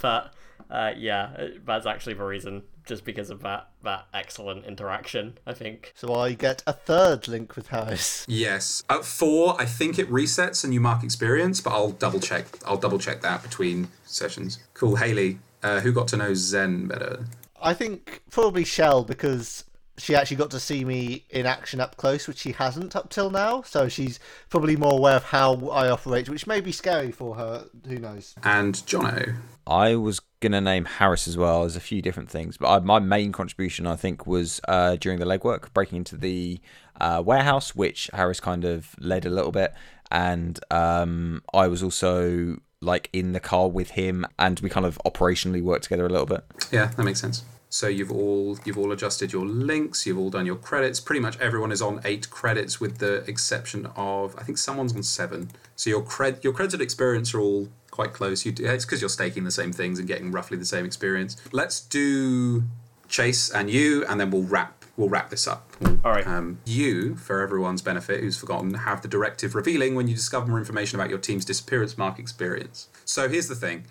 But, 0.00 0.34
uh, 0.68 0.94
yeah, 0.96 1.50
that's 1.64 1.86
actually 1.86 2.14
the 2.14 2.24
reason, 2.24 2.64
just 2.84 3.04
because 3.04 3.30
of 3.30 3.42
that, 3.42 3.68
that 3.84 4.06
excellent 4.12 4.64
interaction, 4.64 5.38
I 5.46 5.52
think. 5.52 5.92
So 5.94 6.12
I 6.12 6.32
get 6.32 6.64
a 6.66 6.72
third 6.72 7.28
link 7.28 7.54
with 7.54 7.68
Harris. 7.68 8.24
Yes. 8.26 8.82
At 8.90 9.04
four, 9.04 9.54
I 9.60 9.64
think 9.64 10.00
it 10.00 10.10
resets 10.10 10.64
and 10.64 10.74
you 10.74 10.80
mark 10.80 11.04
experience, 11.04 11.60
but 11.60 11.70
I'll 11.70 11.92
double 11.92 12.18
check. 12.18 12.46
I'll 12.66 12.78
double 12.78 12.98
check 12.98 13.20
that 13.20 13.44
between 13.44 13.86
sessions. 14.04 14.58
Cool. 14.74 14.96
Haley, 14.96 15.38
uh, 15.62 15.78
who 15.78 15.92
got 15.92 16.08
to 16.08 16.16
know 16.16 16.34
Zen 16.34 16.88
better? 16.88 17.26
I 17.62 17.74
think 17.74 18.22
probably 18.30 18.64
Shell 18.64 19.04
because 19.04 19.64
she 19.98 20.14
actually 20.14 20.38
got 20.38 20.50
to 20.50 20.60
see 20.60 20.84
me 20.84 21.24
in 21.30 21.46
action 21.46 21.80
up 21.80 21.96
close, 21.96 22.26
which 22.26 22.38
she 22.38 22.52
hasn't 22.52 22.96
up 22.96 23.10
till 23.10 23.30
now. 23.30 23.62
So 23.62 23.88
she's 23.88 24.18
probably 24.48 24.76
more 24.76 24.94
aware 24.94 25.16
of 25.16 25.24
how 25.24 25.68
I 25.68 25.90
operate, 25.90 26.28
which 26.28 26.46
may 26.46 26.60
be 26.60 26.72
scary 26.72 27.12
for 27.12 27.36
her. 27.36 27.66
Who 27.86 27.98
knows? 27.98 28.34
And 28.42 28.74
Jono. 28.74 29.36
I 29.66 29.94
was 29.96 30.20
gonna 30.40 30.60
name 30.60 30.86
Harris 30.86 31.28
as 31.28 31.36
well. 31.36 31.60
There's 31.60 31.76
a 31.76 31.80
few 31.80 32.02
different 32.02 32.30
things, 32.30 32.56
but 32.56 32.68
I, 32.68 32.78
my 32.80 32.98
main 32.98 33.32
contribution, 33.32 33.86
I 33.86 33.96
think, 33.96 34.26
was 34.26 34.60
uh, 34.66 34.96
during 34.96 35.18
the 35.20 35.26
legwork, 35.26 35.72
breaking 35.72 35.98
into 35.98 36.16
the 36.16 36.60
uh, 37.00 37.22
warehouse, 37.24 37.74
which 37.74 38.10
Harris 38.12 38.40
kind 38.40 38.64
of 38.64 38.96
led 38.98 39.24
a 39.24 39.30
little 39.30 39.52
bit, 39.52 39.72
and 40.10 40.58
um, 40.70 41.42
I 41.54 41.68
was 41.68 41.82
also 41.82 42.56
like 42.80 43.08
in 43.12 43.32
the 43.32 43.40
car 43.40 43.68
with 43.68 43.90
him, 43.90 44.26
and 44.38 44.58
we 44.60 44.68
kind 44.68 44.84
of 44.84 44.98
operationally 45.06 45.62
worked 45.62 45.84
together 45.84 46.06
a 46.06 46.08
little 46.08 46.26
bit. 46.26 46.44
Yeah, 46.72 46.86
that 46.86 47.04
makes 47.04 47.20
sense. 47.20 47.44
So 47.72 47.88
you've 47.88 48.12
all 48.12 48.58
you've 48.66 48.76
all 48.76 48.92
adjusted 48.92 49.32
your 49.32 49.46
links, 49.46 50.06
you've 50.06 50.18
all 50.18 50.28
done 50.28 50.44
your 50.44 50.56
credits. 50.56 51.00
Pretty 51.00 51.20
much 51.20 51.38
everyone 51.40 51.72
is 51.72 51.80
on 51.80 52.02
eight 52.04 52.28
credits, 52.28 52.80
with 52.80 52.98
the 52.98 53.24
exception 53.26 53.86
of 53.96 54.36
I 54.38 54.42
think 54.42 54.58
someone's 54.58 54.94
on 54.94 55.02
seven. 55.02 55.50
So 55.74 55.88
your 55.88 56.02
cred 56.02 56.44
your 56.44 56.52
credited 56.52 56.82
experience 56.82 57.32
are 57.32 57.40
all 57.40 57.68
quite 57.90 58.12
close. 58.12 58.44
You 58.44 58.52
do, 58.52 58.66
it's 58.66 58.84
because 58.84 59.00
you're 59.00 59.08
staking 59.08 59.44
the 59.44 59.50
same 59.50 59.72
things 59.72 59.98
and 59.98 60.06
getting 60.06 60.30
roughly 60.30 60.58
the 60.58 60.66
same 60.66 60.84
experience. 60.84 61.38
Let's 61.50 61.80
do 61.80 62.64
Chase 63.08 63.48
and 63.48 63.70
you, 63.70 64.04
and 64.04 64.20
then 64.20 64.30
we'll 64.30 64.42
wrap 64.42 64.84
we'll 64.98 65.08
wrap 65.08 65.30
this 65.30 65.48
up. 65.48 65.70
All 66.04 66.12
right. 66.12 66.26
Um, 66.26 66.58
you, 66.66 67.16
for 67.16 67.40
everyone's 67.40 67.80
benefit 67.80 68.20
who's 68.20 68.36
forgotten, 68.36 68.74
have 68.74 69.00
the 69.00 69.08
directive 69.08 69.54
revealing 69.54 69.94
when 69.94 70.08
you 70.08 70.14
discover 70.14 70.46
more 70.46 70.58
information 70.58 71.00
about 71.00 71.08
your 71.08 71.18
team's 71.18 71.46
disappearance 71.46 71.96
mark 71.96 72.18
experience. 72.18 72.88
So 73.06 73.30
here's 73.30 73.48
the 73.48 73.54
thing. 73.54 73.86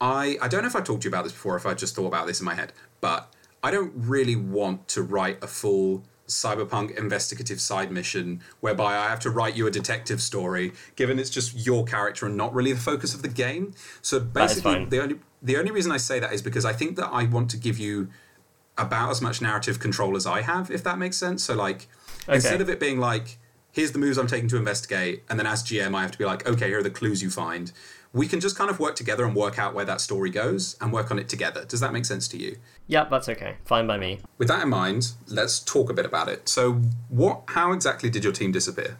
I, 0.00 0.36
I 0.42 0.48
don't 0.48 0.62
know 0.62 0.68
if 0.68 0.76
I 0.76 0.80
talked 0.80 1.02
to 1.02 1.06
you 1.06 1.10
about 1.10 1.24
this 1.24 1.32
before, 1.32 1.56
if 1.56 1.66
I 1.66 1.74
just 1.74 1.94
thought 1.96 2.06
about 2.06 2.26
this 2.26 2.40
in 2.40 2.44
my 2.44 2.54
head, 2.54 2.72
but 3.04 3.30
I 3.62 3.70
don't 3.70 3.92
really 3.94 4.34
want 4.34 4.88
to 4.88 5.02
write 5.02 5.44
a 5.44 5.46
full 5.46 6.04
cyberpunk 6.26 6.96
investigative 6.96 7.60
side 7.60 7.92
mission 7.92 8.40
whereby 8.60 8.96
I 8.96 9.10
have 9.10 9.20
to 9.20 9.30
write 9.30 9.54
you 9.58 9.66
a 9.66 9.70
detective 9.70 10.22
story, 10.22 10.72
given 10.96 11.18
it's 11.18 11.28
just 11.28 11.66
your 11.66 11.84
character 11.84 12.24
and 12.24 12.34
not 12.34 12.54
really 12.54 12.72
the 12.72 12.80
focus 12.80 13.12
of 13.12 13.20
the 13.20 13.28
game. 13.28 13.74
So 14.00 14.20
basically, 14.20 14.86
the 14.86 15.02
only 15.02 15.16
the 15.42 15.58
only 15.58 15.70
reason 15.70 15.92
I 15.92 15.98
say 15.98 16.18
that 16.18 16.32
is 16.32 16.40
because 16.40 16.64
I 16.64 16.72
think 16.72 16.96
that 16.96 17.10
I 17.12 17.24
want 17.24 17.50
to 17.50 17.58
give 17.58 17.78
you 17.78 18.08
about 18.78 19.10
as 19.10 19.20
much 19.20 19.42
narrative 19.42 19.78
control 19.78 20.16
as 20.16 20.24
I 20.26 20.40
have, 20.40 20.70
if 20.70 20.82
that 20.84 20.96
makes 20.96 21.18
sense. 21.18 21.44
So 21.44 21.54
like 21.54 21.88
instead 22.26 22.62
of 22.62 22.70
it 22.70 22.80
being 22.80 22.98
like, 22.98 23.36
here's 23.70 23.92
the 23.92 23.98
moves 23.98 24.16
I'm 24.16 24.28
taking 24.28 24.48
to 24.48 24.56
investigate, 24.56 25.24
and 25.28 25.38
then 25.38 25.46
as 25.46 25.62
GM 25.62 25.94
I 25.94 26.00
have 26.00 26.12
to 26.12 26.18
be 26.18 26.24
like, 26.24 26.48
okay, 26.48 26.68
here 26.68 26.78
are 26.78 26.82
the 26.82 26.96
clues 26.98 27.22
you 27.22 27.28
find. 27.28 27.70
We 28.14 28.26
can 28.28 28.40
just 28.40 28.56
kind 28.56 28.70
of 28.70 28.78
work 28.78 28.94
together 28.94 29.24
and 29.24 29.34
work 29.34 29.58
out 29.58 29.74
where 29.74 29.84
that 29.84 30.00
story 30.00 30.30
goes 30.30 30.76
and 30.80 30.92
work 30.92 31.10
on 31.10 31.18
it 31.18 31.28
together. 31.28 31.64
Does 31.64 31.80
that 31.80 31.92
make 31.92 32.04
sense 32.06 32.28
to 32.28 32.38
you? 32.38 32.56
Yeah, 32.86 33.04
that's 33.04 33.28
okay. 33.28 33.56
Fine 33.64 33.86
by 33.88 33.98
me. 33.98 34.20
With 34.38 34.48
that 34.48 34.62
in 34.62 34.68
mind, 34.68 35.12
let's 35.26 35.58
talk 35.58 35.90
a 35.90 35.92
bit 35.92 36.06
about 36.06 36.28
it. 36.28 36.48
So, 36.48 36.80
what? 37.08 37.42
How 37.48 37.72
exactly 37.72 38.08
did 38.08 38.22
your 38.24 38.32
team 38.32 38.52
disappear? 38.52 38.96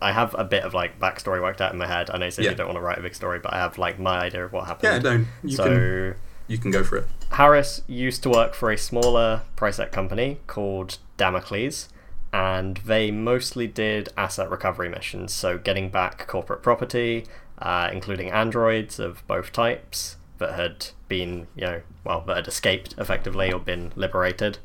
I 0.00 0.12
have 0.12 0.34
a 0.38 0.44
bit 0.44 0.64
of 0.64 0.72
like 0.74 0.98
backstory 0.98 1.40
worked 1.42 1.60
out 1.60 1.72
in 1.72 1.78
my 1.78 1.86
head. 1.86 2.10
I 2.10 2.18
know 2.18 2.24
you 2.24 2.30
said 2.30 2.44
Yeah. 2.44 2.52
you 2.52 2.56
don't 2.56 2.66
want 2.66 2.76
to 2.78 2.82
write 2.82 2.98
a 2.98 3.02
big 3.02 3.14
story, 3.14 3.38
but 3.38 3.52
I 3.52 3.58
have 3.58 3.78
like 3.78 3.98
my 3.98 4.18
idea 4.18 4.44
of 4.44 4.52
what 4.52 4.66
happened. 4.66 5.04
Yeah, 5.04 5.10
no, 5.16 5.24
you 5.42 5.56
so 5.56 5.64
can 5.64 6.14
you 6.48 6.58
can 6.58 6.70
go 6.70 6.82
for 6.82 6.96
it. 6.96 7.08
Harris 7.32 7.82
used 7.86 8.22
to 8.22 8.30
work 8.30 8.54
for 8.54 8.70
a 8.70 8.78
smaller 8.78 9.42
Prisec 9.56 9.92
company 9.92 10.40
called 10.46 10.98
Damocles, 11.16 11.88
and 12.32 12.78
they 12.78 13.10
mostly 13.10 13.66
did 13.66 14.08
asset 14.16 14.50
recovery 14.50 14.88
missions, 14.88 15.32
so 15.32 15.56
getting 15.58 15.88
back 15.88 16.26
corporate 16.26 16.62
property, 16.62 17.26
uh, 17.58 17.88
including 17.92 18.30
androids 18.30 18.98
of 18.98 19.26
both 19.26 19.52
types 19.52 20.16
that 20.38 20.54
had 20.54 20.88
been, 21.08 21.46
you 21.54 21.62
know, 21.62 21.82
well, 22.04 22.20
that 22.26 22.36
had 22.36 22.48
escaped 22.48 22.94
effectively 22.98 23.52
or 23.52 23.60
been 23.60 23.92
liberated. 23.96 24.58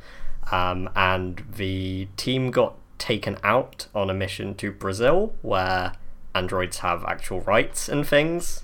Um, 0.52 0.90
and 0.96 1.44
the 1.56 2.08
team 2.18 2.50
got 2.52 2.76
taken 2.98 3.38
out 3.44 3.88
on 3.94 4.10
a 4.10 4.14
mission 4.14 4.56
to 4.56 4.72
Brazil, 4.72 5.34
where 5.42 5.94
androids 6.34 6.80
have 6.80 7.04
actual 7.06 7.42
rights 7.42 7.88
and 7.88 8.06
things. 8.08 8.64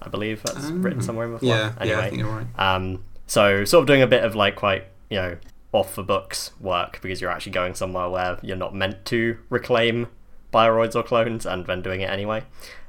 I 0.00 0.08
believe 0.08 0.42
that's 0.42 0.66
written 0.66 1.00
somewhere 1.00 1.26
in 1.26 1.32
the 1.32 1.38
plot. 1.38 1.48
Yeah, 1.48 1.56
yeah, 1.56 1.74
I 1.78 1.82
Anyway, 1.84 2.10
think 2.10 2.22
you're 2.22 2.30
right. 2.30 2.46
um, 2.58 3.04
so 3.26 3.64
sort 3.64 3.82
of 3.82 3.86
doing 3.86 4.02
a 4.02 4.06
bit 4.06 4.24
of 4.24 4.34
like 4.34 4.56
quite 4.56 4.86
you 5.08 5.16
know 5.16 5.36
off 5.72 5.94
the 5.94 6.02
books 6.02 6.50
work 6.60 6.98
because 7.00 7.20
you're 7.20 7.30
actually 7.30 7.52
going 7.52 7.74
somewhere 7.74 8.08
where 8.08 8.36
you're 8.42 8.56
not 8.56 8.74
meant 8.74 9.04
to 9.06 9.38
reclaim 9.48 10.06
bioroids 10.52 10.94
or 10.94 11.02
clones 11.02 11.46
and 11.46 11.66
then 11.66 11.80
doing 11.82 12.00
it 12.02 12.10
anyway. 12.10 12.42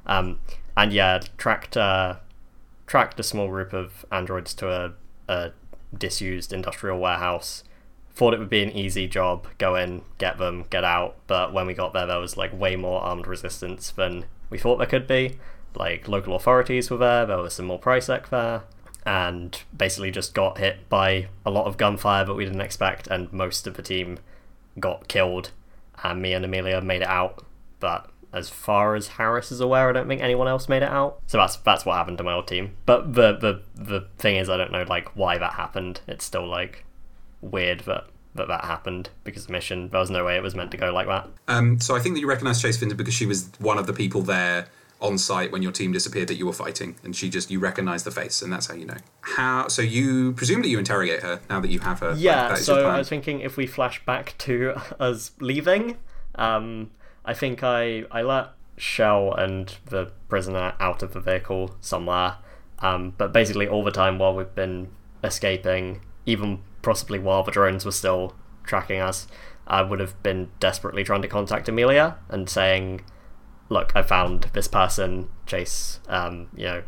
Um, 0.06 0.40
and 0.76 0.92
yeah, 0.92 1.20
tracked 1.38 1.78
uh, 1.78 2.16
tracked 2.88 3.20
a 3.20 3.24
small 3.24 3.48
group 3.48 3.74
of 3.74 4.06
androids 4.12 4.54
to 4.56 4.70
a, 4.70 4.94
a 5.28 5.52
disused 5.98 6.54
industrial 6.54 7.00
warehouse. 7.00 7.64
Thought 8.16 8.36
it 8.36 8.40
would 8.40 8.50
be 8.50 8.62
an 8.62 8.72
easy 8.72 9.08
job, 9.08 9.48
go 9.58 9.76
in, 9.76 10.04
get 10.20 10.38
them, 10.38 10.66
get 10.70 10.84
out. 10.84 11.16
But 11.26 11.54
when 11.54 11.66
we 11.66 11.74
got 11.74 11.94
there, 11.94 12.06
there 12.06 12.20
was 12.20 12.38
like 12.38 12.58
way 12.58 12.76
more 12.76 13.02
armed 13.02 13.26
resistance 13.26 13.90
than 13.92 14.26
we 14.50 14.60
thought 14.60 14.78
there 14.78 14.88
could 14.88 15.08
be. 15.08 15.38
Like 15.76 16.08
local 16.08 16.36
authorities 16.36 16.92
were 16.92 16.98
there, 16.98 17.26
there 17.26 17.38
was 17.38 17.56
some 17.56 17.66
more 17.66 17.80
Prisec 17.80 18.30
there, 18.30 18.64
and 19.06 19.60
basically 19.76 20.12
just 20.12 20.36
got 20.36 20.60
hit 20.60 20.88
by 20.90 21.28
a 21.44 21.50
lot 21.50 21.66
of 21.66 21.78
gunfire 21.78 22.26
that 22.26 22.36
we 22.36 22.46
didn't 22.46 22.62
expect, 22.62 23.08
and 23.08 23.34
most 23.34 23.66
of 23.66 23.74
the 23.74 23.82
team 23.82 24.20
got 24.80 25.08
killed. 25.08 25.50
And 26.04 26.22
me 26.22 26.34
and 26.34 26.46
Amelia 26.46 26.82
made 26.82 27.02
it 27.02 27.08
out, 27.08 27.44
but 27.80 28.12
as 28.34 28.50
far 28.50 28.96
as 28.96 29.10
Harris 29.10 29.52
is 29.52 29.60
aware, 29.60 29.90
I 29.90 29.92
don't 29.92 30.08
think 30.08 30.22
anyone 30.22 30.48
else 30.48 30.68
made 30.68 30.82
it 30.82 30.90
out. 30.90 31.20
So 31.28 31.38
that's 31.38 31.58
that's 31.58 31.86
what 31.86 31.96
happened 31.96 32.18
to 32.18 32.24
my 32.24 32.34
old 32.34 32.48
team. 32.48 32.76
But 32.86 33.14
the 33.14 33.34
the 33.38 33.62
the 33.76 34.08
thing 34.18 34.38
is, 34.38 34.50
I 34.50 34.58
don't 34.58 34.72
know 34.72 34.84
like 34.88 35.16
why 35.16 35.38
that 35.38 35.54
happened. 35.54 36.02
It's 36.08 36.26
still 36.26 36.48
like 36.48 36.84
weird 37.42 37.82
that 37.82 38.06
that 38.36 38.48
that 38.48 38.66
happened 38.66 39.10
because 39.24 39.46
the 39.46 39.52
mission 39.52 39.90
there 39.90 40.00
was 40.00 40.10
no 40.10 40.26
way 40.26 40.36
it 40.36 40.44
was 40.44 40.56
meant 40.56 40.72
to 40.72 40.78
go 40.78 40.92
like 40.92 41.08
that. 41.08 41.30
Um, 41.48 41.80
so 41.80 41.96
I 41.96 42.00
think 42.00 42.16
that 42.16 42.22
you 42.22 42.28
recognise 42.28 42.62
Chase 42.62 42.78
Finter 42.78 42.96
because 42.96 43.14
she 43.14 43.28
was 43.28 43.50
one 43.60 43.78
of 43.78 43.86
the 43.86 43.94
people 43.94 44.22
there 44.22 44.68
on 45.00 45.18
site 45.18 45.52
when 45.52 45.62
your 45.62 45.72
team 45.72 45.92
disappeared 45.92 46.30
that 46.30 46.36
you 46.36 46.46
were 46.48 46.54
fighting, 46.54 46.96
and 47.04 47.16
she 47.16 47.30
just 47.30 47.52
you 47.52 47.60
recognise 47.60 48.04
the 48.04 48.12
face, 48.12 48.42
and 48.42 48.52
that's 48.52 48.66
how 48.68 48.74
you 48.74 48.86
know. 48.86 48.98
How? 49.22 49.68
So 49.68 49.84
you 49.84 50.34
presumably 50.34 50.72
you 50.72 50.80
interrogate 50.80 51.22
her 51.22 51.40
now 51.50 51.60
that 51.60 51.70
you 51.70 51.80
have 51.82 52.00
her. 52.00 52.16
Yeah, 52.18 52.50
your 52.50 52.58
so. 52.58 52.90
I 52.90 52.98
was 52.98 53.10
thinking 53.10 53.42
if 53.42 53.58
we 53.58 53.68
flash 53.68 54.04
back 54.06 54.36
to 54.40 54.74
us 55.00 55.32
leaving, 55.40 55.98
um, 56.36 56.90
I 57.26 57.34
think 57.34 57.64
I 57.64 58.04
I 58.12 58.22
let 58.22 58.50
Shell 58.78 59.34
and 59.36 59.76
the 59.86 60.12
prisoner 60.28 60.74
out 60.80 61.04
of 61.04 61.14
the 61.14 61.20
vehicle 61.20 61.76
somewhere. 61.82 62.38
Um, 62.80 63.14
but 63.18 63.32
basically, 63.32 63.68
all 63.68 63.84
the 63.84 63.92
time 63.92 64.20
while 64.20 64.36
we've 64.36 64.54
been 64.56 64.90
escaping, 65.24 66.02
even 66.26 66.60
possibly 66.82 67.20
while 67.20 67.44
the 67.44 67.52
drones 67.52 67.86
were 67.86 67.92
still 67.92 68.36
tracking 68.64 69.00
us, 69.00 69.28
I 69.68 69.82
would 69.82 70.00
have 70.00 70.22
been 70.22 70.50
desperately 70.60 71.04
trying 71.04 71.22
to 71.22 71.28
contact 71.28 71.70
Amelia 71.70 72.18
and 72.30 72.50
saying, 72.50 73.02
"Look, 73.70 73.96
I 73.96 74.02
found 74.02 74.50
this 74.54 74.68
person, 74.68 75.30
Chase. 75.46 76.00
Um, 76.08 76.50
you 76.56 76.66
know, 76.66 76.84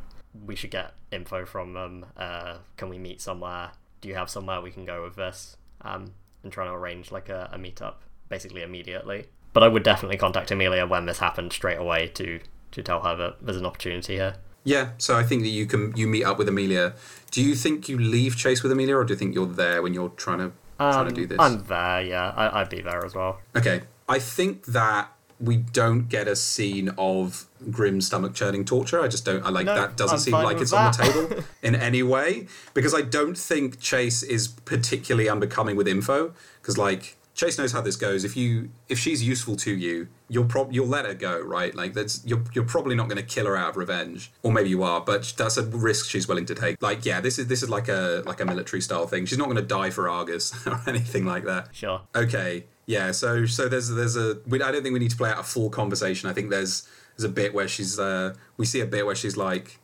we 0.46 0.56
should 0.56 0.72
get 0.72 0.94
info 1.12 1.46
from 1.46 1.74
them. 1.74 2.08
Uh, 2.18 2.58
can 2.78 2.90
we 2.90 2.98
meet 2.98 3.22
somewhere? 3.22 3.72
Do 4.02 4.10
you 4.10 4.16
have 4.16 4.30
somewhere 4.30 4.62
we 4.62 4.72
can 4.72 4.86
go 4.86 5.02
with 5.04 5.16
this? 5.16 5.58
Um, 5.82 6.14
and 6.44 6.52
trying 6.52 6.68
to 6.68 6.74
arrange 6.74 7.12
like 7.12 7.30
a, 7.30 7.50
a 7.54 7.58
meetup 7.58 7.96
basically 8.30 8.62
immediately. 8.62 9.28
But 9.56 9.64
I 9.64 9.70
would 9.70 9.84
definitely 9.84 10.18
contact 10.18 10.52
Amelia 10.52 10.86
when 10.86 11.06
this 11.06 11.20
happened 11.20 11.54
straight 11.54 11.78
away 11.78 12.08
to 12.10 12.42
to 12.72 12.84
tell 12.84 13.02
her 13.04 13.16
that 13.16 13.38
there's 13.42 13.56
an 13.56 13.66
opportunity 13.66 14.16
here. 14.16 14.36
Yeah, 14.66 14.90
so 14.98 15.16
I 15.16 15.24
think 15.24 15.44
that 15.44 15.50
you 15.50 15.66
can 15.66 15.96
you 15.96 16.08
meet 16.08 16.26
up 16.26 16.38
with 16.38 16.50
Amelia. 16.50 16.94
Do 17.32 17.42
you 17.42 17.56
think 17.56 17.88
you 17.88 17.98
leave 17.98 18.36
Chase 18.36 18.64
with 18.64 18.72
Amelia, 18.74 18.98
or 18.98 19.06
do 19.06 19.14
you 19.14 19.18
think 19.18 19.34
you're 19.34 19.46
there 19.48 19.82
when 19.82 19.94
you're 19.94 20.10
trying 20.10 20.40
to 20.40 20.52
trying 20.78 21.08
to 21.08 21.14
do 21.16 21.26
this? 21.26 21.40
Um, 21.40 21.46
I'm 21.46 21.64
there, 21.68 22.02
yeah. 22.02 22.34
I, 22.36 22.60
I'd 22.60 22.70
be 22.70 22.82
there 22.82 23.06
as 23.06 23.16
well. 23.16 23.40
Okay, 23.56 23.84
I 24.10 24.20
think 24.20 24.66
that 24.66 25.10
we 25.40 25.56
don't 25.56 26.10
get 26.10 26.28
a 26.28 26.36
scene 26.36 26.90
of 26.98 27.46
grim 27.72 28.02
stomach 28.02 28.34
churning 28.34 28.66
torture. 28.66 29.00
I 29.02 29.08
just 29.08 29.24
don't. 29.24 29.46
I 29.46 29.50
like 29.50 29.68
No, 29.68 29.76
that. 29.76 29.96
Doesn't 29.96 30.16
I'm 30.16 30.20
seem 30.20 30.34
like 30.34 30.60
it's 30.60 30.74
on 30.74 30.92
the 30.92 30.98
table 30.98 31.44
in 31.64 31.76
any 31.76 32.04
way 32.04 32.48
because 32.74 32.94
I 32.94 33.04
don't 33.04 33.38
think 33.38 33.80
Chase 33.80 34.22
is 34.22 34.50
particularly 34.50 35.30
unbecoming 35.30 35.78
with 35.78 35.88
info. 35.88 36.34
Because 36.62 36.78
like 36.78 37.16
Chase 37.36 37.58
knows 37.58 37.74
how 37.74 37.82
this 37.82 37.98
goes. 37.98 38.24
If 38.24 38.38
you 38.38 38.70
if 38.88 38.98
she's 38.98 39.22
useful 39.22 39.58
to 39.58 39.76
you, 39.76 40.08
you'll 40.30 40.46
prob 40.46 40.72
you'll 40.72 40.88
let 40.88 41.06
her 41.06 41.14
go, 41.14 41.40
right? 41.42 41.76
Like 41.76 41.94
that's 41.94 42.26
you're 42.26 42.42
you're 42.54 42.64
probably 42.64 42.96
not 42.96 43.10
going 43.10 43.18
to 43.18 43.24
kill 43.24 43.46
her 43.46 43.58
out 43.58 43.72
of 43.72 43.78
revenge, 43.78 44.32
or 44.42 44.54
maybe 44.54 44.70
you 44.70 44.84
are, 44.84 45.02
but 45.02 45.34
that's 45.38 45.58
a 45.58 45.64
risk 45.64 46.10
she's 46.10 46.30
willing 46.30 46.46
to 46.46 46.56
take. 46.56 46.82
Like 46.82 47.06
yeah, 47.06 47.20
this 47.20 47.38
is 47.38 47.48
this 47.48 47.62
is 47.62 47.70
like 47.70 47.90
a 47.90 48.24
like 48.26 48.40
a 48.40 48.46
military 48.46 48.82
style 48.82 49.06
thing. 49.06 49.26
She's 49.26 49.38
not 49.38 49.46
going 49.46 49.58
to 49.58 49.64
die 49.64 49.90
for 49.90 50.08
Argus 50.08 50.54
or 50.68 50.82
anything 50.88 51.26
like 51.26 51.44
that. 51.44 51.76
Sure. 51.76 52.02
Okay, 52.16 52.66
yeah. 52.86 53.12
So 53.12 53.46
so 53.46 53.68
there's 53.68 53.90
there's 53.90 54.16
a. 54.16 54.38
We, 54.48 54.62
I 54.62 54.72
don't 54.72 54.82
think 54.82 54.94
we 54.94 55.00
need 55.00 55.12
to 55.12 55.18
play 55.18 55.30
out 55.30 55.40
a 55.40 55.44
full 55.44 55.70
conversation. 55.70 56.30
I 56.30 56.34
think 56.34 56.50
there's 56.50 56.88
there's 57.18 57.30
a 57.30 57.34
bit 57.34 57.54
where 57.54 57.68
she's 57.68 58.00
uh 58.00 58.34
we 58.56 58.66
see 58.66 58.80
a 58.80 58.86
bit 58.86 59.06
where 59.06 59.16
she's 59.16 59.36
like, 59.36 59.78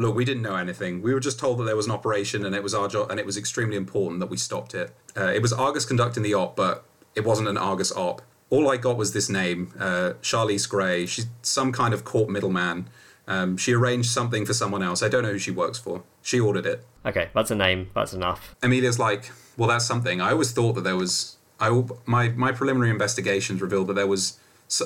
look, 0.00 0.14
we 0.14 0.24
didn't 0.24 0.42
know 0.42 0.56
anything. 0.56 1.02
We 1.02 1.12
were 1.12 1.20
just 1.20 1.38
told 1.38 1.58
that 1.58 1.64
there 1.64 1.76
was 1.76 1.84
an 1.84 1.92
operation 1.92 2.46
and 2.46 2.54
it 2.54 2.62
was 2.62 2.74
our 2.74 2.88
job 2.88 3.10
and 3.10 3.20
it 3.20 3.26
was 3.26 3.36
extremely 3.36 3.76
important 3.76 4.20
that 4.20 4.30
we 4.30 4.38
stopped 4.38 4.74
it. 4.74 4.92
Uh, 5.14 5.26
it 5.26 5.42
was 5.42 5.52
Argus 5.52 5.84
conducting 5.84 6.22
the 6.22 6.32
op, 6.32 6.56
but 6.56 6.84
it 7.14 7.24
wasn't 7.24 7.48
an 7.48 7.58
Argus 7.58 7.92
op. 7.92 8.22
All 8.48 8.70
I 8.70 8.78
got 8.78 8.96
was 8.96 9.12
this 9.12 9.28
name, 9.28 9.72
uh, 9.78 10.14
Charlize 10.22 10.68
Gray. 10.68 11.04
She's 11.04 11.26
some 11.42 11.70
kind 11.70 11.92
of 11.92 12.04
court 12.04 12.30
middleman. 12.30 12.88
Um, 13.28 13.58
she 13.58 13.74
arranged 13.74 14.10
something 14.10 14.46
for 14.46 14.54
someone 14.54 14.82
else. 14.82 15.02
I 15.02 15.08
don't 15.08 15.22
know 15.22 15.32
who 15.32 15.38
she 15.38 15.50
works 15.50 15.78
for. 15.78 16.02
She 16.22 16.40
ordered 16.40 16.66
it. 16.66 16.84
Okay, 17.04 17.28
that's 17.34 17.50
a 17.50 17.54
name. 17.54 17.90
That's 17.94 18.14
enough. 18.14 18.56
Amelia's 18.62 18.98
like, 18.98 19.30
well, 19.56 19.68
that's 19.68 19.84
something. 19.84 20.20
I 20.20 20.32
always 20.32 20.50
thought 20.50 20.72
that 20.72 20.84
there 20.84 20.96
was. 20.96 21.36
I 21.60 21.84
my 22.06 22.30
my 22.30 22.52
preliminary 22.52 22.90
investigations 22.90 23.60
revealed 23.60 23.86
that 23.88 23.94
there 23.94 24.06
was 24.06 24.38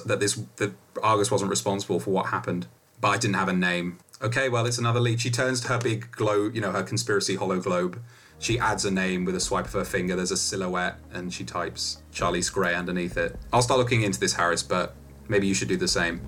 that 0.04 0.18
this 0.18 0.34
that 0.56 0.72
Argus 1.02 1.30
wasn't 1.30 1.50
responsible 1.50 2.00
for 2.00 2.10
what 2.10 2.26
happened, 2.26 2.66
but 3.00 3.08
I 3.08 3.16
didn't 3.16 3.36
have 3.36 3.48
a 3.48 3.52
name. 3.52 3.98
Okay, 4.24 4.48
well, 4.48 4.64
it's 4.64 4.78
another 4.78 5.00
lead. 5.00 5.20
She 5.20 5.30
turns 5.30 5.60
to 5.60 5.68
her 5.68 5.78
big 5.78 6.10
globe, 6.10 6.54
you 6.54 6.62
know, 6.62 6.72
her 6.72 6.82
conspiracy 6.82 7.34
hollow 7.34 7.60
globe. 7.60 8.00
She 8.38 8.58
adds 8.58 8.86
a 8.86 8.90
name 8.90 9.26
with 9.26 9.34
a 9.34 9.40
swipe 9.40 9.66
of 9.66 9.74
her 9.74 9.84
finger. 9.84 10.16
There's 10.16 10.30
a 10.30 10.36
silhouette, 10.38 10.98
and 11.12 11.30
she 11.30 11.44
types 11.44 11.98
Charlie's 12.10 12.48
Gray 12.48 12.74
underneath 12.74 13.18
it. 13.18 13.38
I'll 13.52 13.60
start 13.60 13.78
looking 13.78 14.00
into 14.00 14.18
this, 14.18 14.32
Harris, 14.32 14.62
but 14.62 14.96
maybe 15.28 15.46
you 15.46 15.52
should 15.52 15.68
do 15.68 15.76
the 15.76 15.88
same. 15.88 16.22